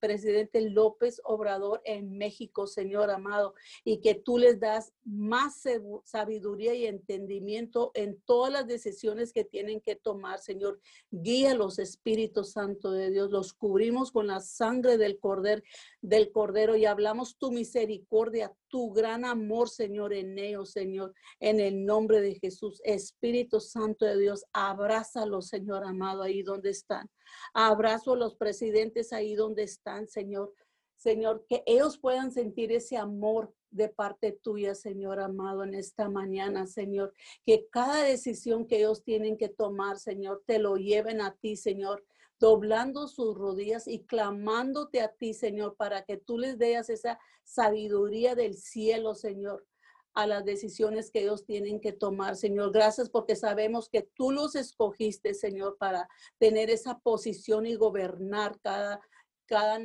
presidente 0.00 0.60
López 0.60 1.20
Obrador 1.24 1.80
en 1.84 2.16
México, 2.16 2.66
Señor 2.66 3.10
amado, 3.10 3.54
y 3.84 3.98
que 3.98 4.14
tú 4.14 4.38
les 4.38 4.60
das 4.60 4.92
más 5.04 5.62
sabiduría 6.04 6.74
y 6.74 6.86
entendimiento 6.86 7.90
en 7.94 8.20
todas 8.20 8.52
las 8.52 8.66
decisiones 8.66 9.32
que 9.32 9.44
tienen 9.44 9.80
que 9.80 9.96
tomar, 9.96 10.38
Señor. 10.38 10.80
Guía 11.10 11.54
los 11.54 11.78
Espíritus 11.78 12.52
Santo 12.52 12.90
de 12.90 13.10
Dios, 13.10 13.30
los 13.30 13.52
cubrimos 13.52 14.12
con 14.12 14.26
la 14.26 14.40
sangre 14.40 14.98
del 14.98 15.18
cordero, 15.18 15.62
del 16.04 16.30
cordero 16.30 16.76
y 16.76 16.84
hablamos 16.84 17.38
tu 17.38 17.50
misericordia, 17.50 18.52
tu 18.68 18.92
gran 18.92 19.24
amor, 19.24 19.70
Señor, 19.70 20.12
en 20.12 20.38
ellos, 20.38 20.70
Señor, 20.70 21.14
en 21.40 21.60
el 21.60 21.86
nombre 21.86 22.20
de 22.20 22.34
Jesús. 22.34 22.78
Espíritu 22.84 23.58
Santo 23.58 24.04
de 24.04 24.18
Dios, 24.18 24.44
abrázalos, 24.52 25.48
Señor 25.48 25.82
amado, 25.82 26.22
ahí 26.22 26.42
donde 26.42 26.68
están. 26.68 27.08
Abrazo 27.54 28.12
a 28.12 28.16
los 28.16 28.36
presidentes 28.36 29.14
ahí 29.14 29.34
donde 29.34 29.62
están, 29.62 30.06
Señor. 30.06 30.52
Señor, 30.96 31.46
que 31.48 31.62
ellos 31.64 31.98
puedan 31.98 32.32
sentir 32.32 32.70
ese 32.70 32.98
amor 32.98 33.54
de 33.70 33.88
parte 33.88 34.32
tuya, 34.32 34.74
Señor 34.74 35.20
amado, 35.20 35.64
en 35.64 35.72
esta 35.72 36.10
mañana, 36.10 36.66
Señor. 36.66 37.14
Que 37.46 37.66
cada 37.70 38.02
decisión 38.02 38.66
que 38.66 38.76
ellos 38.76 39.02
tienen 39.02 39.38
que 39.38 39.48
tomar, 39.48 39.98
Señor, 39.98 40.42
te 40.46 40.58
lo 40.58 40.76
lleven 40.76 41.22
a 41.22 41.34
ti, 41.34 41.56
Señor 41.56 42.04
doblando 42.44 43.08
sus 43.08 43.34
rodillas 43.38 43.88
y 43.88 44.04
clamándote 44.04 45.00
a 45.00 45.08
ti, 45.08 45.32
Señor, 45.32 45.76
para 45.76 46.04
que 46.04 46.18
tú 46.18 46.36
les 46.36 46.58
des 46.58 46.90
esa 46.90 47.18
sabiduría 47.42 48.34
del 48.34 48.54
cielo, 48.54 49.14
Señor, 49.14 49.64
a 50.12 50.26
las 50.26 50.44
decisiones 50.44 51.10
que 51.10 51.22
ellos 51.22 51.46
tienen 51.46 51.80
que 51.80 51.94
tomar, 51.94 52.36
Señor. 52.36 52.70
Gracias 52.70 53.08
porque 53.08 53.34
sabemos 53.34 53.88
que 53.88 54.02
tú 54.14 54.30
los 54.30 54.56
escogiste, 54.56 55.32
Señor, 55.32 55.78
para 55.78 56.06
tener 56.38 56.68
esa 56.68 56.98
posición 56.98 57.64
y 57.64 57.76
gobernar 57.76 58.60
cada 58.60 59.00
cada 59.46 59.78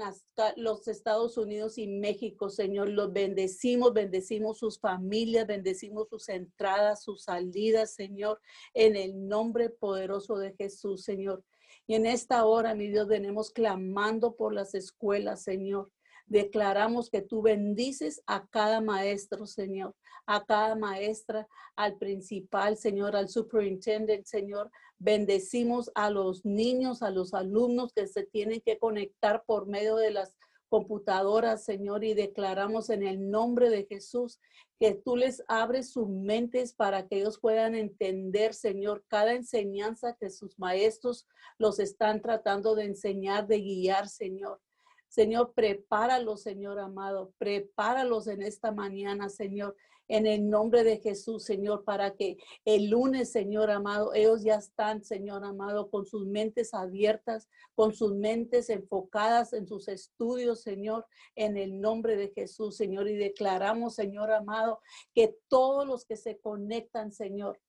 los 0.56 0.88
Estados 0.88 1.38
Unidos 1.38 1.78
y 1.78 1.88
México, 1.88 2.50
Señor, 2.50 2.90
los 2.90 3.12
bendecimos, 3.12 3.94
bendecimos 3.94 4.58
sus 4.58 4.80
familias, 4.80 5.48
bendecimos 5.48 6.08
sus 6.08 6.30
entradas, 6.30 7.04
sus 7.04 7.24
salidas, 7.24 7.94
Señor, 7.94 8.40
en 8.74 8.96
el 8.96 9.28
nombre 9.28 9.70
poderoso 9.70 10.38
de 10.38 10.54
Jesús, 10.54 11.04
Señor. 11.04 11.44
Y 11.90 11.96
en 11.96 12.06
esta 12.06 12.46
hora, 12.46 12.76
mi 12.76 12.88
Dios, 12.88 13.08
venimos 13.08 13.50
clamando 13.50 14.36
por 14.36 14.54
las 14.54 14.76
escuelas, 14.76 15.42
Señor. 15.42 15.92
Declaramos 16.28 17.10
que 17.10 17.24
tú 17.24 17.42
bendices 17.42 18.22
a 18.28 18.46
cada 18.46 18.80
maestro, 18.80 19.48
Señor, 19.48 19.96
a 20.28 20.46
cada 20.46 20.76
maestra, 20.76 21.48
al 21.76 21.98
principal, 21.98 22.78
Señor, 22.78 23.16
al 23.16 23.28
superintendente, 23.28 24.30
Señor. 24.30 24.70
Bendecimos 25.00 25.90
a 25.96 26.12
los 26.12 26.46
niños, 26.46 27.02
a 27.02 27.10
los 27.10 27.34
alumnos 27.34 27.92
que 27.92 28.06
se 28.06 28.24
tienen 28.24 28.62
que 28.62 28.78
conectar 28.78 29.44
por 29.48 29.66
medio 29.66 29.96
de 29.96 30.12
las 30.12 30.38
computadoras, 30.70 31.66
Señor, 31.66 32.04
y 32.04 32.14
declaramos 32.14 32.90
en 32.90 33.04
el 33.04 33.30
nombre 33.30 33.70
de 33.70 33.86
Jesús 33.86 34.40
que 34.80 34.94
tú 34.94 35.18
les 35.18 35.44
abres 35.48 35.92
sus 35.92 36.08
mentes 36.08 36.74
para 36.74 37.08
que 37.08 37.18
ellos 37.18 37.40
puedan 37.40 37.76
entender, 37.76 38.54
Señor, 38.54 39.04
cada 39.08 39.34
enseñanza 39.34 40.16
que 40.18 40.30
sus 40.30 40.58
maestros 40.58 41.28
los 41.58 41.80
están 41.80 42.22
tratando 42.22 42.76
de 42.76 42.86
enseñar, 42.86 43.48
de 43.48 43.60
guiar, 43.60 44.08
Señor. 44.08 44.62
Señor, 45.10 45.54
prepáralos, 45.54 46.44
Señor 46.44 46.80
amado, 46.80 47.34
prepáralos 47.38 48.28
en 48.28 48.44
esta 48.44 48.72
mañana, 48.72 49.28
Señor, 49.28 49.76
en 50.10 50.26
el 50.26 50.50
nombre 50.50 50.84
de 50.84 50.98
Jesús, 50.98 51.44
Señor, 51.44 51.84
para 51.84 52.16
que 52.16 52.38
el 52.66 52.90
lunes, 52.90 53.32
Señor 53.32 53.70
amado, 53.70 54.14
ellos 54.14 54.44
ya 54.44 54.56
están, 54.56 55.04
Señor 55.04 55.46
amado, 55.46 55.90
con 55.90 56.06
sus 56.06 56.26
mentes 56.26 56.74
abiertas, 56.74 57.48
con 57.76 57.94
sus 57.94 58.16
mentes 58.16 58.70
enfocadas 58.72 59.54
en 59.54 59.68
sus 59.68 59.88
estudios, 59.88 60.62
Señor, 60.62 61.06
en 61.36 61.58
el 61.58 61.80
nombre 61.80 62.18
de 62.18 62.30
Jesús, 62.30 62.76
Señor. 62.76 63.08
Y 63.08 63.16
declaramos, 63.16 63.96
Señor 63.96 64.32
amado, 64.32 64.82
que 65.14 65.38
todos 65.48 65.88
los 65.88 66.06
que 66.06 66.18
se 66.18 66.40
conectan, 66.40 67.12
Señor, 67.12 67.60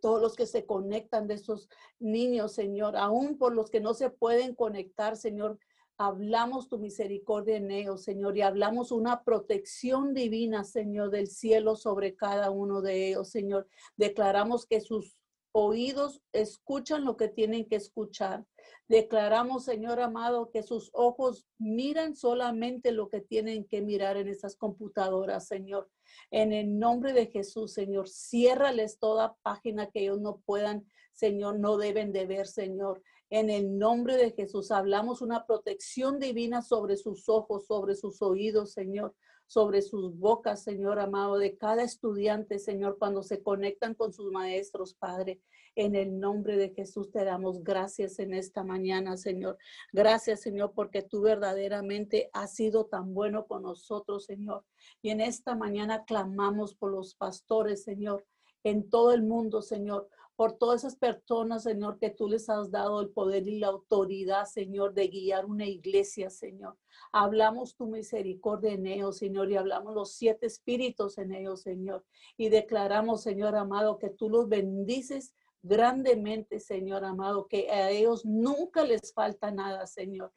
todos 0.00 0.20
los 0.20 0.34
que 0.34 0.46
se 0.46 0.66
conectan 0.66 1.28
de 1.28 1.34
esos 1.34 1.68
niños, 2.00 2.52
Señor, 2.52 2.96
aún 2.96 3.38
por 3.38 3.54
los 3.54 3.70
que 3.70 3.80
no 3.80 3.94
se 3.94 4.10
pueden 4.10 4.56
conectar, 4.56 5.16
Señor, 5.16 5.58
hablamos 5.98 6.68
tu 6.68 6.78
misericordia 6.78 7.56
en 7.56 7.70
ellos, 7.70 8.02
Señor, 8.02 8.36
y 8.36 8.42
hablamos 8.42 8.90
una 8.90 9.22
protección 9.22 10.14
divina, 10.14 10.64
Señor, 10.64 11.10
del 11.10 11.28
cielo 11.28 11.76
sobre 11.76 12.16
cada 12.16 12.50
uno 12.50 12.82
de 12.82 13.08
ellos, 13.08 13.30
Señor. 13.30 13.68
Declaramos 13.96 14.66
que 14.66 14.80
sus 14.80 15.16
oídos 15.52 16.20
escuchan 16.32 17.04
lo 17.04 17.16
que 17.16 17.28
tienen 17.28 17.66
que 17.66 17.76
escuchar. 17.76 18.44
Declaramos, 18.88 19.64
Señor 19.64 20.00
amado, 20.00 20.50
que 20.50 20.62
sus 20.62 20.90
ojos 20.92 21.46
miran 21.58 22.16
solamente 22.16 22.90
lo 22.90 23.08
que 23.08 23.20
tienen 23.20 23.64
que 23.64 23.80
mirar 23.80 24.16
en 24.16 24.28
esas 24.28 24.56
computadoras, 24.56 25.46
Señor. 25.46 25.88
En 26.30 26.52
el 26.52 26.78
nombre 26.78 27.12
de 27.12 27.26
Jesús, 27.26 27.72
Señor, 27.72 28.08
ciérrales 28.08 28.98
toda 28.98 29.36
página 29.42 29.90
que 29.90 30.00
ellos 30.00 30.20
no 30.20 30.42
puedan, 30.44 30.90
Señor, 31.12 31.60
no 31.60 31.76
deben 31.76 32.12
de 32.12 32.26
ver, 32.26 32.46
Señor. 32.48 33.02
En 33.34 33.50
el 33.50 33.80
nombre 33.80 34.16
de 34.16 34.30
Jesús 34.30 34.70
hablamos 34.70 35.20
una 35.20 35.44
protección 35.44 36.20
divina 36.20 36.62
sobre 36.62 36.96
sus 36.96 37.28
ojos, 37.28 37.66
sobre 37.66 37.96
sus 37.96 38.22
oídos, 38.22 38.74
Señor, 38.74 39.12
sobre 39.48 39.82
sus 39.82 40.16
bocas, 40.16 40.62
Señor 40.62 41.00
amado, 41.00 41.38
de 41.38 41.56
cada 41.56 41.82
estudiante, 41.82 42.60
Señor, 42.60 42.96
cuando 42.96 43.24
se 43.24 43.42
conectan 43.42 43.94
con 43.94 44.12
sus 44.12 44.30
maestros, 44.30 44.94
Padre. 44.94 45.40
En 45.74 45.96
el 45.96 46.20
nombre 46.20 46.56
de 46.56 46.70
Jesús 46.74 47.10
te 47.10 47.24
damos 47.24 47.64
gracias 47.64 48.20
en 48.20 48.34
esta 48.34 48.62
mañana, 48.62 49.16
Señor. 49.16 49.58
Gracias, 49.92 50.42
Señor, 50.42 50.70
porque 50.72 51.02
tú 51.02 51.22
verdaderamente 51.22 52.30
has 52.34 52.54
sido 52.54 52.86
tan 52.86 53.14
bueno 53.14 53.48
con 53.48 53.64
nosotros, 53.64 54.26
Señor. 54.26 54.64
Y 55.02 55.10
en 55.10 55.20
esta 55.20 55.56
mañana 55.56 56.04
clamamos 56.04 56.76
por 56.76 56.92
los 56.92 57.16
pastores, 57.16 57.82
Señor, 57.82 58.24
en 58.62 58.88
todo 58.88 59.12
el 59.12 59.24
mundo, 59.24 59.60
Señor 59.60 60.08
por 60.36 60.58
todas 60.58 60.80
esas 60.80 60.96
personas, 60.96 61.62
Señor, 61.62 61.98
que 61.98 62.10
tú 62.10 62.28
les 62.28 62.48
has 62.48 62.70
dado 62.70 63.00
el 63.00 63.10
poder 63.10 63.46
y 63.46 63.58
la 63.58 63.68
autoridad, 63.68 64.46
Señor, 64.46 64.94
de 64.94 65.08
guiar 65.08 65.46
una 65.46 65.66
iglesia, 65.66 66.30
Señor. 66.30 66.76
Hablamos 67.12 67.76
tu 67.76 67.86
misericordia 67.86 68.72
en 68.72 68.86
ellos, 68.86 69.18
Señor, 69.18 69.50
y 69.50 69.56
hablamos 69.56 69.94
los 69.94 70.14
siete 70.14 70.46
espíritus 70.46 71.18
en 71.18 71.32
ellos, 71.32 71.62
Señor. 71.62 72.04
Y 72.36 72.48
declaramos, 72.48 73.22
Señor 73.22 73.54
amado, 73.54 73.98
que 73.98 74.10
tú 74.10 74.28
los 74.28 74.48
bendices 74.48 75.34
grandemente, 75.62 76.60
Señor 76.60 77.04
amado, 77.04 77.46
que 77.46 77.70
a 77.70 77.90
ellos 77.90 78.24
nunca 78.24 78.84
les 78.84 79.12
falta 79.12 79.50
nada, 79.50 79.86
Señor. 79.86 80.32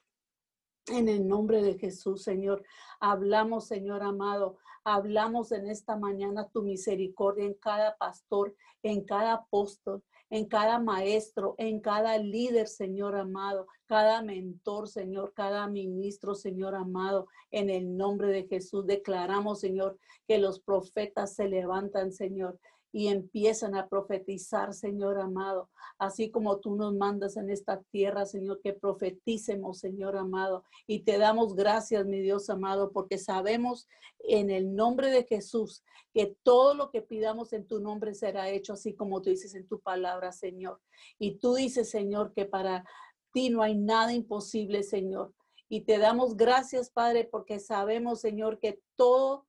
En 0.90 1.10
el 1.10 1.28
nombre 1.28 1.62
de 1.62 1.78
Jesús, 1.78 2.24
Señor, 2.24 2.64
hablamos, 3.02 3.68
Señor 3.68 4.04
amado, 4.04 4.58
hablamos 4.86 5.52
en 5.52 5.68
esta 5.70 5.98
mañana 5.98 6.48
tu 6.48 6.64
misericordia 6.64 7.46
en 7.46 7.56
cada 7.56 7.98
pastor, 7.98 8.56
en 8.84 9.04
cada 9.04 9.34
apóstol, 9.34 10.02
en 10.30 10.46
cada 10.46 10.80
maestro, 10.80 11.56
en 11.58 11.82
cada 11.82 12.18
líder, 12.18 12.68
Señor 12.68 13.18
amado, 13.18 13.68
cada 13.86 14.22
mentor, 14.22 14.88
Señor, 14.88 15.34
cada 15.34 15.68
ministro, 15.68 16.36
Señor 16.36 16.74
amado, 16.74 17.28
en 17.52 17.70
el 17.70 17.98
nombre 17.98 18.30
de 18.30 18.48
Jesús. 18.48 18.86
Declaramos, 18.86 19.60
Señor, 19.60 19.98
que 20.26 20.38
los 20.38 20.62
profetas 20.62 21.36
se 21.36 21.50
levantan, 21.50 22.14
Señor, 22.14 22.60
y 22.92 23.08
empiezan 23.08 23.76
a 23.76 23.88
profetizar, 23.88 24.74
Señor 24.74 25.20
amado, 25.20 25.70
así 25.98 26.32
como 26.32 26.60
tú 26.60 26.76
nos 26.76 26.94
mandas 26.94 27.38
en 27.38 27.50
esta 27.50 27.82
tierra, 27.92 28.26
Señor, 28.26 28.62
que 28.62 28.74
profeticemos, 28.74 29.80
Señor 29.80 30.18
amado. 30.18 30.64
Y 30.86 31.02
te 31.02 31.18
damos 31.18 31.56
gracias, 31.56 32.06
mi 32.06 32.22
Dios 32.22 32.50
amado, 32.50 32.92
porque 32.92 33.18
sabemos 33.18 33.88
en 34.20 34.50
el 34.50 34.76
nombre 34.76 35.10
de 35.10 35.24
Jesús 35.26 35.84
que 36.14 36.36
todo 36.44 36.74
lo 36.74 36.90
que 36.90 37.02
pidamos 37.02 37.54
en 37.54 37.68
tu 37.68 37.80
nombre 37.80 38.14
será 38.14 38.50
hecho, 38.50 38.74
así 38.74 38.96
como 38.96 39.22
tú 39.22 39.30
dices 39.30 39.54
en 39.56 39.68
tu 39.68 39.80
palabra, 39.80 40.32
Señor. 40.32 40.80
Y 41.20 41.38
tú 41.40 41.54
dices, 41.54 41.90
Señor, 41.90 42.34
que 42.34 42.46
para 42.46 42.86
ti 43.32 43.50
no 43.50 43.62
hay 43.62 43.76
nada 43.76 44.14
imposible, 44.14 44.84
Señor. 44.84 45.34
Y 45.70 45.82
te 45.82 45.98
damos 45.98 46.38
gracias, 46.38 46.90
Padre, 46.90 47.28
porque 47.30 47.60
sabemos, 47.60 48.22
Señor, 48.22 48.60
que 48.60 48.80
todo 48.96 49.46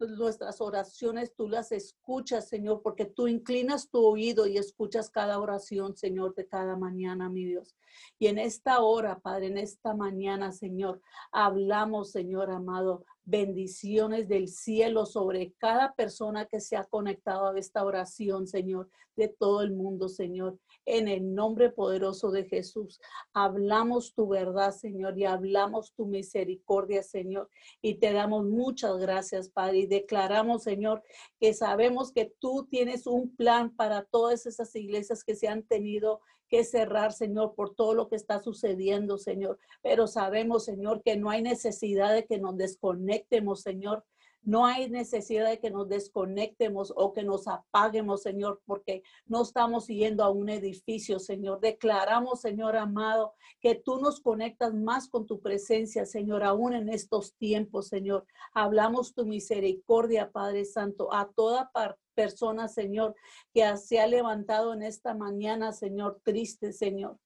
nuestras 0.00 0.60
oraciones 0.60 1.34
tú 1.34 1.48
las 1.48 1.72
escuchas, 1.72 2.48
Señor, 2.48 2.82
porque 2.82 3.04
tú 3.04 3.26
inclinas 3.26 3.90
tu 3.90 4.04
oído 4.04 4.46
y 4.46 4.56
escuchas 4.56 5.10
cada 5.10 5.40
oración, 5.40 5.96
Señor, 5.96 6.34
de 6.34 6.46
cada 6.46 6.76
mañana, 6.76 7.28
mi 7.28 7.44
Dios. 7.44 7.76
Y 8.18 8.28
en 8.28 8.38
esta 8.38 8.80
hora, 8.80 9.18
Padre, 9.18 9.48
en 9.48 9.58
esta 9.58 9.94
mañana, 9.94 10.52
Señor, 10.52 11.00
hablamos, 11.32 12.12
Señor 12.12 12.50
amado, 12.50 13.04
bendiciones 13.28 14.26
del 14.26 14.48
cielo 14.48 15.04
sobre 15.04 15.52
cada 15.58 15.92
persona 15.92 16.46
que 16.46 16.60
se 16.60 16.76
ha 16.76 16.84
conectado 16.84 17.48
a 17.48 17.58
esta 17.58 17.84
oración, 17.84 18.46
Señor, 18.46 18.88
de 19.16 19.28
todo 19.28 19.60
el 19.60 19.72
mundo, 19.72 20.08
Señor. 20.08 20.58
En 20.86 21.08
el 21.08 21.34
nombre 21.34 21.70
poderoso 21.70 22.30
de 22.30 22.44
Jesús, 22.44 23.00
hablamos 23.34 24.14
tu 24.14 24.28
verdad, 24.28 24.72
Señor, 24.72 25.18
y 25.18 25.26
hablamos 25.26 25.92
tu 25.92 26.06
misericordia, 26.06 27.02
Señor. 27.02 27.50
Y 27.82 27.96
te 27.96 28.14
damos 28.14 28.46
muchas 28.46 28.96
gracias, 28.96 29.50
Padre. 29.50 29.80
Y 29.80 29.86
declaramos, 29.86 30.62
Señor, 30.62 31.02
que 31.38 31.52
sabemos 31.52 32.12
que 32.12 32.32
tú 32.38 32.66
tienes 32.70 33.06
un 33.06 33.36
plan 33.36 33.76
para 33.76 34.04
todas 34.04 34.46
esas 34.46 34.74
iglesias 34.74 35.22
que 35.22 35.36
se 35.36 35.48
han 35.48 35.64
tenido 35.64 36.22
que 36.48 36.64
cerrar, 36.64 37.12
Señor, 37.12 37.54
por 37.54 37.74
todo 37.74 37.94
lo 37.94 38.08
que 38.08 38.16
está 38.16 38.40
sucediendo, 38.40 39.18
Señor. 39.18 39.58
Pero 39.82 40.06
sabemos, 40.06 40.64
Señor, 40.64 41.02
que 41.02 41.16
no 41.16 41.30
hay 41.30 41.42
necesidad 41.42 42.14
de 42.14 42.26
que 42.26 42.38
nos 42.38 42.56
desconectemos, 42.56 43.60
Señor. 43.62 44.04
No 44.42 44.64
hay 44.64 44.88
necesidad 44.88 45.48
de 45.48 45.58
que 45.58 45.70
nos 45.70 45.88
desconectemos 45.88 46.92
o 46.96 47.12
que 47.12 47.22
nos 47.22 47.46
apaguemos, 47.48 48.22
Señor, 48.22 48.62
porque 48.64 49.02
no 49.26 49.42
estamos 49.42 49.88
yendo 49.88 50.24
a 50.24 50.30
un 50.30 50.48
edificio, 50.48 51.18
Señor. 51.18 51.60
Declaramos, 51.60 52.40
Señor 52.40 52.76
amado, 52.76 53.34
que 53.60 53.74
tú 53.74 53.98
nos 53.98 54.20
conectas 54.20 54.72
más 54.72 55.08
con 55.08 55.26
tu 55.26 55.40
presencia, 55.40 56.06
Señor, 56.06 56.44
aún 56.44 56.72
en 56.72 56.88
estos 56.88 57.34
tiempos, 57.34 57.88
Señor. 57.88 58.24
Hablamos 58.54 59.12
tu 59.12 59.26
misericordia, 59.26 60.30
Padre 60.30 60.64
Santo, 60.64 61.12
a 61.12 61.28
toda 61.34 61.70
parte 61.70 62.07
persona, 62.18 62.66
Señor, 62.66 63.14
que 63.54 63.76
se 63.76 64.00
ha 64.00 64.08
levantado 64.08 64.74
en 64.74 64.82
esta 64.82 65.14
mañana, 65.14 65.70
Señor, 65.70 66.20
triste, 66.24 66.72
Señor. 66.72 67.16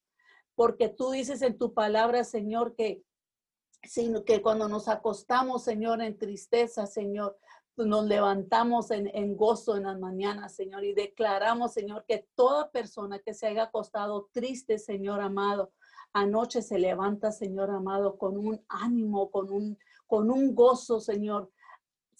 Porque 0.54 0.90
tú 0.90 1.12
dices 1.12 1.40
en 1.40 1.56
tu 1.56 1.72
palabra, 1.72 2.24
Señor, 2.24 2.74
que, 2.74 3.02
sino 3.82 4.22
que 4.22 4.42
cuando 4.42 4.68
nos 4.68 4.88
acostamos, 4.88 5.64
Señor, 5.64 6.02
en 6.02 6.18
tristeza, 6.18 6.86
Señor, 6.86 7.38
nos 7.78 8.04
levantamos 8.04 8.90
en, 8.90 9.10
en, 9.14 9.34
gozo 9.34 9.78
en 9.78 9.84
las 9.84 9.98
mañanas, 9.98 10.54
Señor, 10.54 10.84
y 10.84 10.92
declaramos, 10.92 11.72
Señor, 11.72 12.04
que 12.06 12.28
toda 12.34 12.70
persona 12.70 13.18
que 13.18 13.32
se 13.32 13.46
haya 13.46 13.62
acostado 13.62 14.28
triste, 14.30 14.78
Señor 14.78 15.22
amado, 15.22 15.72
anoche 16.12 16.60
se 16.60 16.78
levanta, 16.78 17.32
Señor 17.32 17.70
amado, 17.70 18.18
con 18.18 18.36
un 18.36 18.62
ánimo, 18.68 19.30
con 19.30 19.50
un, 19.50 19.78
con 20.06 20.30
un 20.30 20.54
gozo, 20.54 21.00
Señor, 21.00 21.50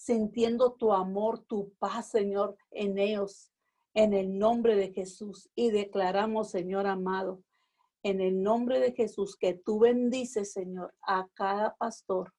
sintiendo 0.03 0.73
tu 0.73 0.91
amor, 0.91 1.39
tu 1.39 1.71
paz, 1.79 2.09
Señor, 2.09 2.57
en 2.71 2.97
ellos, 2.97 3.53
en 3.93 4.13
el 4.13 4.37
nombre 4.37 4.75
de 4.75 4.91
Jesús. 4.91 5.49
Y 5.55 5.71
declaramos, 5.71 6.51
Señor 6.51 6.87
amado, 6.87 7.41
en 8.03 8.19
el 8.19 8.43
nombre 8.43 8.81
de 8.81 8.91
Jesús, 8.91 9.37
que 9.37 9.53
tú 9.53 9.79
bendices, 9.79 10.51
Señor, 10.51 10.93
a 11.01 11.29
cada 11.35 11.75
pastor. 11.75 12.33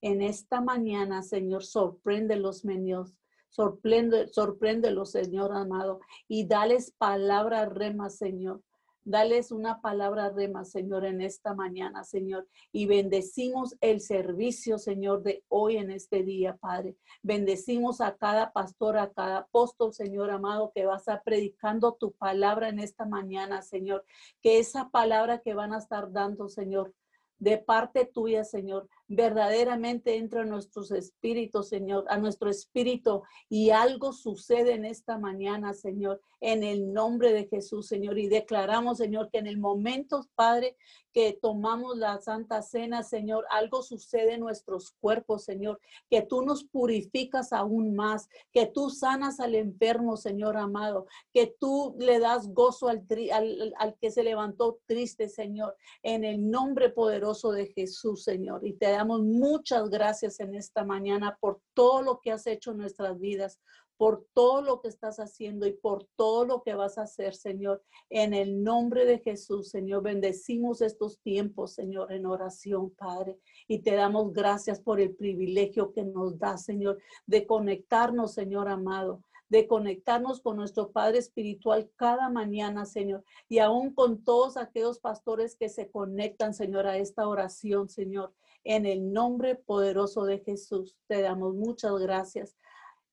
En 0.00 0.20
esta 0.20 0.60
mañana, 0.60 1.22
Señor, 1.22 1.64
sorprende 1.64 2.34
los 2.34 2.64
menios. 2.64 3.14
Sorprende, 3.50 4.26
sorpréndelos, 4.26 5.12
Señor 5.12 5.52
amado, 5.52 6.00
y 6.26 6.46
dales 6.48 6.90
palabra 6.98 7.66
rema, 7.66 8.10
Señor. 8.10 8.62
Dales 9.08 9.52
una 9.52 9.80
palabra 9.80 10.30
rema, 10.30 10.64
Señor, 10.64 11.04
en 11.04 11.20
esta 11.20 11.54
mañana, 11.54 12.02
Señor. 12.02 12.48
Y 12.72 12.86
bendecimos 12.86 13.76
el 13.80 14.00
servicio, 14.00 14.78
Señor, 14.78 15.22
de 15.22 15.44
hoy 15.46 15.76
en 15.76 15.92
este 15.92 16.24
día, 16.24 16.56
Padre. 16.56 16.96
Bendecimos 17.22 18.00
a 18.00 18.16
cada 18.16 18.52
pastor, 18.52 18.98
a 18.98 19.12
cada 19.12 19.38
apóstol, 19.38 19.94
Señor 19.94 20.32
amado, 20.32 20.72
que 20.74 20.86
va 20.86 20.96
a 21.06 21.22
predicando 21.22 21.92
tu 21.92 22.14
palabra 22.14 22.68
en 22.68 22.80
esta 22.80 23.06
mañana, 23.06 23.62
Señor. 23.62 24.04
Que 24.42 24.58
esa 24.58 24.90
palabra 24.90 25.38
que 25.38 25.54
van 25.54 25.72
a 25.72 25.78
estar 25.78 26.10
dando, 26.10 26.48
Señor, 26.48 26.92
de 27.38 27.58
parte 27.58 28.06
tuya, 28.06 28.42
Señor, 28.42 28.88
verdaderamente 29.08 30.16
entra 30.16 30.42
en 30.42 30.50
nuestros 30.50 30.90
espíritus, 30.90 31.68
Señor, 31.68 32.04
a 32.08 32.18
nuestro 32.18 32.50
espíritu 32.50 33.22
y 33.48 33.70
algo 33.70 34.12
sucede 34.12 34.72
en 34.72 34.84
esta 34.84 35.18
mañana, 35.18 35.74
Señor, 35.74 36.20
en 36.40 36.62
el 36.62 36.92
nombre 36.92 37.32
de 37.32 37.46
Jesús, 37.46 37.86
Señor. 37.86 38.18
Y 38.18 38.28
declaramos, 38.28 38.98
Señor, 38.98 39.30
que 39.30 39.38
en 39.38 39.46
el 39.46 39.58
momento, 39.58 40.26
Padre, 40.34 40.76
que 41.12 41.32
tomamos 41.40 41.96
la 41.96 42.20
Santa 42.20 42.60
Cena, 42.60 43.02
Señor, 43.02 43.46
algo 43.50 43.82
sucede 43.82 44.34
en 44.34 44.40
nuestros 44.40 44.90
cuerpos, 45.00 45.44
Señor, 45.44 45.80
que 46.10 46.20
tú 46.20 46.42
nos 46.42 46.64
purificas 46.64 47.54
aún 47.54 47.94
más, 47.94 48.28
que 48.52 48.66
tú 48.66 48.90
sanas 48.90 49.40
al 49.40 49.54
enfermo, 49.54 50.18
Señor 50.18 50.58
amado, 50.58 51.06
que 51.32 51.54
tú 51.58 51.96
le 51.98 52.18
das 52.18 52.52
gozo 52.52 52.88
al, 52.88 53.06
al, 53.32 53.74
al 53.78 53.96
que 53.98 54.10
se 54.10 54.22
levantó 54.24 54.78
triste, 54.84 55.30
Señor, 55.30 55.74
en 56.02 56.22
el 56.24 56.50
nombre 56.50 56.90
poderoso 56.90 57.50
de 57.50 57.68
Jesús, 57.68 58.22
Señor. 58.22 58.66
Y 58.66 58.74
te 58.74 58.86
damos 58.96 59.22
muchas 59.22 59.88
gracias 59.88 60.40
en 60.40 60.54
esta 60.54 60.84
mañana 60.84 61.38
por 61.40 61.60
todo 61.74 62.02
lo 62.02 62.20
que 62.20 62.32
has 62.32 62.46
hecho 62.46 62.72
en 62.72 62.78
nuestras 62.78 63.18
vidas, 63.18 63.60
por 63.96 64.26
todo 64.34 64.60
lo 64.60 64.80
que 64.80 64.88
estás 64.88 65.18
haciendo 65.18 65.66
y 65.66 65.72
por 65.72 66.06
todo 66.16 66.44
lo 66.44 66.62
que 66.62 66.74
vas 66.74 66.98
a 66.98 67.02
hacer, 67.02 67.34
Señor. 67.34 67.82
En 68.10 68.34
el 68.34 68.62
nombre 68.62 69.06
de 69.06 69.20
Jesús, 69.20 69.70
Señor, 69.70 70.02
bendecimos 70.02 70.82
estos 70.82 71.20
tiempos, 71.20 71.72
Señor, 71.72 72.12
en 72.12 72.26
oración, 72.26 72.90
Padre. 72.90 73.38
Y 73.68 73.78
te 73.78 73.94
damos 73.94 74.32
gracias 74.32 74.80
por 74.80 75.00
el 75.00 75.14
privilegio 75.14 75.92
que 75.92 76.04
nos 76.04 76.38
da, 76.38 76.58
Señor, 76.58 76.98
de 77.26 77.46
conectarnos, 77.46 78.34
Señor 78.34 78.68
amado 78.68 79.22
de 79.48 79.68
conectarnos 79.68 80.40
con 80.40 80.56
nuestro 80.56 80.90
Padre 80.90 81.18
Espiritual 81.18 81.90
cada 81.96 82.28
mañana, 82.28 82.84
Señor, 82.84 83.24
y 83.48 83.58
aún 83.58 83.94
con 83.94 84.24
todos 84.24 84.56
aquellos 84.56 84.98
pastores 84.98 85.56
que 85.56 85.68
se 85.68 85.90
conectan, 85.90 86.52
Señor, 86.52 86.86
a 86.86 86.98
esta 86.98 87.28
oración, 87.28 87.88
Señor. 87.88 88.32
En 88.68 88.84
el 88.84 89.12
nombre 89.12 89.54
poderoso 89.54 90.24
de 90.24 90.40
Jesús, 90.40 90.98
te 91.06 91.22
damos 91.22 91.54
muchas 91.54 91.92
gracias. 92.00 92.56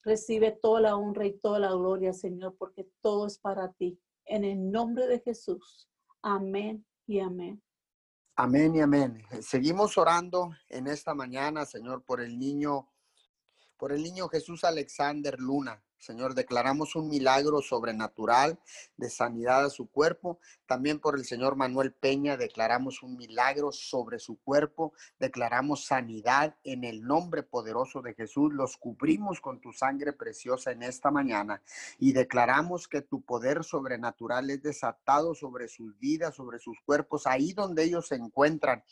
Recibe 0.02 0.52
toda 0.52 0.82
la 0.82 0.96
honra 0.96 1.28
y 1.28 1.38
toda 1.38 1.60
la 1.60 1.70
gloria, 1.70 2.12
Señor, 2.12 2.56
porque 2.58 2.90
todo 3.02 3.28
es 3.28 3.38
para 3.38 3.72
ti. 3.72 4.00
En 4.26 4.46
el 4.46 4.72
nombre 4.72 5.06
de 5.06 5.20
Jesús. 5.20 5.88
Amén 6.24 6.84
y 7.06 7.20
amén. 7.20 7.62
Amén 8.36 8.76
y 8.76 8.82
amén. 8.82 9.22
Seguimos 9.42 9.96
orando 10.00 10.50
en 10.70 10.88
esta 10.88 11.14
mañana, 11.14 11.68
Señor, 11.68 12.04
por 12.04 12.20
el 12.20 12.40
niño, 12.40 12.90
por 13.78 13.92
el 13.92 14.02
niño 14.02 14.30
Jesús 14.30 14.64
Alexander 14.64 15.40
Luna. 15.40 15.84
Señor, 16.00 16.34
declaramos 16.34 16.96
un 16.96 17.10
milagro 17.10 17.62
sobrenatural 17.62 18.60
de 18.98 19.08
sanidad 19.08 19.66
a 19.66 19.70
su 19.70 19.88
cuerpo. 19.88 20.40
También 20.74 21.00
por 21.00 21.20
el 21.20 21.24
Señor 21.24 21.56
Manuel 21.56 21.94
Peña 21.94 22.36
declaramos 22.36 23.04
un 23.04 23.16
milagro 23.16 23.72
sobre 23.72 24.18
su 24.18 24.40
cuerpo. 24.42 24.92
Declaramos 25.20 25.86
sanidad 25.86 26.56
en 26.64 26.84
el 26.84 27.04
nombre 27.04 27.44
poderoso 27.44 28.02
de 28.02 28.16
Jesús. 28.16 28.52
Los 28.52 28.78
cubrimos 28.78 29.40
con 29.40 29.62
tu 29.62 29.72
sangre 29.72 30.14
preciosa 30.14 30.72
en 30.72 30.82
esta 30.82 31.12
mañana 31.12 31.62
y 32.00 32.12
declaramos 32.12 32.88
que 32.88 33.02
tu 33.04 33.22
poder 33.22 33.64
sobrenatural 33.64 34.50
es 34.50 34.64
desatado 34.64 35.36
sobre 35.36 35.68
sus 35.68 35.96
vidas, 36.00 36.34
sobre 36.34 36.58
sus 36.58 36.80
cuerpos, 36.84 37.28
ahí 37.28 37.54
donde 37.54 37.84
ellos 37.84 38.08
se 38.08 38.16
encuentran. 38.16 38.84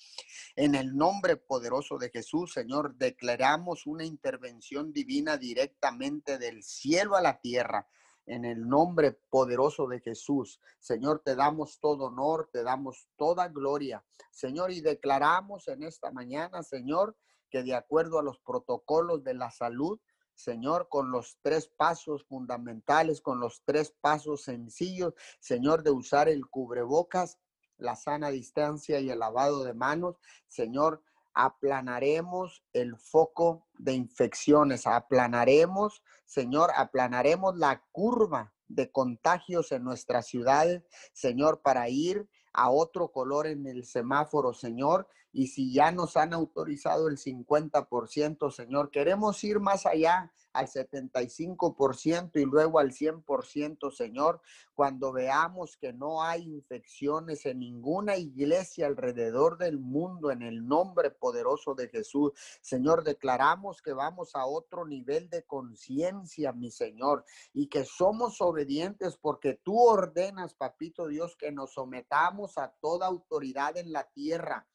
En 0.56 0.76
el 0.76 0.96
nombre 0.96 1.36
poderoso 1.36 1.98
de 1.98 2.12
Jesús, 2.12 2.54
Señor, 2.54 2.94
declaramos 2.94 3.88
una 3.88 4.06
intervención 4.06 4.94
divina 4.94 5.36
directamente 5.36 6.38
del 6.38 6.62
cielo 6.62 7.16
a 7.16 7.22
la 7.22 7.40
tierra. 7.40 7.88
En 8.32 8.46
el 8.46 8.66
nombre 8.66 9.12
poderoso 9.30 9.88
de 9.88 10.00
Jesús, 10.00 10.62
Señor, 10.80 11.20
te 11.20 11.36
damos 11.36 11.82
todo 11.82 12.06
honor, 12.06 12.50
te 12.50 12.64
damos 12.64 13.10
toda 13.18 13.50
gloria, 13.50 14.06
Señor, 14.32 14.72
y 14.72 14.80
declaramos 14.80 15.68
en 15.68 15.84
esta 15.84 16.14
mañana, 16.14 16.64
Señor, 16.64 17.18
que 17.50 17.62
de 17.62 17.76
acuerdo 17.76 18.20
a 18.20 18.24
los 18.24 18.40
protocolos 18.40 19.26
de 19.26 19.34
la 19.34 19.52
salud, 19.52 20.00
Señor, 20.34 20.88
con 20.88 21.12
los 21.12 21.40
tres 21.42 21.68
pasos 21.68 22.24
fundamentales, 22.24 23.20
con 23.20 23.42
los 23.42 23.64
tres 23.66 23.94
pasos 24.00 24.44
sencillos, 24.44 25.14
Señor, 25.42 25.84
de 25.84 25.92
usar 25.92 26.30
el 26.30 26.48
cubrebocas, 26.48 27.38
la 27.76 27.98
sana 27.98 28.30
distancia 28.30 29.02
y 29.02 29.10
el 29.10 29.20
lavado 29.20 29.66
de 29.66 29.74
manos, 29.74 30.16
Señor, 30.48 31.04
aplanaremos 31.34 32.64
el 32.74 32.98
foco 32.98 33.68
de 33.78 33.94
infecciones, 33.94 34.88
aplanaremos, 34.88 36.04
Señor, 36.26 36.72
aplanaremos 36.76 37.58
la 37.58 37.84
curva 37.92 38.54
de 38.68 38.92
contagios 38.92 39.72
en 39.72 39.84
nuestras 39.84 40.28
ciudades, 40.28 40.84
Señor, 41.14 41.62
para 41.62 41.90
ir 41.90 42.30
a 42.54 42.70
otro 42.70 43.12
color 43.12 43.48
en 43.48 43.66
el 43.68 43.86
semáforo, 43.86 44.54
Señor. 44.54 45.08
Y 45.32 45.48
si 45.48 45.74
ya 45.74 45.92
nos 45.92 46.18
han 46.18 46.34
autorizado 46.34 47.08
el 47.08 47.18
50%, 47.18 48.52
Señor, 48.52 48.92
queremos 48.92 49.44
ir 49.44 49.60
más 49.60 49.86
allá 49.86 50.32
al 50.54 50.68
75% 50.68 52.32
y 52.40 52.46
luego 52.46 52.80
al 52.80 52.92
100%, 52.92 53.92
Señor, 53.92 54.42
cuando 54.74 55.12
veamos 55.12 55.78
que 55.78 55.94
no 55.94 56.24
hay 56.24 56.44
infecciones 56.44 57.46
en 57.46 57.60
ninguna 57.60 58.18
iglesia 58.18 58.88
alrededor 58.88 59.58
del 59.58 59.80
mundo 59.80 60.32
en 60.32 60.42
el 60.42 60.68
nombre 60.68 61.12
poderoso 61.12 61.76
de 61.76 61.88
Jesús. 61.88 62.32
Señor, 62.62 63.04
declaramos 63.04 63.82
que 63.82 63.94
vamos 63.94 64.36
a 64.36 64.46
otro 64.46 64.86
nivel 64.86 65.30
de 65.30 65.44
conciencia, 65.44 66.52
mi 66.52 66.72
Señor, 66.72 67.26
y 67.54 67.68
que 67.68 67.86
somos 67.86 68.42
obedientes 68.42 69.18
porque 69.18 69.60
tú 69.64 69.80
ordenas, 69.80 70.54
papito 70.54 71.08
Dios, 71.08 71.36
que 71.36 71.52
nos 71.52 71.74
sometamos 71.74 72.58
a 72.58 72.74
toda 72.82 73.08
autoridad 73.08 73.78
en 73.78 73.92
la 73.92 74.10
tierra 74.10 74.68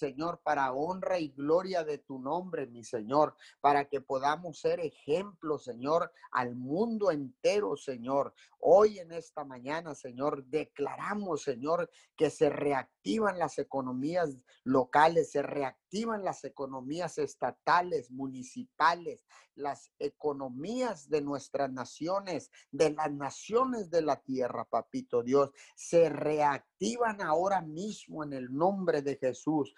Señor, 0.00 0.40
para 0.42 0.72
honra 0.72 1.18
y 1.18 1.28
gloria 1.28 1.84
de 1.84 1.98
tu 1.98 2.18
nombre, 2.18 2.66
mi 2.66 2.84
Señor, 2.84 3.36
para 3.60 3.84
que 3.84 4.00
podamos 4.00 4.58
ser 4.58 4.80
ejemplo, 4.80 5.58
Señor, 5.58 6.10
al 6.32 6.56
mundo 6.56 7.10
entero, 7.10 7.76
Señor. 7.76 8.32
Hoy 8.58 8.98
en 8.98 9.12
esta 9.12 9.44
mañana, 9.44 9.94
Señor, 9.94 10.46
declaramos, 10.46 11.42
Señor, 11.42 11.90
que 12.16 12.30
se 12.30 12.48
reactivan 12.48 13.38
las 13.38 13.58
economías 13.58 14.38
locales, 14.64 15.32
se 15.32 15.42
reactivan 15.42 15.79
las 15.92 16.44
economías 16.44 17.18
estatales, 17.18 18.10
municipales, 18.10 19.26
las 19.54 19.90
economías 19.98 21.08
de 21.08 21.20
nuestras 21.20 21.70
naciones, 21.72 22.50
de 22.70 22.90
las 22.90 23.10
naciones 23.12 23.90
de 23.90 24.02
la 24.02 24.16
tierra, 24.20 24.64
papito 24.64 25.22
Dios, 25.22 25.50
se 25.74 26.08
reactivan 26.08 27.20
ahora 27.20 27.60
mismo 27.60 28.22
en 28.24 28.32
el 28.32 28.54
nombre 28.54 29.02
de 29.02 29.16
Jesús. 29.16 29.74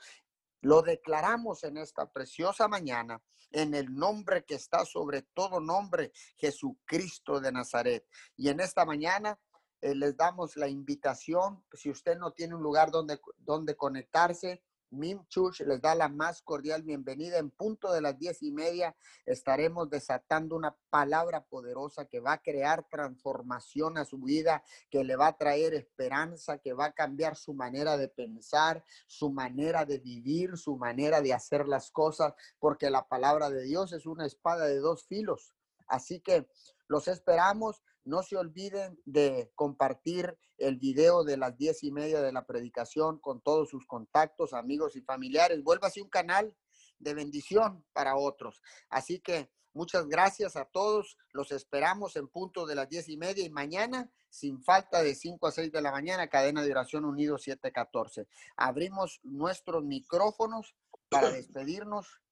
Lo 0.61 0.83
declaramos 0.83 1.65
en 1.65 1.79
esta 1.79 2.11
preciosa 2.13 2.69
mañana, 2.69 3.21
en 3.51 3.75
el 3.75 3.95
nombre 3.95 4.45
que 4.45 4.55
está 4.55 4.85
sobre 4.85 5.23
todo 5.23 5.61
nombre, 5.61 6.13
Jesucristo 6.37 7.41
de 7.41 7.53
Nazaret. 7.53 8.07
Y 8.37 8.49
en 8.49 8.61
esta 8.61 8.85
mañana 8.85 9.39
eh, 9.81 9.95
les 9.95 10.17
damos 10.17 10.57
la 10.57 10.69
invitación, 10.69 11.65
si 11.73 11.91
usted 11.91 12.17
no 12.17 12.33
tiene 12.33 12.55
un 12.55 12.63
lugar 12.63 12.91
donde, 12.91 13.19
donde 13.39 13.77
conectarse, 13.77 14.63
Mim 14.93 15.25
Church 15.29 15.61
les 15.61 15.81
da 15.81 15.95
la 15.95 16.09
más 16.09 16.43
cordial 16.43 16.83
bienvenida. 16.83 17.39
En 17.39 17.51
punto 17.51 17.93
de 17.93 18.03
las 18.03 18.19
diez 18.19 18.43
y 18.43 18.53
media 18.53 18.95
estaremos 19.25 19.89
desatando 19.89 20.55
una 20.55 20.77
palabra 20.91 21.45
poderosa 21.45 22.05
que 22.05 22.21
va 22.21 22.35
a 22.35 22.43
crear 22.43 22.87
transformación 22.89 23.97
a 23.97 24.05
su 24.05 24.19
vida, 24.19 24.63
que 24.91 25.03
le 25.03 25.17
va 25.17 25.29
a 25.29 25.37
traer 25.39 25.73
esperanza, 25.73 26.59
que 26.59 26.75
va 26.75 26.87
a 26.87 26.93
cambiar 26.93 27.37
su 27.37 27.55
manera 27.55 27.97
de 27.97 28.09
pensar, 28.09 28.85
su 29.07 29.31
manera 29.31 29.87
de 29.87 29.99
vivir, 29.99 30.59
su 30.59 30.77
manera 30.77 31.23
de 31.23 31.33
hacer 31.33 31.67
las 31.67 31.91
cosas, 31.91 32.35
porque 32.59 32.91
la 32.91 33.09
palabra 33.09 33.49
de 33.49 33.63
Dios 33.63 33.93
es 33.93 34.05
una 34.05 34.27
espada 34.27 34.67
de 34.67 34.79
dos 34.79 35.07
filos. 35.07 35.55
Así 35.87 36.21
que 36.21 36.47
los 36.87 37.09
esperamos. 37.09 37.83
No 38.05 38.23
se 38.23 38.37
olviden 38.37 38.99
de 39.05 39.53
compartir 39.55 40.37
el 40.59 40.77
video 40.77 41.25
de 41.25 41.37
las 41.37 41.57
diez 41.57 41.83
y 41.85 41.93
media 41.93 42.21
de 42.21 42.33
la 42.33 42.47
predicación 42.47 43.19
con 43.19 43.41
todos 43.41 43.71
sus 43.71 43.87
contactos, 43.87 44.53
amigos 44.53 44.97
y 44.97 45.03
familiares. 45.03 45.63
Vuélvase 45.63 46.03
un 46.03 46.09
canal 46.09 46.55
de 46.99 47.15
bendición 47.15 47.85
para 47.93 48.17
otros. 48.17 48.63
Así 48.89 49.21
que 49.21 49.51
muchas 49.73 50.07
gracias 50.07 50.57
a 50.57 50.65
todos. 50.65 51.17
Los 51.33 51.53
esperamos 51.53 52.17
en 52.17 52.29
punto 52.29 52.67
de 52.67 52.75
las 52.75 52.89
diez 52.89 53.09
y 53.09 53.17
media 53.17 53.45
y 53.45 53.51
mañana, 53.51 54.11
sin 54.31 54.63
falta 54.63 55.03
de 55.03 55.15
cinco 55.15 55.47
a 55.47 55.53
seis 55.53 55.71
de 55.71 55.83
la 55.83 55.93
mañana, 55.93 56.29
cadena 56.29 56.63
de 56.63 56.71
oración 56.71 57.05
unido 57.05 57.39
714. 57.39 58.27
Abrimos 58.57 59.21
nuestros 59.23 59.85
micrófonos 59.85 60.75
para 61.09 61.31
despedirnos 61.31 62.23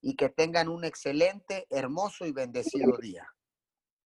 y 0.00 0.16
que 0.16 0.28
tengan 0.28 0.68
un 0.68 0.84
excelente, 0.84 1.66
hermoso 1.70 2.26
y 2.26 2.32
bendecido 2.32 2.96
día. 2.98 3.26